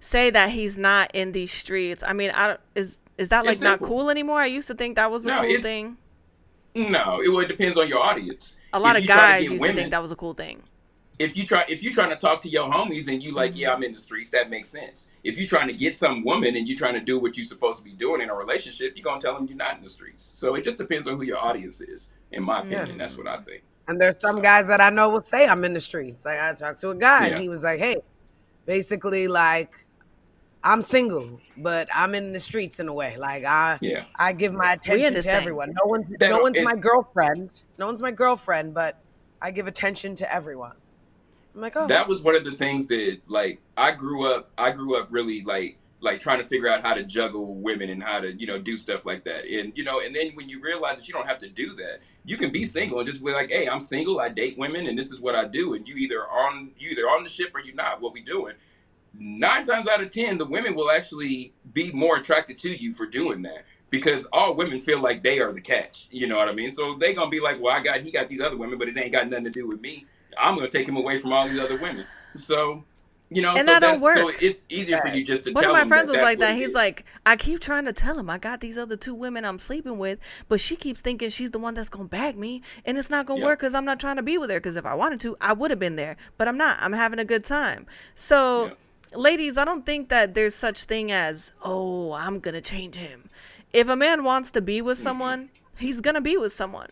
say 0.00 0.30
that 0.30 0.50
he's 0.50 0.78
not 0.78 1.10
in 1.14 1.32
these 1.32 1.52
streets? 1.52 2.04
I 2.06 2.12
mean, 2.14 2.30
I 2.32 2.48
don't, 2.48 2.60
is 2.76 2.98
is 3.18 3.30
that 3.30 3.46
like 3.46 3.60
not 3.60 3.82
cool 3.82 4.10
anymore? 4.10 4.40
I 4.40 4.46
used 4.46 4.68
to 4.68 4.74
think 4.74 4.96
that 4.96 5.10
was 5.10 5.26
a 5.26 5.30
No, 5.30 5.40
cool 5.40 5.56
thing. 5.58 5.98
no, 6.74 7.20
it, 7.22 7.28
well, 7.28 7.40
it 7.40 7.48
depends 7.48 7.76
on 7.76 7.88
your 7.88 7.98
audience. 8.00 8.58
A 8.72 8.80
lot 8.80 8.96
If 8.96 9.00
of 9.00 9.04
you 9.04 9.08
try 9.08 9.26
to 9.26 9.34
guys 9.34 9.48
get 9.48 9.50
used 9.50 9.66
to 9.66 9.72
think 9.72 9.90
that 9.90 10.02
was 10.02 10.12
a 10.12 10.16
cool 10.16 10.34
thing. 10.34 10.62
If 11.18 11.36
you 11.36 11.44
try 11.44 11.64
if 11.68 11.82
you're 11.82 11.92
trying 11.92 12.10
to 12.10 12.16
talk 12.16 12.40
to 12.42 12.48
your 12.48 12.70
homies 12.70 13.08
and 13.08 13.22
you 13.22 13.32
like 13.32 13.50
Mm-hmm. 13.52 13.58
yeah 13.60 13.72
i'm 13.72 13.82
in 13.82 13.92
the 13.92 13.98
streets 13.98 14.30
that 14.30 14.50
makes 14.50 14.68
sense 14.68 15.10
if 15.24 15.36
you're 15.36 15.48
trying 15.48 15.66
to 15.68 15.72
get 15.72 15.96
some 15.96 16.22
woman 16.24 16.54
and 16.56 16.68
you're 16.68 16.76
trying 16.78 16.94
to 16.94 17.00
do 17.00 17.18
what 17.18 17.36
you're 17.36 17.44
supposed 17.44 17.78
to 17.80 17.84
be 17.84 17.92
doing 17.92 18.20
in 18.20 18.30
a 18.30 18.34
relationship 18.34 18.92
you're 18.94 19.02
going 19.04 19.18
to 19.20 19.26
tell 19.26 19.34
them 19.34 19.46
you're 19.48 19.56
not 19.56 19.76
in 19.76 19.82
the 19.82 19.88
streets 19.88 20.32
so 20.36 20.54
it 20.54 20.62
just 20.62 20.78
depends 20.78 21.08
on 21.08 21.16
who 21.16 21.22
your 21.24 21.38
audience 21.38 21.80
is 21.80 22.10
in 22.32 22.42
my 22.42 22.58
opinion 22.60 22.86
Yeah. 22.90 22.94
that's 22.98 23.16
what 23.18 23.26
i 23.26 23.38
think 23.42 23.62
And 23.88 24.00
there's 24.00 24.20
some 24.20 24.42
guys 24.42 24.66
that 24.68 24.80
I 24.82 24.90
know 24.90 25.08
will 25.08 25.22
say 25.34 25.46
I'm 25.48 25.64
in 25.64 25.72
the 25.72 25.80
streets. 25.80 26.24
Like 26.28 26.38
I 26.38 26.52
talked 26.52 26.78
to 26.80 26.90
a 26.90 26.94
guy 26.94 27.20
Yeah. 27.28 27.32
and 27.34 27.42
he 27.42 27.48
was 27.48 27.62
like, 27.64 27.78
"Hey, 27.86 27.96
basically 28.66 29.28
like 29.28 29.72
I'm 30.62 30.82
single, 30.82 31.40
but 31.56 31.88
I'm 31.94 32.14
in 32.14 32.32
the 32.32 32.40
streets 32.40 32.80
in 32.80 32.88
a 32.88 32.92
way. 32.92 33.16
Like 33.16 33.44
I 33.46 33.78
yeah 33.80 34.04
I 34.18 34.32
give 34.32 34.52
my 34.52 34.72
attention 34.72 35.14
to 35.14 35.30
everyone. 35.30 35.68
No 35.80 35.86
one's 35.94 36.10
That- 36.20 36.30
no 36.30 36.38
one's 36.46 36.58
it- 36.58 36.64
my 36.64 36.74
girlfriend. 36.88 37.62
No 37.78 37.86
one's 37.86 38.02
my 38.02 38.10
girlfriend, 38.10 38.74
but 38.74 38.92
I 39.40 39.50
give 39.50 39.66
attention 39.68 40.14
to 40.16 40.26
everyone." 40.38 40.76
I'm 41.58 41.62
like, 41.62 41.76
"Oh, 41.76 41.88
that 41.88 42.06
was 42.06 42.22
one 42.22 42.36
of 42.36 42.44
the 42.44 42.52
things 42.52 42.86
that 42.86 43.18
like 43.26 43.60
i 43.76 43.90
grew 43.90 44.24
up 44.32 44.50
i 44.56 44.70
grew 44.70 44.96
up 44.96 45.08
really 45.10 45.42
like 45.42 45.76
like 46.00 46.20
trying 46.20 46.38
to 46.38 46.44
figure 46.44 46.68
out 46.68 46.82
how 46.82 46.94
to 46.94 47.02
juggle 47.02 47.54
women 47.56 47.90
and 47.90 48.02
how 48.02 48.20
to 48.20 48.32
you 48.34 48.46
know 48.46 48.58
do 48.58 48.76
stuff 48.76 49.04
like 49.04 49.24
that. 49.24 49.44
And 49.44 49.76
you 49.76 49.82
know 49.82 50.00
and 50.00 50.14
then 50.14 50.30
when 50.34 50.48
you 50.48 50.60
realize 50.60 50.96
that 50.96 51.08
you 51.08 51.14
don't 51.14 51.26
have 51.26 51.38
to 51.40 51.48
do 51.48 51.74
that 51.74 51.98
you 52.24 52.36
can 52.36 52.50
be 52.50 52.64
single 52.64 53.00
and 53.00 53.08
just 53.08 53.24
be 53.24 53.32
like 53.32 53.50
hey 53.50 53.68
i'm 53.68 53.80
single 53.80 54.20
i 54.20 54.28
date 54.28 54.56
women 54.56 54.86
and 54.86 54.96
this 54.96 55.10
is 55.10 55.18
what 55.20 55.34
i 55.34 55.44
do. 55.44 55.74
And 55.74 55.88
you 55.88 55.96
either 55.96 56.22
on 56.28 56.70
you 56.78 56.90
either 56.90 57.02
on 57.02 57.24
the 57.24 57.28
ship 57.28 57.50
or 57.54 57.60
you're 57.60 57.74
not 57.74 58.00
what 58.00 58.12
we 58.12 58.20
doing. 58.20 58.54
Nine 59.14 59.64
times 59.64 59.88
out 59.88 60.00
of 60.00 60.10
ten 60.10 60.38
the 60.38 60.44
women 60.44 60.76
will 60.76 60.90
actually 60.90 61.52
be 61.72 61.90
more 61.90 62.16
attracted 62.16 62.58
to 62.58 62.70
you 62.70 62.92
for 62.92 63.06
doing 63.06 63.42
that 63.42 63.64
because 63.90 64.26
all 64.32 64.54
women 64.54 64.78
feel 64.78 65.00
like 65.00 65.22
they 65.24 65.40
are 65.40 65.52
the 65.52 65.60
catch 65.60 66.06
you 66.12 66.28
know 66.28 66.36
what 66.36 66.48
i 66.48 66.52
mean? 66.52 66.70
So 66.70 66.94
they 66.96 67.12
gonna 67.12 67.30
be 67.30 67.40
like 67.40 67.60
well 67.60 67.74
i 67.74 67.82
got 67.82 68.02
he 68.02 68.12
got 68.12 68.28
these 68.28 68.40
other 68.40 68.56
women 68.56 68.78
but 68.78 68.88
it 68.88 68.96
ain't 68.96 69.12
got 69.12 69.28
nothing 69.28 69.46
to 69.46 69.50
do 69.50 69.66
with 69.66 69.80
me 69.80 70.06
i'm 70.38 70.54
gonna 70.56 70.68
take 70.68 70.88
him 70.88 70.96
away 70.96 71.16
from 71.18 71.32
all 71.32 71.48
these 71.48 71.58
other 71.58 71.76
women 71.78 72.04
so 72.34 72.84
you 73.30 73.42
know 73.42 73.50
And 73.50 73.58
so 73.58 73.64
that 73.66 73.80
don't 73.80 74.00
that's- 74.00 74.16
so 74.18 74.28
it's 74.46 74.66
easier 74.70 74.96
for 74.98 75.08
you 75.08 75.22
just 75.22 75.44
to 75.44 75.52
One 75.52 75.64
of 75.66 75.72
my 75.72 75.84
friends 75.84 76.08
that 76.08 76.16
was 76.16 76.22
like 76.22 76.38
that. 76.38 76.56
He's 76.56 76.68
is. 76.68 76.74
like, 76.74 77.04
I 77.26 77.36
keep 77.36 77.60
trying 77.60 77.84
to 77.84 77.92
tell 77.92 78.18
him 78.18 78.30
I 78.30 78.38
got 78.38 78.60
these 78.60 78.78
other 78.78 78.96
two 78.96 79.12
women 79.14 79.44
I'm 79.44 79.58
sleeping 79.58 79.98
with, 79.98 80.18
but 80.48 80.62
she 80.62 80.76
keeps 80.76 81.02
thinking 81.02 81.28
she's 81.28 81.50
the 81.50 81.58
one 81.58 81.74
that's 81.74 81.90
gonna 81.90 82.08
bag 82.08 82.38
me, 82.38 82.62
and 82.86 82.96
it's 82.96 83.10
not 83.10 83.26
gonna 83.26 83.40
Yeah. 83.40 83.46
work 83.46 83.58
because 83.58 83.74
I'm 83.74 83.84
not 83.84 84.00
trying 84.00 84.16
to 84.16 84.22
be 84.22 84.38
with 84.38 84.48
her. 84.48 84.56
Because 84.56 84.76
if 84.76 84.86
I 84.86 84.94
wanted 84.94 85.20
to, 85.20 85.36
I 85.42 85.52
would 85.52 85.70
have 85.70 85.78
been 85.78 85.96
there, 85.96 86.16
but 86.38 86.48
I'm 86.48 86.56
not. 86.56 86.78
I'm 86.80 86.94
having 86.94 87.18
a 87.18 87.24
good 87.26 87.44
time. 87.44 87.84
So, 88.14 88.72
ladies, 89.14 89.58
I 89.58 89.66
don't 89.66 89.84
think 89.84 90.08
that 90.08 90.32
there's 90.32 90.54
such 90.54 90.84
thing 90.84 91.12
as 91.12 91.52
oh, 91.62 92.14
I'm 92.14 92.40
gonna 92.40 92.62
change 92.62 92.94
him. 92.94 93.28
If 93.74 93.90
a 93.90 93.96
man 93.96 94.24
wants 94.24 94.50
to 94.52 94.62
be 94.62 94.80
with 94.80 94.96
Mm-hmm. 94.96 95.04
someone, 95.04 95.50
he's 95.76 96.00
gonna 96.00 96.22
be 96.22 96.38
with 96.38 96.54
someone. 96.54 96.88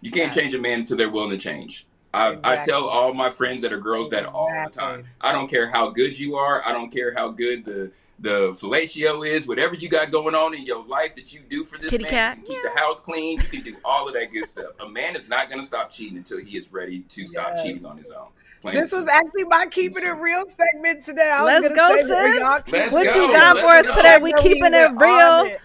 You 0.00 0.12
can't 0.12 0.32
change 0.32 0.54
a 0.54 0.60
man 0.60 0.80
until 0.80 0.96
they're 0.96 1.10
willing 1.10 1.30
to 1.30 1.38
change. 1.38 1.88
I, 2.16 2.38
I 2.42 2.64
tell 2.64 2.86
all 2.88 3.12
my 3.12 3.30
friends 3.30 3.62
that 3.62 3.72
are 3.72 3.78
girls 3.80 4.10
that 4.10 4.26
all 4.26 4.48
the 4.48 4.70
time. 4.70 5.04
I 5.20 5.32
don't 5.32 5.48
care 5.48 5.68
how 5.68 5.90
good 5.90 6.18
you 6.18 6.36
are. 6.36 6.62
I 6.66 6.72
don't 6.72 6.90
care 6.90 7.12
how 7.14 7.28
good 7.28 7.64
the 7.64 7.92
the 8.18 8.52
fellatio 8.54 9.26
is. 9.28 9.46
Whatever 9.46 9.74
you 9.74 9.90
got 9.90 10.10
going 10.10 10.34
on 10.34 10.54
in 10.54 10.64
your 10.64 10.82
life 10.86 11.14
that 11.16 11.34
you 11.34 11.40
do 11.50 11.64
for 11.64 11.76
this 11.78 11.90
Kitty 11.90 12.04
man, 12.04 12.10
cat. 12.12 12.38
you 12.38 12.44
can 12.44 12.54
keep 12.54 12.62
the 12.72 12.80
house 12.80 13.02
clean. 13.02 13.38
You 13.38 13.44
can 13.48 13.62
do 13.62 13.76
all 13.84 14.08
of 14.08 14.14
that 14.14 14.32
good 14.32 14.46
stuff. 14.46 14.72
A 14.80 14.88
man 14.88 15.14
is 15.16 15.28
not 15.28 15.50
going 15.50 15.60
to 15.60 15.66
stop 15.66 15.90
cheating 15.90 16.16
until 16.16 16.38
he 16.38 16.56
is 16.56 16.72
ready 16.72 17.00
to 17.00 17.26
stop 17.26 17.52
Yes. 17.56 17.62
cheating 17.62 17.84
on 17.84 17.98
his 17.98 18.10
own. 18.10 18.28
Plain 18.62 18.74
This 18.74 18.92
was 18.92 19.06
actually 19.08 19.44
my 19.44 19.66
keeping 19.70 20.04
it 20.04 20.08
real 20.10 20.44
segment 20.46 21.04
today. 21.04 21.30
I 21.32 21.42
Let's 21.44 21.62
gonna 21.68 21.74
go, 21.74 21.94
say 21.94 22.02
sis. 22.02 22.38
y'all 22.40 22.60
Let's 22.68 22.92
what 22.92 23.14
go. 23.14 23.26
you 23.26 23.32
got 23.32 23.58
for 23.58 23.66
us 23.66 23.84
Let's 23.84 23.96
today? 23.96 24.18
go. 24.18 24.24
We 24.24 24.32
We're 24.32 24.42
keeping 24.42 24.74
it 24.74 24.90
real. 24.96 25.44
it. 25.46 25.60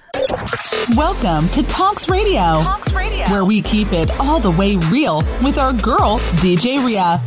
Welcome 0.97 1.47
to 1.49 1.63
Talks 1.69 2.09
Radio, 2.09 2.63
Talks 2.63 2.91
Radio. 2.93 3.25
where 3.29 3.45
we 3.45 3.61
keep 3.61 3.93
it 3.93 4.11
all 4.19 4.39
the 4.39 4.51
way 4.51 4.75
real 4.91 5.17
with 5.41 5.57
our 5.57 5.73
girl, 5.73 6.19
DJ 6.41 6.85
Ria. 6.85 7.17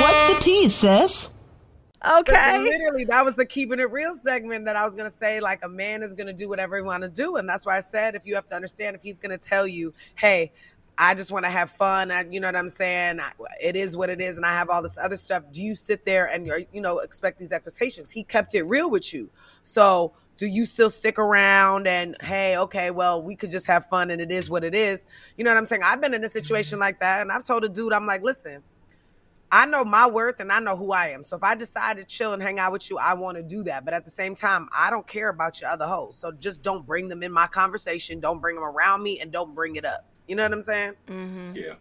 What's 0.00 0.34
the 0.34 0.40
tea, 0.40 0.68
sis? 0.68 1.32
Okay. 2.20 2.58
Literally, 2.62 3.04
that 3.06 3.24
was 3.24 3.34
the 3.34 3.44
keeping 3.46 3.80
it 3.80 3.90
real 3.90 4.14
segment 4.14 4.66
that 4.66 4.76
I 4.76 4.84
was 4.84 4.94
gonna 4.94 5.10
say. 5.10 5.40
Like 5.40 5.64
a 5.64 5.68
man 5.68 6.02
is 6.02 6.14
gonna 6.14 6.32
do 6.32 6.48
whatever 6.48 6.76
he 6.76 6.82
want 6.82 7.02
to 7.02 7.08
do, 7.08 7.36
and 7.36 7.48
that's 7.48 7.66
why 7.66 7.76
I 7.76 7.80
said 7.80 8.14
if 8.14 8.24
you 8.26 8.34
have 8.36 8.46
to 8.46 8.54
understand 8.54 8.94
if 8.94 9.02
he's 9.02 9.18
gonna 9.18 9.38
tell 9.38 9.66
you, 9.66 9.92
hey. 10.16 10.52
I 11.00 11.14
just 11.14 11.30
want 11.30 11.44
to 11.44 11.50
have 11.50 11.70
fun. 11.70 12.10
I, 12.10 12.24
you 12.28 12.40
know 12.40 12.48
what 12.48 12.56
I'm 12.56 12.68
saying? 12.68 13.20
I, 13.20 13.30
it 13.62 13.76
is 13.76 13.96
what 13.96 14.10
it 14.10 14.20
is, 14.20 14.36
and 14.36 14.44
I 14.44 14.50
have 14.50 14.68
all 14.68 14.82
this 14.82 14.98
other 14.98 15.16
stuff. 15.16 15.44
Do 15.52 15.62
you 15.62 15.76
sit 15.76 16.04
there 16.04 16.26
and 16.26 16.44
you're, 16.44 16.62
you 16.72 16.80
know 16.80 16.98
expect 16.98 17.38
these 17.38 17.52
expectations? 17.52 18.10
He 18.10 18.24
kept 18.24 18.54
it 18.54 18.64
real 18.64 18.90
with 18.90 19.14
you, 19.14 19.30
so 19.62 20.12
do 20.36 20.46
you 20.46 20.66
still 20.66 20.90
stick 20.90 21.18
around? 21.18 21.86
And 21.86 22.16
hey, 22.20 22.56
okay, 22.58 22.90
well, 22.90 23.22
we 23.22 23.36
could 23.36 23.50
just 23.50 23.68
have 23.68 23.86
fun, 23.86 24.10
and 24.10 24.20
it 24.20 24.32
is 24.32 24.50
what 24.50 24.64
it 24.64 24.74
is. 24.74 25.06
You 25.36 25.44
know 25.44 25.52
what 25.52 25.58
I'm 25.58 25.66
saying? 25.66 25.82
I've 25.84 26.00
been 26.00 26.14
in 26.14 26.24
a 26.24 26.28
situation 26.28 26.76
mm-hmm. 26.76 26.82
like 26.82 27.00
that, 27.00 27.22
and 27.22 27.30
I've 27.30 27.44
told 27.44 27.64
a 27.64 27.68
dude, 27.68 27.92
I'm 27.92 28.06
like, 28.06 28.22
listen, 28.22 28.62
I 29.50 29.66
know 29.66 29.84
my 29.84 30.08
worth 30.08 30.40
and 30.40 30.52
I 30.52 30.60
know 30.60 30.76
who 30.76 30.92
I 30.92 31.08
am. 31.08 31.22
So 31.22 31.36
if 31.36 31.42
I 31.42 31.54
decide 31.54 31.96
to 31.96 32.04
chill 32.04 32.34
and 32.34 32.42
hang 32.42 32.58
out 32.58 32.70
with 32.70 32.90
you, 32.90 32.98
I 32.98 33.14
want 33.14 33.38
to 33.38 33.42
do 33.42 33.62
that. 33.62 33.84
But 33.84 33.94
at 33.94 34.04
the 34.04 34.10
same 34.10 34.34
time, 34.34 34.68
I 34.76 34.90
don't 34.90 35.06
care 35.06 35.30
about 35.30 35.60
your 35.60 35.70
other 35.70 35.86
hoes. 35.86 36.18
So 36.18 36.32
just 36.32 36.62
don't 36.62 36.84
bring 36.84 37.08
them 37.08 37.22
in 37.22 37.32
my 37.32 37.46
conversation. 37.46 38.20
Don't 38.20 38.40
bring 38.40 38.56
them 38.56 38.64
around 38.64 39.02
me 39.02 39.20
and 39.20 39.32
don't 39.32 39.54
bring 39.54 39.76
it 39.76 39.86
up. 39.86 40.07
You 40.28 40.36
know 40.36 40.44
what 40.44 40.52
I'm 40.52 40.62
saying? 40.62 40.92
Mm-hmm. 41.08 41.56
Yeah. 41.56 41.72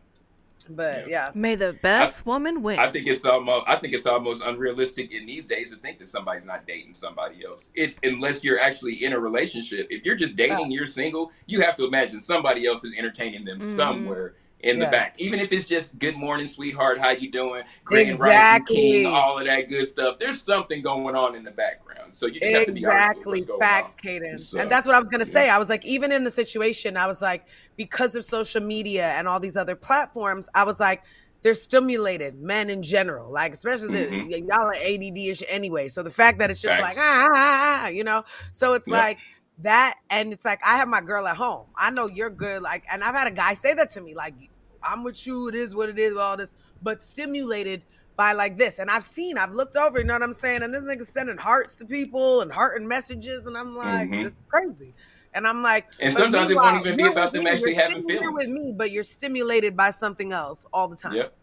But 0.69 1.07
yeah. 1.07 1.31
May 1.33 1.55
the 1.55 1.73
best 1.81 2.25
woman 2.25 2.61
win. 2.61 2.79
I 2.79 2.91
think 2.91 3.07
it's 3.07 3.25
almost 3.25 3.63
I 3.67 3.75
think 3.77 3.93
it's 3.93 4.05
almost 4.05 4.43
unrealistic 4.43 5.11
in 5.13 5.25
these 5.25 5.45
days 5.45 5.71
to 5.71 5.77
think 5.77 5.97
that 5.99 6.07
somebody's 6.07 6.45
not 6.45 6.65
dating 6.67 6.93
somebody 6.93 7.45
else. 7.45 7.69
It's 7.75 7.99
unless 8.03 8.43
you're 8.43 8.59
actually 8.59 9.05
in 9.05 9.13
a 9.13 9.19
relationship. 9.19 9.87
If 9.89 10.03
you're 10.03 10.15
just 10.15 10.35
dating, 10.35 10.71
you're 10.71 10.85
single, 10.85 11.31
you 11.45 11.61
have 11.61 11.75
to 11.77 11.85
imagine 11.85 12.19
somebody 12.19 12.65
else 12.65 12.83
is 12.83 12.93
entertaining 12.97 13.45
them 13.45 13.59
Mhm. 13.59 13.75
somewhere 13.75 14.33
in 14.61 14.79
the 14.79 14.87
back. 14.87 15.15
Even 15.19 15.39
if 15.39 15.53
it's 15.53 15.67
just 15.67 15.97
good 15.99 16.17
morning, 16.17 16.47
sweetheart, 16.47 16.99
how 16.99 17.11
you 17.11 17.31
doing? 17.31 17.63
Grand 17.85 18.19
Rising 18.19 18.35
Exactly. 18.35 18.75
King, 18.75 19.05
all 19.05 19.39
of 19.39 19.45
that 19.45 19.69
good 19.69 19.87
stuff. 19.87 20.19
There's 20.19 20.41
something 20.41 20.81
going 20.81 21.15
on 21.15 21.35
in 21.35 21.43
the 21.43 21.51
background. 21.51 21.86
So 22.17 22.25
you 22.25 22.39
just 22.39 22.51
have 22.51 22.65
to 22.65 22.71
be 22.71 22.83
honest 22.83 23.11
Exactly. 23.17 23.41
Facts, 23.59 23.91
on. 23.91 23.97
Cadence. 23.97 24.49
So, 24.49 24.59
and 24.59 24.71
that's 24.71 24.87
what 24.87 24.95
I 24.95 24.99
was 24.99 25.07
gonna 25.07 25.23
yeah. 25.23 25.31
say. 25.31 25.49
I 25.49 25.59
was 25.59 25.69
like, 25.69 25.85
even 25.85 26.11
in 26.11 26.23
the 26.23 26.31
situation, 26.31 26.97
I 26.97 27.05
was 27.05 27.21
like, 27.21 27.45
because 27.75 28.15
of 28.15 28.25
social 28.25 28.59
media 28.59 29.11
and 29.11 29.27
all 29.27 29.39
these 29.39 29.55
other 29.55 29.75
platforms, 29.75 30.49
I 30.55 30.63
was 30.63 30.79
like, 30.79 31.03
they're 31.43 31.53
stimulated, 31.53 32.33
men 32.41 32.71
in 32.71 32.81
general. 32.81 33.31
Like, 33.31 33.53
especially 33.53 33.89
Mhm. 33.89 34.29
the, 34.31 34.41
y'all 34.49 34.65
are 34.65 34.73
ADD-ish 34.73 35.43
anyway. 35.47 35.89
So 35.89 36.01
the 36.01 36.09
fact 36.09 36.39
that 36.39 36.49
it's 36.49 36.59
just 36.59 36.75
Facts. 36.75 36.97
like, 36.97 37.05
ah, 37.05 37.27
ah, 37.31 37.83
ah, 37.85 37.87
you 37.89 38.03
know, 38.03 38.23
so 38.51 38.73
it's 38.73 38.87
Yeah. 38.87 38.95
like 38.95 39.19
that, 39.59 39.93
and 40.09 40.33
it's 40.33 40.43
like 40.43 40.59
I 40.65 40.77
have 40.77 40.87
my 40.87 41.01
girl 41.01 41.27
at 41.27 41.37
home. 41.37 41.67
I 41.77 41.91
know 41.91 42.07
you're 42.07 42.31
good, 42.31 42.63
like, 42.63 42.83
and 42.91 43.03
I've 43.03 43.13
had 43.13 43.27
a 43.27 43.31
guy 43.31 43.53
say 43.53 43.75
that 43.75 43.91
to 43.91 44.01
me, 44.01 44.15
like, 44.15 44.33
I'm 44.81 45.03
with 45.03 45.27
you. 45.27 45.49
It 45.49 45.55
is 45.55 45.75
what 45.75 45.89
it 45.89 45.99
is. 45.99 46.17
All 46.17 46.35
this, 46.35 46.55
but 46.81 47.03
stimulated 47.03 47.83
by 48.17 48.33
like 48.33 48.57
this. 48.57 48.79
And 48.79 48.89
I've 48.89 49.03
seen, 49.03 49.37
I've 49.37 49.51
looked 49.53 49.77
over. 49.77 49.99
You 49.99 50.03
know 50.03 50.13
what 50.15 50.23
I'm 50.23 50.33
saying? 50.33 50.63
And 50.63 50.73
this 50.73 50.83
nigga 50.83 51.05
sending 51.05 51.37
hearts 51.37 51.75
to 51.75 51.85
people 51.85 52.41
and 52.41 52.51
heart 52.51 52.77
and 52.81 52.87
messages, 52.89 53.45
and 53.45 53.55
I'm 53.55 53.71
like, 53.71 54.09
Mhm. 54.09 54.23
this 54.23 54.33
is 54.33 54.39
crazy. 54.49 54.93
And 55.33 55.47
I'm 55.47 55.61
like, 55.61 55.85
And 55.99 56.11
sometimes 56.11 56.49
it 56.49 56.55
won't 56.55 56.79
even 56.79 56.97
be 56.97 57.03
you're 57.03 57.11
about 57.11 57.31
them 57.31 57.43
me, 57.43 57.51
actually 57.51 57.73
you're 57.73 57.81
having 57.81 58.01
sitting 58.01 58.21
here 58.21 58.31
with 58.31 58.49
me, 58.49 58.73
but 58.75 58.89
you're 58.91 59.03
stimulated 59.03 59.77
by 59.77 59.91
something 59.91 60.33
else 60.33 60.65
all 60.73 60.87
the 60.87 60.95
time. 60.95 61.13
Yep. 61.13 61.33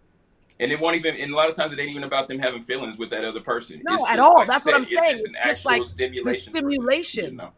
And 0.60 0.72
it 0.72 0.80
won't 0.80 0.96
even, 0.96 1.16
and 1.16 1.32
a 1.32 1.37
lot 1.37 1.48
of 1.48 1.54
times 1.54 1.72
it 1.72 1.78
ain't 1.78 1.90
even 1.90 2.02
about 2.04 2.26
them 2.26 2.38
having 2.40 2.60
feelings 2.60 2.98
with 2.98 3.10
that 3.10 3.24
other 3.24 3.40
person. 3.40 3.80
No, 3.84 3.94
It's 3.96 4.10
at 4.10 4.18
all. 4.18 4.34
like 4.34 4.48
That's 4.48 4.64
what 4.64 4.74
I'm 4.74 4.84
saying. 4.84 5.12
just 5.12 5.26
an 5.28 5.34
It's 5.44 5.62
just 5.62 5.66
actual 5.66 5.70
like 5.70 5.82
the 5.82 5.88
stimulation. 5.88 6.52
them, 6.52 6.62
stimulation. 6.72 7.24
You 7.26 7.37
know? 7.37 7.52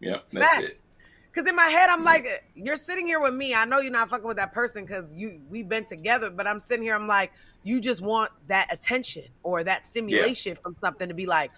Yep, 0.00 0.24
that's 0.32 0.54
Facts. 0.54 0.64
it. 0.78 0.82
Because 1.30 1.46
in 1.46 1.56
my 1.56 1.64
head, 1.68 1.88
I'm 1.88 2.04
like, 2.04 2.26
you're 2.54 2.76
sitting 2.76 3.06
here 3.06 3.20
with 3.20 3.32
me. 3.34 3.54
I 3.54 3.64
know 3.64 3.78
you're 3.80 3.90
not 3.92 4.10
fucking 4.10 4.26
with 4.26 4.36
that 4.36 4.52
person 4.52 4.84
because 4.84 5.14
you 5.14 5.40
we've 5.48 5.68
been 5.68 5.86
together, 5.86 6.28
but 6.30 6.46
I'm 6.46 6.60
sitting 6.60 6.84
here. 6.84 6.94
I'm 6.94 7.06
like, 7.06 7.32
you 7.64 7.80
just 7.80 8.02
want 8.02 8.30
that 8.48 8.72
attention 8.72 9.24
or 9.42 9.62
that 9.64 9.84
stimulation 9.84 10.54
from 10.56 10.76
something 10.82 11.08
to 11.08 11.14
be 11.14 11.26
like, 11.26 11.50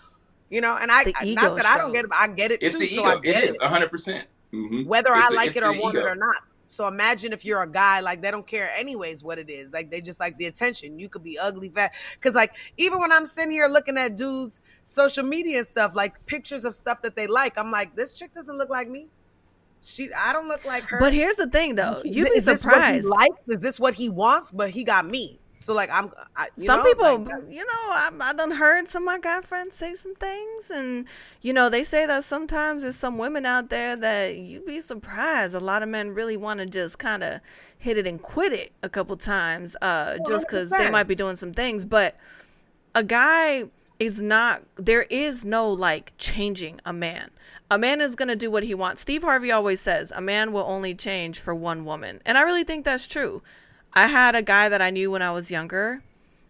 you 0.50 0.60
know. 0.60 0.76
And 0.80 0.90
I, 0.90 1.04
The 1.04 1.14
I- 1.20 1.24
ego 1.24 1.42
not 1.42 1.56
that 1.56 1.66
I 1.66 1.78
don't 1.78 1.92
get 1.92 2.04
it, 2.04 2.10
but 2.10 2.18
I 2.18 2.28
get 2.28 2.50
it 2.50 2.62
It's 2.62 2.72
too. 2.74 2.80
the 2.80 2.86
so 2.88 3.00
ego. 3.00 3.08
I 3.08 3.14
It 3.16 3.22
get 3.22 3.44
is 3.44 3.60
hundred 3.60 3.90
percent. 3.90 4.26
Mm-hmm. 4.52 4.84
whether 4.88 5.10
I 5.12 5.18
It's 5.20 5.28
the- 5.30 5.34
like 5.36 5.46
it's 5.48 5.56
it 5.56 5.62
or 5.64 5.74
the 5.74 5.80
want 5.80 5.96
it 5.96 6.04
or 6.04 6.14
not. 6.14 6.36
So 6.66 6.88
imagine 6.88 7.32
if 7.32 7.44
you're 7.44 7.62
a 7.62 7.68
guy 7.70 8.00
like 8.00 8.20
they 8.22 8.30
don't 8.30 8.46
care 8.46 8.70
anyways 8.76 9.22
what 9.22 9.38
it 9.38 9.48
is. 9.50 9.72
Like 9.72 9.90
they 9.90 10.00
just 10.00 10.18
like 10.18 10.36
the 10.38 10.46
attention. 10.46 10.98
You 10.98 11.08
could 11.08 11.22
be 11.22 11.38
ugly, 11.38 11.68
fat. 11.68 11.92
Because 12.14 12.34
like 12.34 12.54
even 12.78 12.98
when 13.00 13.12
I'm 13.12 13.26
sitting 13.26 13.50
here 13.52 13.68
looking 13.68 13.96
at 13.98 14.16
dudes' 14.16 14.60
social 14.84 15.24
media 15.24 15.58
and 15.58 15.66
stuff, 15.66 15.94
like 15.94 16.24
pictures 16.26 16.64
of 16.64 16.74
stuff 16.74 17.02
that 17.02 17.14
they 17.16 17.26
like, 17.26 17.56
I'm 17.58 17.70
like, 17.70 17.94
this 17.94 18.12
chick 18.12 18.32
doesn't 18.32 18.56
look 18.58 18.70
like 18.70 18.88
me. 18.88 19.06
She, 19.82 20.12
I 20.14 20.32
don't 20.32 20.48
look 20.48 20.64
like 20.64 20.84
her. 20.84 20.98
but 20.98 21.12
here's 21.12 21.36
the 21.36 21.46
thing, 21.48 21.74
though. 21.74 22.00
You'd 22.04 22.30
be 22.30 22.38
Is 22.38 22.46
this 22.46 22.64
what 22.64 22.72
he 22.94 23.00
surprised. 23.00 23.04
likes? 23.04 23.36
Is 23.48 23.60
this 23.60 23.78
what 23.78 23.92
he 23.94 24.08
wants? 24.08 24.50
But 24.50 24.70
he 24.70 24.82
got 24.82 25.06
me. 25.06 25.38
So 25.56 25.72
like 25.72 25.90
I'm. 25.92 26.10
I, 26.36 26.48
some 26.56 26.78
know, 26.78 26.84
people, 26.84 27.18
like, 27.18 27.44
you 27.48 27.64
know, 27.64 27.72
I, 27.72 28.10
I 28.20 28.32
done 28.32 28.50
heard 28.50 28.88
some 28.88 29.04
of 29.04 29.06
my 29.06 29.18
guy 29.18 29.40
friends 29.40 29.74
say 29.76 29.94
some 29.94 30.14
things, 30.14 30.70
and 30.70 31.06
you 31.42 31.52
know, 31.52 31.68
they 31.68 31.84
say 31.84 32.06
that 32.06 32.24
sometimes 32.24 32.82
there's 32.82 32.96
some 32.96 33.18
women 33.18 33.46
out 33.46 33.70
there 33.70 33.96
that 33.96 34.36
you'd 34.36 34.66
be 34.66 34.80
surprised. 34.80 35.54
A 35.54 35.60
lot 35.60 35.82
of 35.82 35.88
men 35.88 36.10
really 36.10 36.36
want 36.36 36.60
to 36.60 36.66
just 36.66 36.98
kind 36.98 37.22
of 37.22 37.40
hit 37.78 37.96
it 37.96 38.06
and 38.06 38.20
quit 38.20 38.52
it 38.52 38.72
a 38.82 38.88
couple 38.88 39.16
times, 39.16 39.76
uh, 39.80 40.18
just 40.26 40.46
because 40.48 40.70
they 40.70 40.90
might 40.90 41.08
be 41.08 41.14
doing 41.14 41.36
some 41.36 41.52
things. 41.52 41.84
But 41.84 42.16
a 42.94 43.04
guy 43.04 43.64
is 43.98 44.20
not. 44.20 44.62
There 44.76 45.02
is 45.02 45.44
no 45.44 45.70
like 45.70 46.12
changing 46.18 46.80
a 46.84 46.92
man. 46.92 47.30
A 47.70 47.78
man 47.78 48.00
is 48.00 48.14
gonna 48.16 48.36
do 48.36 48.50
what 48.50 48.64
he 48.64 48.74
wants. 48.74 49.00
Steve 49.00 49.22
Harvey 49.22 49.50
always 49.50 49.80
says 49.80 50.12
a 50.14 50.20
man 50.20 50.52
will 50.52 50.64
only 50.66 50.94
change 50.94 51.38
for 51.38 51.54
one 51.54 51.84
woman, 51.84 52.20
and 52.26 52.36
I 52.36 52.42
really 52.42 52.64
think 52.64 52.84
that's 52.84 53.06
true. 53.06 53.42
I 53.94 54.08
had 54.08 54.34
a 54.34 54.42
guy 54.42 54.68
that 54.68 54.82
I 54.82 54.90
knew 54.90 55.10
when 55.10 55.22
I 55.22 55.30
was 55.30 55.50
younger, 55.50 56.02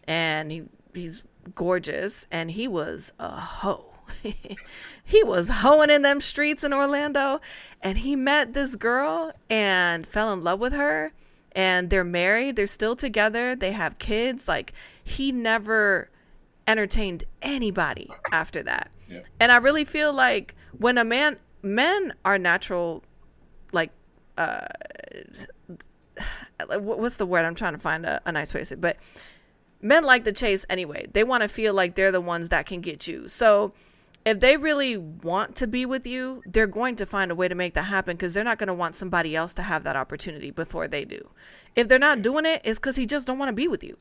and 0.07 0.51
he 0.51 0.63
he's 0.95 1.25
gorgeous, 1.55 2.27
and 2.31 2.51
he 2.51 2.67
was 2.67 3.13
a 3.19 3.31
hoe. 3.31 3.95
he 5.05 5.23
was 5.23 5.49
hoeing 5.49 5.91
in 5.91 6.03
them 6.03 6.21
streets 6.21 6.65
in 6.65 6.73
Orlando, 6.73 7.41
and 7.83 7.99
he 7.99 8.17
met 8.17 8.55
this 8.55 8.77
girl 8.77 9.33
and 9.51 10.07
fell 10.07 10.33
in 10.33 10.43
love 10.43 10.61
with 10.61 10.73
her, 10.73 11.13
and 11.53 11.91
they're 11.91 12.05
married. 12.05 12.57
They're 12.57 12.67
still 12.67 12.97
together. 12.97 13.55
They 13.55 13.73
have 13.73 13.99
kids. 13.99 14.49
Like 14.49 14.73
he 15.03 15.31
never 15.31 16.09
entertained 16.67 17.25
anybody 17.43 18.11
after 18.33 18.63
that. 18.63 18.91
Yeah. 19.09 19.21
And 19.39 19.53
I 19.53 19.57
really 19.59 19.85
feel 19.85 20.13
like 20.13 20.55
when 20.79 20.97
a 20.99 21.05
man 21.05 21.37
men 21.63 22.13
are 22.25 22.39
natural 22.39 23.03
like 23.73 23.91
uh 24.39 24.67
what's 26.69 27.17
the 27.17 27.27
word 27.27 27.45
I'm 27.45 27.55
trying 27.55 27.73
to 27.73 27.79
find 27.79 28.07
a, 28.07 28.21
a 28.25 28.33
nice 28.33 28.55
way 28.55 28.61
to 28.61 28.67
say 28.67 28.75
it, 28.75 28.81
but 28.81 28.97
men 29.83 30.05
like 30.05 30.25
the 30.25 30.33
chase 30.33 30.65
anyway. 30.69 31.07
They 31.13 31.25
want 31.25 31.43
to 31.43 31.49
feel 31.49 31.75
like 31.75 31.95
they're 31.95 32.13
the 32.13 32.21
ones 32.21 32.49
that 32.49 32.67
can 32.67 32.81
get 32.81 33.07
you. 33.07 33.29
So 33.29 33.73
if 34.25 34.41
they 34.41 34.57
really 34.57 34.97
want 34.97 35.57
to 35.57 35.67
be 35.67 35.85
with 35.85 36.07
you, 36.07 36.43
they're 36.47 36.67
going 36.67 36.97
to 36.97 37.07
find 37.07 37.31
a 37.31 37.35
way 37.35 37.49
to 37.49 37.55
make 37.55 37.75
that 37.75 37.83
happen 37.83 38.17
because 38.17 38.33
they're 38.33 38.45
not 38.45 38.59
going 38.59 38.69
to 38.69 38.75
want 38.75 38.95
somebody 38.95 39.37
else 39.37 39.53
to 39.55 39.63
have 39.63 39.85
that 39.85 39.97
opportunity 39.97 40.51
before 40.51 40.89
they 40.89 41.05
do. 41.05 41.29
If 41.77 41.89
they're 41.89 41.99
not 41.99 42.23
doing 42.23 42.47
it, 42.47 42.63
it's 42.65 42.79
because 42.79 42.97
he 42.97 43.07
just 43.07 43.27
don't 43.27 43.39
want 43.39 43.51
to 43.51 43.55
be 43.55 43.69
with 43.69 43.85
you. 43.85 43.97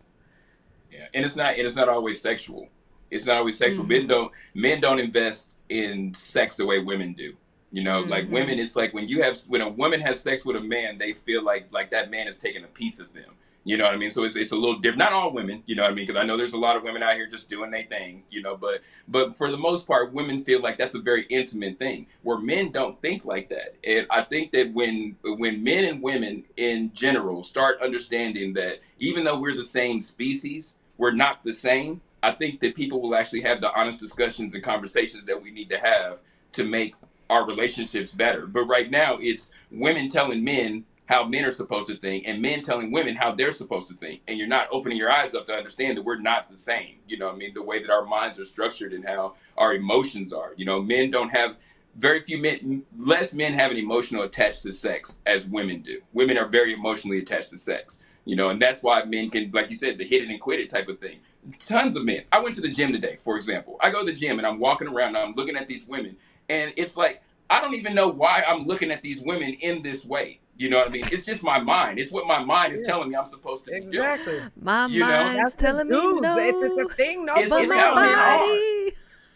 Yeah, 0.91 1.07
and 1.13 1.25
it's 1.25 1.35
not 1.35 1.55
and 1.55 1.65
it's 1.65 1.75
not 1.75 1.89
always 1.89 2.21
sexual. 2.21 2.69
It's 3.11 3.25
not 3.25 3.37
always 3.37 3.57
sexual. 3.57 3.83
Mm-hmm. 3.83 3.89
Men 3.89 4.07
don't 4.07 4.31
men 4.53 4.79
don't 4.79 4.99
invest 4.99 5.51
in 5.69 6.13
sex 6.13 6.55
the 6.55 6.65
way 6.65 6.79
women 6.79 7.13
do. 7.13 7.33
You 7.73 7.83
know, 7.83 8.01
like 8.01 8.25
Mm-hmm. 8.25 8.33
women, 8.35 8.59
it's 8.59 8.77
like 8.77 8.93
when 8.93 9.09
you 9.09 9.23
have 9.23 9.37
when 9.49 9.61
a 9.61 9.69
woman 9.69 10.01
has 10.01 10.21
sex 10.21 10.45
with 10.45 10.57
a 10.57 10.61
man, 10.61 10.99
they 10.99 11.13
feel 11.13 11.43
like 11.43 11.67
like 11.73 11.91
that 11.91 12.11
man 12.11 12.29
is 12.29 12.39
taking 12.39 12.63
a 12.63 12.67
piece 12.69 13.01
of 13.01 13.13
them. 13.13 13.31
You 13.65 13.77
know 13.77 13.85
what 13.85 13.95
I 13.95 13.97
mean? 13.97 14.11
So 14.11 14.25
it's, 14.25 14.35
it's 14.35 14.51
a 14.51 14.57
little 14.57 14.79
different. 14.79 14.99
Not 14.99 15.13
all 15.13 15.33
women, 15.33 15.63
you 15.67 15.75
know 15.75 15.83
what 15.83 15.91
I 15.91 15.95
mean? 15.95 16.07
Because 16.07 16.21
I 16.21 16.25
know 16.25 16.37
there's 16.37 16.53
a 16.53 16.59
lot 16.59 16.77
of 16.77 16.83
women 16.83 17.03
out 17.03 17.15
here 17.15 17.27
just 17.27 17.49
doing 17.49 17.71
their 17.71 17.85
thing, 17.85 18.23
you 18.31 18.41
know. 18.43 18.57
But 18.57 18.81
but 19.09 19.37
for 19.37 19.51
the 19.51 19.57
most 19.57 19.87
part, 19.87 20.13
women 20.13 20.39
feel 20.39 20.61
like 20.61 20.77
that's 20.77 20.95
a 20.95 20.99
very 21.01 21.25
intimate 21.29 21.79
thing. 21.79 22.07
Where 22.23 22.39
men 22.39 22.71
don't 22.71 23.01
think 23.01 23.25
like 23.25 23.49
that. 23.49 23.75
And 23.85 24.07
I 24.11 24.23
think 24.23 24.51
that 24.53 24.73
when 24.73 25.17
when 25.23 25.63
men 25.63 25.85
and 25.85 26.03
women 26.03 26.45
in 26.57 26.93
general 26.93 27.43
start 27.43 27.81
understanding 27.81 28.53
that 28.55 28.81
even 28.99 29.25
though 29.25 29.39
we're 29.39 29.55
the 29.57 29.63
same 29.63 30.01
species, 30.01 30.77
we're 30.97 31.11
not 31.11 31.43
the 31.43 31.53
same. 31.53 32.01
I 32.23 32.31
think 32.31 32.59
that 32.61 32.75
people 32.75 33.01
will 33.01 33.15
actually 33.15 33.41
have 33.41 33.61
the 33.61 33.73
honest 33.77 33.99
discussions 33.99 34.55
and 34.55 34.63
conversations 34.63 35.25
that 35.25 35.41
we 35.41 35.51
need 35.51 35.69
to 35.71 35.79
have 35.79 36.19
to 36.53 36.65
make 36.65 36.95
our 37.33 37.45
relationships 37.45 38.13
better. 38.13 38.45
But 38.45 38.65
right 38.65 38.89
now, 38.89 39.17
it's 39.19 39.51
women 39.71 40.07
telling 40.09 40.43
men 40.43 40.85
how 41.05 41.25
men 41.25 41.43
are 41.43 41.51
supposed 41.51 41.89
to 41.89 41.97
think 41.97 42.23
and 42.25 42.41
men 42.41 42.61
telling 42.61 42.91
women 42.91 43.15
how 43.15 43.31
they're 43.31 43.51
supposed 43.51 43.89
to 43.89 43.93
think. 43.95 44.21
And 44.27 44.37
you're 44.37 44.47
not 44.47 44.67
opening 44.71 44.97
your 44.97 45.11
eyes 45.11 45.35
up 45.35 45.45
to 45.47 45.53
understand 45.53 45.97
that 45.97 46.03
we're 46.03 46.19
not 46.19 46.47
the 46.47 46.57
same. 46.57 46.95
You 47.07 47.17
know 47.17 47.29
I 47.29 47.35
mean? 47.35 47.53
The 47.53 47.61
way 47.61 47.79
that 47.79 47.91
our 47.91 48.05
minds 48.05 48.39
are 48.39 48.45
structured 48.45 48.93
and 48.93 49.05
how 49.05 49.33
our 49.57 49.73
emotions 49.73 50.31
are. 50.31 50.53
You 50.55 50.65
know, 50.65 50.81
men 50.81 51.11
don't 51.11 51.29
have 51.29 51.57
very 51.95 52.21
few 52.21 52.39
men 52.39 52.83
less 52.97 53.33
men 53.33 53.53
have 53.53 53.71
an 53.71 53.77
emotional 53.77 54.23
attached 54.23 54.63
to 54.63 54.71
sex 54.71 55.19
as 55.25 55.47
women 55.47 55.81
do. 55.81 56.01
Women 56.13 56.37
are 56.37 56.47
very 56.47 56.73
emotionally 56.73 57.19
attached 57.19 57.49
to 57.51 57.57
sex. 57.57 58.01
You 58.25 58.37
know, 58.37 58.49
and 58.49 58.61
that's 58.61 58.81
why 58.81 59.03
men 59.03 59.29
can, 59.29 59.51
like 59.51 59.69
you 59.69 59.75
said, 59.75 59.97
the 59.97 60.05
hit 60.05 60.23
it 60.23 60.29
and 60.29 60.39
quit 60.39 60.61
it 60.61 60.69
type 60.69 60.87
of 60.87 60.99
thing. 60.99 61.19
Tons 61.59 61.97
of 61.97 62.05
men. 62.05 62.23
I 62.31 62.39
went 62.39 62.55
to 62.55 62.61
the 62.61 62.69
gym 62.69 62.93
today, 62.93 63.17
for 63.17 63.35
example. 63.35 63.75
I 63.81 63.91
go 63.91 63.99
to 63.99 64.05
the 64.05 64.17
gym 64.17 64.37
and 64.37 64.47
I'm 64.47 64.59
walking 64.59 64.87
around 64.87 65.09
and 65.09 65.17
I'm 65.17 65.35
looking 65.35 65.57
at 65.57 65.67
these 65.67 65.85
women, 65.87 66.15
and 66.49 66.73
it's 66.77 66.97
like 66.97 67.21
I 67.49 67.61
don't 67.61 67.75
even 67.75 67.93
know 67.93 68.07
why 68.07 68.43
I'm 68.47 68.63
looking 68.65 68.91
at 68.91 69.01
these 69.01 69.21
women 69.21 69.53
in 69.61 69.81
this 69.81 70.05
way. 70.05 70.39
You 70.57 70.69
know 70.69 70.77
what 70.79 70.87
I 70.87 70.91
mean? 70.91 71.03
It's 71.11 71.25
just 71.25 71.41
my 71.43 71.59
mind. 71.59 71.97
It's 71.99 72.11
what 72.11 72.27
my 72.27 72.43
mind 72.43 72.73
is 72.73 72.81
Yeah. 72.81 72.87
telling 72.93 73.09
me 73.09 73.15
I'm 73.15 73.25
supposed 73.25 73.65
to 73.65 73.71
be 73.71 73.77
Exactly. 73.77 74.39
My 74.61 74.85
You 74.85 74.99
know? 75.01 75.07
mind's 75.07 75.43
That's 75.43 75.55
the 75.55 75.61
telling 75.63 75.87
me 75.89 75.95
no. 76.21 76.37
It's, 76.37 76.61
it's 76.61 76.83
a 76.91 76.95
thing. 76.95 77.25
No, 77.25 77.33
It's- 77.33 77.49
but 77.49 77.63
it's 77.63 77.71
my 77.73 77.77
how 77.79 77.95
men 77.95 78.09
are. 78.09 78.37
body. 78.37 78.93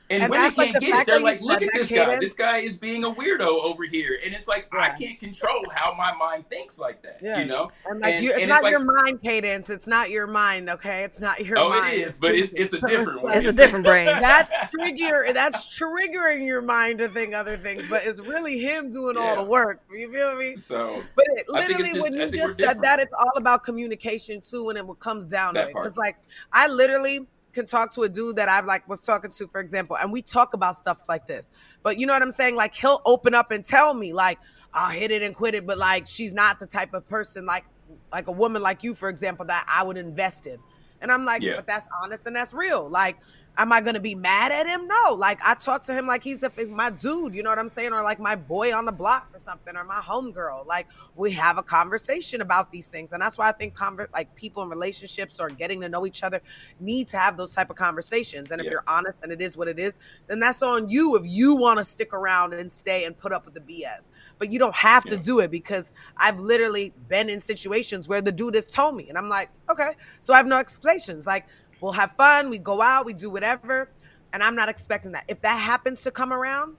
Doing. 0.09 0.21
And, 0.21 0.23
And 0.23 0.31
women 0.31 0.51
can't 0.53 0.73
the 0.73 0.79
get 0.79 0.99
it. 1.01 1.05
They're 1.07 1.19
like, 1.19 1.41
look 1.41 1.61
at 1.61 1.69
that 1.73 1.79
this 1.87 1.89
guy. 1.91 2.19
This 2.19 2.33
guy 2.33 2.57
is 2.59 2.77
being 2.77 3.03
a 3.03 3.11
weirdo 3.11 3.41
over 3.41 3.83
here. 3.83 4.17
And 4.23 4.33
it's 4.33 4.47
like, 4.47 4.67
I 4.73 4.89
can't 4.89 5.19
control 5.19 5.63
how 5.73 5.93
my 5.95 6.13
mind 6.15 6.49
thinks 6.49 6.79
like 6.79 7.01
that. 7.03 7.19
Yeah. 7.21 7.39
You 7.39 7.45
know? 7.45 7.71
And 7.85 8.01
like 8.01 8.13
And- 8.15 8.23
you, 8.23 8.31
it's 8.31 8.39
and 8.41 8.49
not 8.49 8.63
like- 8.63 8.71
your 8.71 8.79
mind 9.03 9.21
cadence. 9.21 9.69
It's 9.69 9.87
not 9.87 10.09
your 10.09 10.27
mind. 10.27 10.69
Okay, 10.69 11.03
it's 11.03 11.19
not 11.19 11.43
your 11.45 11.59
Oh, 11.59 11.69
mind. 11.69 11.93
it 11.95 12.05
is, 12.07 12.19
but 12.19 12.35
it's 12.35 12.53
it's 12.53 12.73
a 12.73 12.81
different 12.81 13.21
one. 13.21 13.35
It's 13.35 13.45
a 13.45 13.53
different 13.53 13.85
brain. 13.85 14.05
That's 14.05 14.71
trigger. 14.71 15.25
That's 15.33 15.65
triggering 15.79 16.45
your 16.45 16.61
mind 16.61 16.99
to 16.99 17.07
think 17.09 17.33
other 17.33 17.57
things, 17.57 17.87
but 17.87 18.01
it's 18.05 18.19
really 18.19 18.59
him 18.59 18.89
doing 18.91 19.17
all 19.17 19.35
the 19.35 19.43
work. 19.43 19.81
You 19.91 20.11
feel 20.11 20.35
me? 20.37 20.55
So 20.55 21.03
But 21.15 21.25
it, 21.29 21.45
I 21.53 21.65
think 21.67 21.79
it's 21.79 21.93
literally, 21.93 21.93
just- 21.93 22.01
when 22.01 22.13
you 22.19 22.31
just 22.31 22.57
said 22.57 22.63
different. 22.65 22.81
that, 22.83 22.99
it's 22.99 23.13
all 23.17 23.31
about 23.37 23.63
communication 23.63 24.39
too, 24.39 24.69
and 24.69 24.77
it 24.77 24.85
comes 24.99 25.25
down 25.25 25.53
to 25.53 25.59
That 25.59 25.69
it. 25.69 25.73
Because 25.73 25.97
like, 25.97 26.17
I 26.53 26.67
literally 26.67 27.25
can 27.57 27.65
talk 27.65 27.91
to 27.93 28.03
a 28.03 28.09
dude 28.09 28.35
that 28.35 28.47
I've 28.49 28.65
like 28.65 28.87
was 28.87 29.01
talking 29.01 29.31
to, 29.31 29.47
for 29.47 29.59
example, 29.59 29.97
and 29.97 30.11
we 30.11 30.21
talk 30.21 30.53
about 30.53 30.75
stuff 30.75 30.99
like 31.09 31.25
this. 31.25 31.51
But 31.83 31.99
you 31.99 32.05
know 32.05 32.13
what 32.13 32.21
I'm 32.21 32.31
saying? 32.31 32.55
Like, 32.55 32.75
he'll 32.75 33.01
open 33.05 33.33
up 33.33 33.49
and 33.51 33.65
tell 33.65 33.93
me, 33.93 34.13
like, 34.13 34.37
I'll 34.73 34.91
hit 34.91 35.11
it 35.11 35.23
and 35.23 35.35
quit 35.35 35.55
it, 35.55 35.65
but 35.65 35.77
like, 35.77 36.05
she's 36.07 36.33
not 36.33 36.59
the 36.59 36.67
type 36.67 36.93
of 36.93 37.05
person 37.07 37.45
like, 37.45 37.65
like 38.11 38.27
a 38.27 38.31
woman 38.31 38.61
like 38.61 38.83
you, 38.83 38.93
for 38.93 39.09
example, 39.09 39.45
that 39.47 39.65
I 39.67 39.83
would 39.83 39.97
invest 39.97 40.45
in. 40.45 40.57
And 41.01 41.11
I'm 41.11 41.25
like, 41.25 41.41
Yeah. 41.41 41.55
but 41.55 41.67
that's 41.67 41.87
honest 42.03 42.25
and 42.27 42.35
that's 42.35 42.53
real. 42.53 42.87
Like, 42.89 43.17
am 43.57 43.73
I 43.73 43.81
gonna 43.81 43.99
be 43.99 44.15
mad 44.15 44.51
at 44.51 44.67
him? 44.67 44.87
No. 44.87 45.13
Like, 45.13 45.39
I 45.45 45.55
talk 45.55 45.83
to 45.83 45.93
him 45.93 46.07
like 46.07 46.23
he's 46.23 46.39
the, 46.39 46.51
my 46.69 46.89
dude. 46.89 47.35
You 47.35 47.43
know 47.43 47.49
what 47.49 47.59
I'm 47.59 47.69
saying? 47.69 47.93
Or 47.93 48.03
like 48.03 48.19
my 48.19 48.35
boy 48.35 48.75
on 48.75 48.85
the 48.85 48.91
block 48.91 49.29
or 49.33 49.39
something, 49.39 49.75
or 49.75 49.83
my 49.83 49.99
homegirl. 49.99 50.65
Like, 50.65 50.87
we 51.15 51.31
have 51.31 51.57
a 51.57 51.63
conversation 51.63 52.41
about 52.41 52.71
these 52.71 52.87
things, 52.87 53.13
and 53.13 53.21
that's 53.21 53.37
why 53.37 53.49
I 53.49 53.51
think 53.51 53.75
conver- 53.75 54.11
like 54.13 54.33
people 54.35 54.63
in 54.63 54.69
relationships 54.69 55.39
or 55.39 55.49
getting 55.49 55.81
to 55.81 55.89
know 55.89 56.05
each 56.05 56.23
other 56.23 56.41
need 56.79 57.07
to 57.09 57.17
have 57.17 57.37
those 57.37 57.53
type 57.53 57.69
of 57.69 57.75
conversations. 57.75 58.51
And 58.51 58.61
if 58.61 58.65
Yeah. 58.65 58.71
you're 58.71 58.83
honest 58.87 59.17
and 59.23 59.31
it 59.31 59.41
is 59.41 59.57
what 59.57 59.67
it 59.67 59.79
is, 59.79 59.97
then 60.27 60.39
that's 60.39 60.61
on 60.61 60.89
you 60.89 61.15
if 61.15 61.23
you 61.25 61.55
want 61.55 61.79
to 61.79 61.83
stick 61.83 62.13
around 62.13 62.53
and 62.53 62.71
stay 62.71 63.05
and 63.05 63.17
put 63.17 63.31
up 63.31 63.45
with 63.45 63.53
the 63.53 63.61
BS. 63.61 64.07
But 64.39 64.51
you 64.51 64.59
don't 64.59 64.75
have 64.75 65.03
to 65.05 65.17
do 65.17 65.39
it 65.39 65.49
because 65.49 65.93
I've 66.17 66.39
literally 66.39 66.93
been 67.07 67.29
in 67.29 67.39
situations 67.39 68.07
where 68.07 68.21
the 68.21 68.31
dude 68.31 68.55
has 68.55 68.65
told 68.65 68.95
me, 68.95 69.09
and 69.09 69.17
I'm 69.17 69.29
like, 69.29 69.49
okay, 69.69 69.93
so 70.21 70.33
I 70.33 70.37
have 70.37 70.45
no 70.45 70.57
explanations. 70.57 71.25
Like, 71.25 71.47
we'll 71.81 71.91
have 71.93 72.11
fun, 72.13 72.49
we 72.49 72.57
go 72.57 72.81
out, 72.81 73.05
we 73.05 73.13
do 73.13 73.29
whatever, 73.29 73.89
and 74.33 74.43
I'm 74.43 74.55
not 74.55 74.69
expecting 74.69 75.11
that. 75.13 75.25
If 75.27 75.41
that 75.41 75.55
happens 75.55 76.01
to 76.01 76.11
come 76.11 76.33
around, 76.33 76.75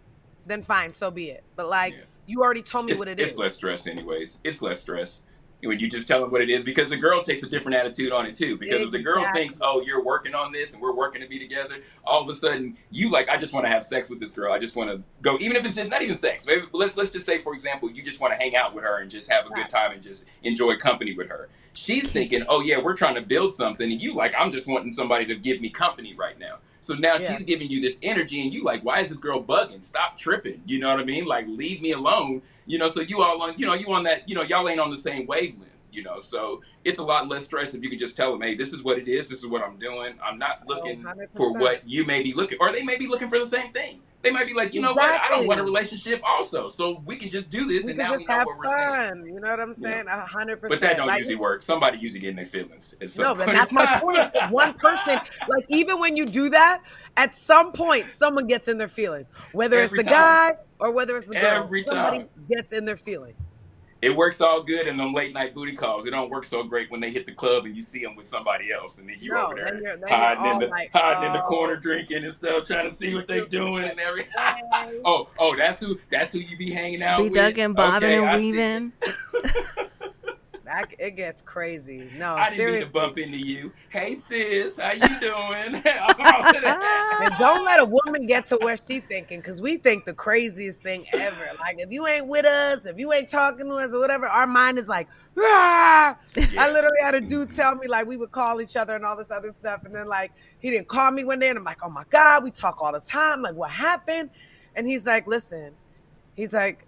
then 0.46 0.62
fine, 0.62 0.92
so 0.92 1.10
be 1.10 1.30
it. 1.30 1.44
But 1.56 1.68
like, 1.68 1.94
Yeah. 1.94 2.00
you 2.26 2.42
already 2.42 2.62
told 2.62 2.86
me 2.86 2.92
it's, 2.92 2.98
what 2.98 3.08
it 3.08 3.18
it's 3.20 3.32
is. 3.32 3.38
less 3.38 3.54
stress 3.54 3.86
anyways. 3.86 4.38
It's 4.44 4.62
less 4.62 4.80
stress. 4.80 5.22
When 5.60 5.80
you 5.80 5.88
just 5.88 6.06
tell 6.06 6.20
them 6.20 6.30
what 6.30 6.40
it 6.40 6.50
is, 6.50 6.62
because 6.62 6.88
the 6.88 6.96
girl 6.96 7.24
takes 7.24 7.42
a 7.42 7.48
different 7.48 7.76
attitude 7.76 8.12
on 8.12 8.26
it 8.26 8.36
too. 8.36 8.56
Because 8.56 8.80
if 8.80 8.90
the 8.92 9.00
girl 9.00 9.24
thinks, 9.34 9.58
"Oh, 9.60 9.82
you're 9.82 10.04
working 10.04 10.32
on 10.32 10.52
this 10.52 10.72
and 10.72 10.80
we're 10.80 10.94
working 10.94 11.20
to 11.20 11.26
be 11.26 11.40
together," 11.40 11.78
all 12.04 12.22
of 12.22 12.28
a 12.28 12.34
sudden 12.34 12.76
you 12.92 13.10
like, 13.10 13.28
"I 13.28 13.36
just 13.36 13.52
want 13.52 13.66
to 13.66 13.70
have 13.70 13.82
sex 13.82 14.08
with 14.08 14.20
this 14.20 14.30
girl. 14.30 14.52
I 14.52 14.60
just 14.60 14.76
want 14.76 14.88
to 14.90 15.02
go, 15.20 15.36
even 15.40 15.56
if 15.56 15.64
it's 15.64 15.74
just, 15.74 15.90
not 15.90 16.00
even 16.00 16.14
sex. 16.14 16.46
Maybe 16.46 16.62
let's 16.72 16.96
let's 16.96 17.12
just 17.12 17.26
say, 17.26 17.42
for 17.42 17.54
example, 17.54 17.90
you 17.90 18.04
just 18.04 18.20
want 18.20 18.32
to 18.34 18.38
hang 18.38 18.54
out 18.54 18.72
with 18.72 18.84
her 18.84 18.98
and 19.00 19.10
just 19.10 19.28
have 19.32 19.46
a 19.46 19.50
good 19.50 19.68
time 19.68 19.90
and 19.90 20.00
just 20.00 20.28
enjoy 20.44 20.76
company 20.76 21.14
with 21.16 21.28
her. 21.28 21.48
She's 21.72 22.08
thinking, 22.12 22.44
"Oh 22.48 22.60
yeah, 22.60 22.78
we're 22.78 22.96
trying 22.96 23.16
to 23.16 23.22
build 23.22 23.52
something," 23.52 23.90
and 23.90 24.00
you 24.00 24.14
like, 24.14 24.34
"I'm 24.38 24.52
just 24.52 24.68
wanting 24.68 24.92
somebody 24.92 25.26
to 25.26 25.34
give 25.34 25.60
me 25.60 25.70
company 25.70 26.14
right 26.14 26.38
now." 26.38 26.58
So 26.80 26.94
now 26.94 27.16
Yeah. 27.16 27.36
she's 27.36 27.44
giving 27.44 27.68
you 27.68 27.80
this 27.80 27.98
energy, 28.04 28.40
and 28.42 28.54
you 28.54 28.62
like, 28.62 28.84
"Why 28.84 29.00
is 29.00 29.08
this 29.08 29.18
girl 29.18 29.42
bugging? 29.42 29.82
Stop 29.82 30.16
tripping." 30.16 30.62
You 30.66 30.78
know 30.78 30.88
what 30.88 31.00
I 31.00 31.04
mean? 31.04 31.24
Like, 31.24 31.46
leave 31.48 31.82
me 31.82 31.90
alone. 31.90 32.42
You 32.68 32.78
know, 32.78 32.90
so 32.90 33.00
you 33.00 33.22
all 33.22 33.42
on, 33.42 33.54
you 33.58 33.66
know, 33.66 33.74
you 33.74 33.92
on 33.92 34.04
that, 34.04 34.28
you 34.28 34.34
know, 34.34 34.42
y'all 34.42 34.68
ain't 34.68 34.78
on 34.78 34.90
the 34.90 34.96
same 34.96 35.26
wavelength. 35.26 35.72
You 35.90 36.02
know, 36.02 36.20
so 36.20 36.60
it's 36.84 36.98
a 36.98 37.02
lot 37.02 37.28
less 37.28 37.44
stress 37.44 37.74
if 37.74 37.82
you 37.82 37.88
can 37.88 37.98
just 37.98 38.14
tell 38.14 38.30
them, 38.30 38.42
"Hey, 38.42 38.54
this 38.54 38.74
is 38.74 38.82
what 38.82 38.98
it 38.98 39.08
is. 39.08 39.26
This 39.28 39.38
is 39.38 39.46
what 39.46 39.62
I'm 39.62 39.78
doing. 39.78 40.14
I'm 40.22 40.38
not 40.38 40.68
looking 40.68 41.02
100%. 41.02 41.34
for 41.34 41.52
what 41.54 41.82
you 41.88 42.04
may 42.04 42.22
be 42.22 42.34
looking, 42.34 42.58
or 42.60 42.70
they 42.70 42.82
may 42.82 42.98
be 42.98 43.08
looking 43.08 43.28
for 43.28 43.38
the 43.38 43.46
same 43.46 43.72
thing. 43.72 44.02
They 44.20 44.32
might 44.32 44.48
be 44.48 44.54
like, 44.54 44.74
you 44.74 44.80
know 44.80 44.94
what? 44.94 45.20
I 45.20 45.28
don't 45.28 45.46
want 45.46 45.60
a 45.60 45.62
relationship, 45.62 46.20
also. 46.26 46.66
So 46.66 47.00
we 47.06 47.14
can 47.14 47.30
just 47.30 47.50
do 47.50 47.66
this, 47.66 47.84
We 47.84 47.90
and 47.92 47.98
now 47.98 48.16
we 48.16 48.24
know 48.26 48.34
have 48.34 48.46
what 48.46 48.58
we're 48.58 48.66
saying. 48.66 49.08
fun. 49.10 49.26
You 49.26 49.40
know 49.40 49.50
what 49.50 49.60
I'm 49.60 49.72
saying? 49.72 50.06
A 50.08 50.26
hundred 50.26 50.60
percent. 50.60 50.80
But 50.80 50.86
that 50.88 50.96
don't 50.96 51.06
Like, 51.06 51.18
usually 51.20 51.36
work. 51.36 51.62
Somebody 51.62 51.98
usually 51.98 52.20
get 52.20 52.30
in 52.30 52.36
their 52.36 52.44
feelings. 52.44 52.96
No, 53.16 53.34
but 53.36 53.46
that's 53.46 53.72
my 53.72 54.00
point. 54.00 54.52
One 54.52 54.74
person, 54.74 55.20
like 55.48 55.64
even 55.68 56.00
when 56.00 56.16
you 56.16 56.26
do 56.26 56.48
that, 56.50 56.82
at 57.16 57.32
some 57.32 57.70
point, 57.70 58.10
someone 58.10 58.48
gets 58.48 58.66
in 58.66 58.76
their 58.76 58.88
feelings. 58.88 59.30
Whether 59.52 59.78
Every 59.78 60.00
it's 60.00 60.08
the 60.08 60.12
time. 60.14 60.54
guy 60.54 60.60
or 60.80 60.92
whether 60.92 61.16
it's 61.16 61.26
the 61.28 61.34
girl, 61.34 61.62
Every 61.64 61.84
somebody 61.86 62.18
time. 62.18 62.28
gets 62.50 62.72
in 62.72 62.84
their 62.84 62.96
feelings. 62.96 63.56
It 64.00 64.14
works 64.14 64.40
all 64.40 64.62
good 64.62 64.86
in 64.86 64.96
them 64.96 65.12
late 65.12 65.34
night 65.34 65.54
booty 65.54 65.72
calls. 65.74 66.06
It 66.06 66.10
don't 66.10 66.30
work 66.30 66.44
so 66.44 66.62
great 66.62 66.88
when 66.88 67.00
they 67.00 67.10
hit 67.10 67.26
the 67.26 67.32
club 67.32 67.64
and 67.64 67.74
you 67.74 67.82
see 67.82 68.00
them 68.00 68.14
with 68.14 68.28
somebody 68.28 68.70
else, 68.72 68.98
and 68.98 69.08
then 69.08 69.16
you're 69.20 69.34
No, 69.34 69.46
over 69.46 69.54
there 69.56 69.64
then 69.66 69.74
you're- 69.74 69.86
then 69.90 69.98
you're 70.00 70.08
hiding 70.08 70.44
in 70.52 70.58
the 70.60 70.66
like, 70.68 70.90
hiding 70.92 71.26
in 71.26 71.32
the 71.32 71.42
oh. 71.42 71.46
corner 71.48 71.74
drinking 71.76 72.22
and 72.22 72.32
stuff, 72.32 72.64
trying 72.64 72.88
to 72.88 72.94
see 72.94 73.12
what 73.12 73.26
they're 73.26 73.46
doing 73.46 73.88
and 73.88 73.98
everything. 73.98 74.32
oh, 75.04 75.28
oh, 75.40 75.56
that's 75.56 75.80
who 75.82 75.98
that's 76.10 76.32
who 76.32 76.38
you 76.38 76.56
be 76.56 76.70
hanging 76.70 77.02
out 77.02 77.18
Be 77.18 77.24
with. 77.24 77.34
ducking, 77.34 77.72
bobbing, 77.72 78.08
Okay, 78.08 78.24
and 78.24 78.40
weaving. 78.40 78.92
That 80.68 80.92
it 80.98 81.12
gets 81.12 81.40
crazy. 81.40 82.10
No, 82.18 82.34
I 82.34 82.50
didn't 82.50 82.56
seriously. 82.56 82.80
mean 82.80 82.86
to 82.88 82.92
bump 82.92 83.16
into 83.16 83.38
you. 83.38 83.72
Hey 83.88 84.14
sis, 84.14 84.78
how 84.78 84.92
you 84.92 85.00
doing? 85.18 85.32
All 85.32 85.70
of 85.72 86.62
that. 86.62 87.20
And 87.22 87.38
don't 87.38 87.64
let 87.64 87.80
a 87.80 87.86
woman 87.86 88.26
get 88.26 88.44
to 88.46 88.58
where 88.60 88.76
she 88.76 89.00
thinking, 89.00 89.40
because 89.40 89.62
we 89.62 89.78
think 89.78 90.04
the 90.04 90.12
craziest 90.12 90.82
thing 90.82 91.06
ever. 91.14 91.48
Like 91.58 91.76
if 91.78 91.90
you 91.90 92.06
ain't 92.06 92.26
with 92.26 92.44
us, 92.44 92.84
if 92.84 92.98
you 92.98 93.14
ain't 93.14 93.30
talking 93.30 93.64
to 93.64 93.74
us 93.76 93.94
or 93.94 93.98
whatever, 93.98 94.26
our 94.26 94.46
mind 94.46 94.78
is 94.78 94.88
like, 94.88 95.08
"Rah!" 95.34 96.14
I 96.36 96.70
literally 96.70 97.00
had 97.02 97.14
a 97.14 97.22
dude 97.22 97.50
tell 97.50 97.74
me 97.74 97.88
like 97.88 98.06
we 98.06 98.18
would 98.18 98.30
call 98.30 98.60
each 98.60 98.76
other 98.76 98.94
and 98.94 99.06
all 99.06 99.16
this 99.16 99.30
other 99.30 99.54
stuff, 99.58 99.84
and 99.86 99.94
then 99.94 100.06
like 100.06 100.32
he 100.58 100.70
didn't 100.70 100.88
call 100.88 101.10
me 101.12 101.24
one 101.24 101.38
day, 101.38 101.48
and 101.48 101.58
I'm 101.58 101.64
like, 101.64 101.82
oh 101.82 101.88
my 101.88 102.04
god, 102.10 102.44
we 102.44 102.50
talk 102.50 102.82
all 102.82 102.92
the 102.92 103.00
time. 103.00 103.40
Like 103.40 103.54
what 103.54 103.70
happened? 103.70 104.28
And 104.76 104.86
he's 104.86 105.06
like, 105.06 105.26
listen, 105.26 105.72
he's 106.36 106.52
like, 106.52 106.84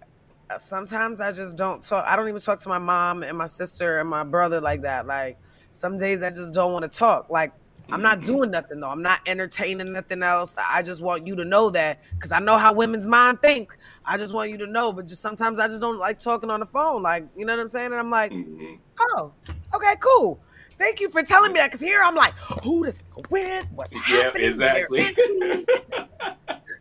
sometimes 0.57 1.21
I 1.21 1.31
just 1.31 1.55
don't 1.57 1.83
talk. 1.83 2.05
I 2.07 2.15
don't 2.15 2.27
even 2.27 2.41
talk 2.41 2.59
to 2.59 2.69
my 2.69 2.79
mom 2.79 3.23
and 3.23 3.37
my 3.37 3.45
sister 3.45 3.99
and 3.99 4.09
my 4.09 4.23
brother 4.23 4.59
like 4.61 4.81
that. 4.81 5.05
Like 5.05 5.37
some 5.71 5.97
days 5.97 6.21
I 6.23 6.29
just 6.29 6.53
don't 6.53 6.73
want 6.73 6.89
to 6.89 6.97
talk. 6.97 7.29
Like 7.29 7.53
I'm 7.91 8.01
not 8.01 8.21
doing 8.21 8.51
nothing 8.51 8.79
though. 8.79 8.89
I'm 8.89 9.01
not 9.01 9.19
entertaining 9.27 9.91
nothing 9.91 10.23
else. 10.23 10.55
I 10.71 10.81
just 10.81 11.01
want 11.01 11.27
you 11.27 11.35
to 11.37 11.45
know 11.45 11.69
that 11.71 12.01
because 12.13 12.31
I 12.31 12.39
know 12.39 12.57
how 12.57 12.73
women's 12.73 13.05
mind 13.07 13.41
think. 13.41 13.75
I 14.05 14.17
just 14.17 14.33
want 14.33 14.49
you 14.49 14.57
to 14.59 14.67
know, 14.67 14.93
but 14.93 15.05
just 15.07 15.21
sometimes 15.21 15.59
I 15.59 15.67
just 15.67 15.81
don't 15.81 15.99
like 15.99 16.19
talking 16.19 16.49
on 16.49 16.59
the 16.61 16.65
phone. 16.65 17.01
Like, 17.01 17.25
you 17.35 17.45
know 17.45 17.53
what 17.53 17.61
I'm 17.61 17.67
saying? 17.67 17.87
And 17.87 17.95
I'm 17.95 18.09
like, 18.09 18.31
Mhm. 18.31 18.79
oh, 18.99 19.33
okay, 19.73 19.95
cool. 19.99 20.41
Thank 20.77 20.99
you 20.99 21.09
for 21.09 21.21
telling 21.21 21.53
me 21.53 21.59
that. 21.59 21.71
Cause 21.71 21.81
here 21.81 22.01
I'm 22.03 22.15
like, 22.15 22.33
who 22.63 22.85
this 22.85 23.03
with? 23.29 23.67
What's 23.71 23.93
Yep, 23.93 24.03
happening? 24.03 24.45
Exactly. 24.45 25.01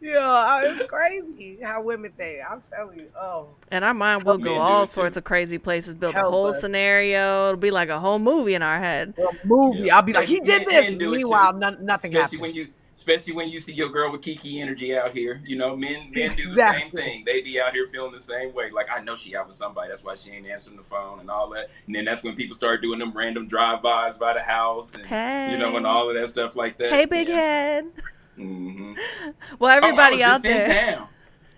is 0.00 0.08
yeah, 0.10 0.60
it's 0.64 0.90
crazy 0.90 1.58
how 1.62 1.82
women 1.82 2.12
think. 2.12 2.40
I'm 2.48 2.60
telling 2.62 2.98
you. 3.00 3.08
Oh, 3.20 3.54
And 3.70 3.84
our 3.84 3.94
mind 3.94 4.24
will 4.24 4.38
go 4.38 4.58
all 4.58 4.82
it, 4.84 4.86
too. 4.86 4.92
sorts 4.92 5.16
of 5.16 5.24
crazy 5.24 5.58
places, 5.58 5.94
build 5.94 6.14
a 6.14 6.22
whole 6.22 6.46
us. 6.46 6.60
scenario. 6.60 7.46
It'll 7.48 7.56
be 7.56 7.70
like 7.70 7.88
a 7.88 7.98
whole 7.98 8.18
movie 8.18 8.54
in 8.54 8.62
our 8.62 8.78
head. 8.78 9.14
a 9.18 9.46
movie. 9.46 9.80
Yeah. 9.80 9.96
I'll 9.96 10.02
be 10.02 10.12
like, 10.12 10.28
he 10.28 10.40
did 10.40 10.60
Men- 10.60 10.66
this. 10.68 10.90
men 10.90 10.98
do. 10.98 11.10
Meanwhile, 11.12 11.54
none, 11.54 11.84
nothing 11.84 12.14
especially 12.14 12.38
happened. 12.38 12.40
when 12.42 12.54
you 12.54 12.68
especially 12.96 13.32
when 13.32 13.48
you 13.48 13.60
see 13.60 13.72
your 13.72 13.88
girl 13.88 14.10
with 14.10 14.20
Keke 14.20 14.60
energy 14.60 14.96
out 14.96 15.12
here. 15.12 15.40
You 15.46 15.54
know, 15.54 15.76
men 15.76 16.10
men 16.14 16.34
do 16.34 16.44
the 16.46 16.50
Exactly. 16.50 16.80
same 16.80 16.90
thing. 16.90 17.24
They 17.24 17.42
be 17.42 17.60
out 17.60 17.72
here 17.72 17.86
feeling 17.86 18.10
the 18.12 18.18
same 18.18 18.52
way. 18.54 18.70
Like 18.72 18.88
I 18.92 19.00
know 19.04 19.14
she 19.14 19.36
out 19.36 19.46
with 19.46 19.54
somebody. 19.54 19.88
That's 19.88 20.02
why 20.02 20.14
she 20.16 20.32
ain't 20.32 20.48
answering 20.48 20.76
the 20.76 20.82
phone 20.82 21.20
and 21.20 21.30
all 21.30 21.48
that. 21.50 21.70
And 21.86 21.94
then 21.94 22.04
that's 22.04 22.24
when 22.24 22.34
people 22.34 22.56
start 22.56 22.82
doing 22.82 22.98
them 22.98 23.12
random 23.12 23.46
drive 23.46 23.82
bys 23.82 24.18
by 24.18 24.32
the 24.34 24.40
house 24.42 24.96
and 24.96 25.06
Hey. 25.06 25.52
you 25.52 25.58
know 25.58 25.76
and 25.76 25.86
all 25.86 26.08
of 26.10 26.16
that 26.16 26.28
stuff 26.28 26.56
like 26.56 26.76
that. 26.78 26.90
Hey, 26.90 27.04
big 27.04 27.28
head. 27.28 27.86
Mm-hmm. 28.38 29.30
Well, 29.58 29.70
everybody 29.76 30.22
out 30.22 30.42
there. 30.42 31.08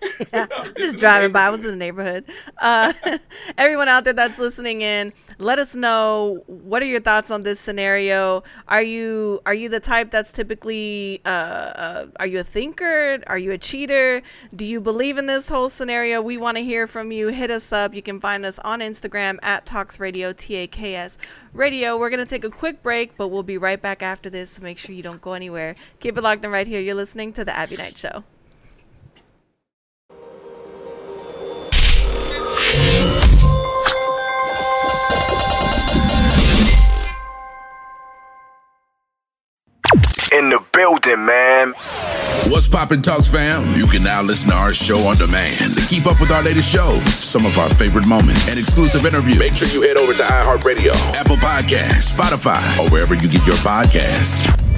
Yeah, 0.33 0.47
just 0.77 0.97
driving 0.97 1.31
by. 1.31 1.45
I 1.45 1.49
was 1.49 1.59
in 1.59 1.71
the 1.71 1.75
neighborhood. 1.75 2.25
Uh, 2.57 2.93
everyone 3.57 3.87
out 3.87 4.03
there 4.03 4.13
that's 4.13 4.39
listening 4.39 4.81
in, 4.81 5.13
let 5.39 5.59
us 5.59 5.75
know 5.75 6.43
what 6.47 6.81
are 6.81 6.85
your 6.85 6.99
thoughts 6.99 7.31
on 7.31 7.41
this 7.41 7.59
scenario. 7.59 8.43
Are 8.67 8.81
you 8.81 9.41
are 9.45 9.53
you 9.53 9.67
the 9.67 9.79
type 9.79 10.11
that's 10.11 10.31
typically 10.31 11.21
uh, 11.25 11.29
uh, 11.29 12.05
are 12.19 12.27
you 12.27 12.39
a 12.39 12.43
thinker? 12.43 13.19
Are 13.27 13.37
you 13.37 13.51
a 13.51 13.57
cheater? 13.57 14.21
Do 14.55 14.65
you 14.65 14.79
believe 14.79 15.17
in 15.17 15.25
this 15.25 15.49
whole 15.49 15.69
scenario? 15.69 16.21
We 16.21 16.37
want 16.37 16.57
to 16.57 16.63
hear 16.63 16.87
from 16.87 17.11
you. 17.11 17.27
Hit 17.27 17.51
us 17.51 17.71
up. 17.73 17.93
You 17.93 18.01
can 18.01 18.19
find 18.19 18.45
us 18.45 18.59
on 18.59 18.79
Instagram 18.79 19.37
at 19.41 19.65
Talks 19.65 19.99
Radio 19.99 20.33
T 20.33 20.55
A 20.55 20.67
K 20.67 20.95
S 20.95 21.17
Radio. 21.53 21.97
We're 21.97 22.09
gonna 22.09 22.25
take 22.25 22.43
a 22.43 22.49
quick 22.49 22.81
break, 22.83 23.17
but 23.17 23.29
we'll 23.29 23.43
be 23.43 23.57
right 23.57 23.81
back 23.81 24.01
after 24.01 24.29
this. 24.29 24.51
So 24.51 24.63
make 24.63 24.77
sure 24.77 24.95
you 24.95 25.03
don't 25.03 25.21
go 25.21 25.33
anywhere. 25.33 25.75
Keep 25.99 26.17
it 26.17 26.21
locked 26.21 26.45
in 26.45 26.51
right 26.51 26.67
here. 26.67 26.79
You're 26.79 26.95
listening 26.95 27.33
to 27.33 27.45
the 27.45 27.55
Abbie 27.55 27.77
Knight 27.77 27.97
Show. 27.97 28.23
In 40.31 40.49
the 40.49 40.63
building, 40.73 41.25
man. 41.25 41.73
What's 42.47 42.67
poppin' 42.67 43.01
Talks 43.01 43.27
fam? 43.27 43.75
You 43.75 43.85
can 43.85 44.03
now 44.03 44.21
listen 44.21 44.49
to 44.49 44.55
our 44.55 44.73
show 44.73 44.97
on 44.99 45.17
demand. 45.17 45.73
To 45.73 45.85
keep 45.87 46.05
up 46.05 46.19
with 46.19 46.31
our 46.31 46.43
latest 46.43 46.71
shows, 46.71 47.13
some 47.13 47.45
of 47.45 47.57
our 47.57 47.69
favorite 47.69 48.07
moments, 48.07 48.49
and 48.49 48.57
exclusive 48.57 49.05
interviews, 49.05 49.39
make 49.39 49.53
sure 49.53 49.67
you 49.67 49.87
head 49.87 49.97
over 49.97 50.13
to 50.13 50.23
iHeartRadio, 50.23 50.93
Apple 51.15 51.37
Podcasts, 51.37 52.17
Spotify, 52.17 52.77
or 52.79 52.89
wherever 52.89 53.13
you 53.13 53.29
get 53.29 53.45
your 53.45 53.57
podcasts. 53.57 54.70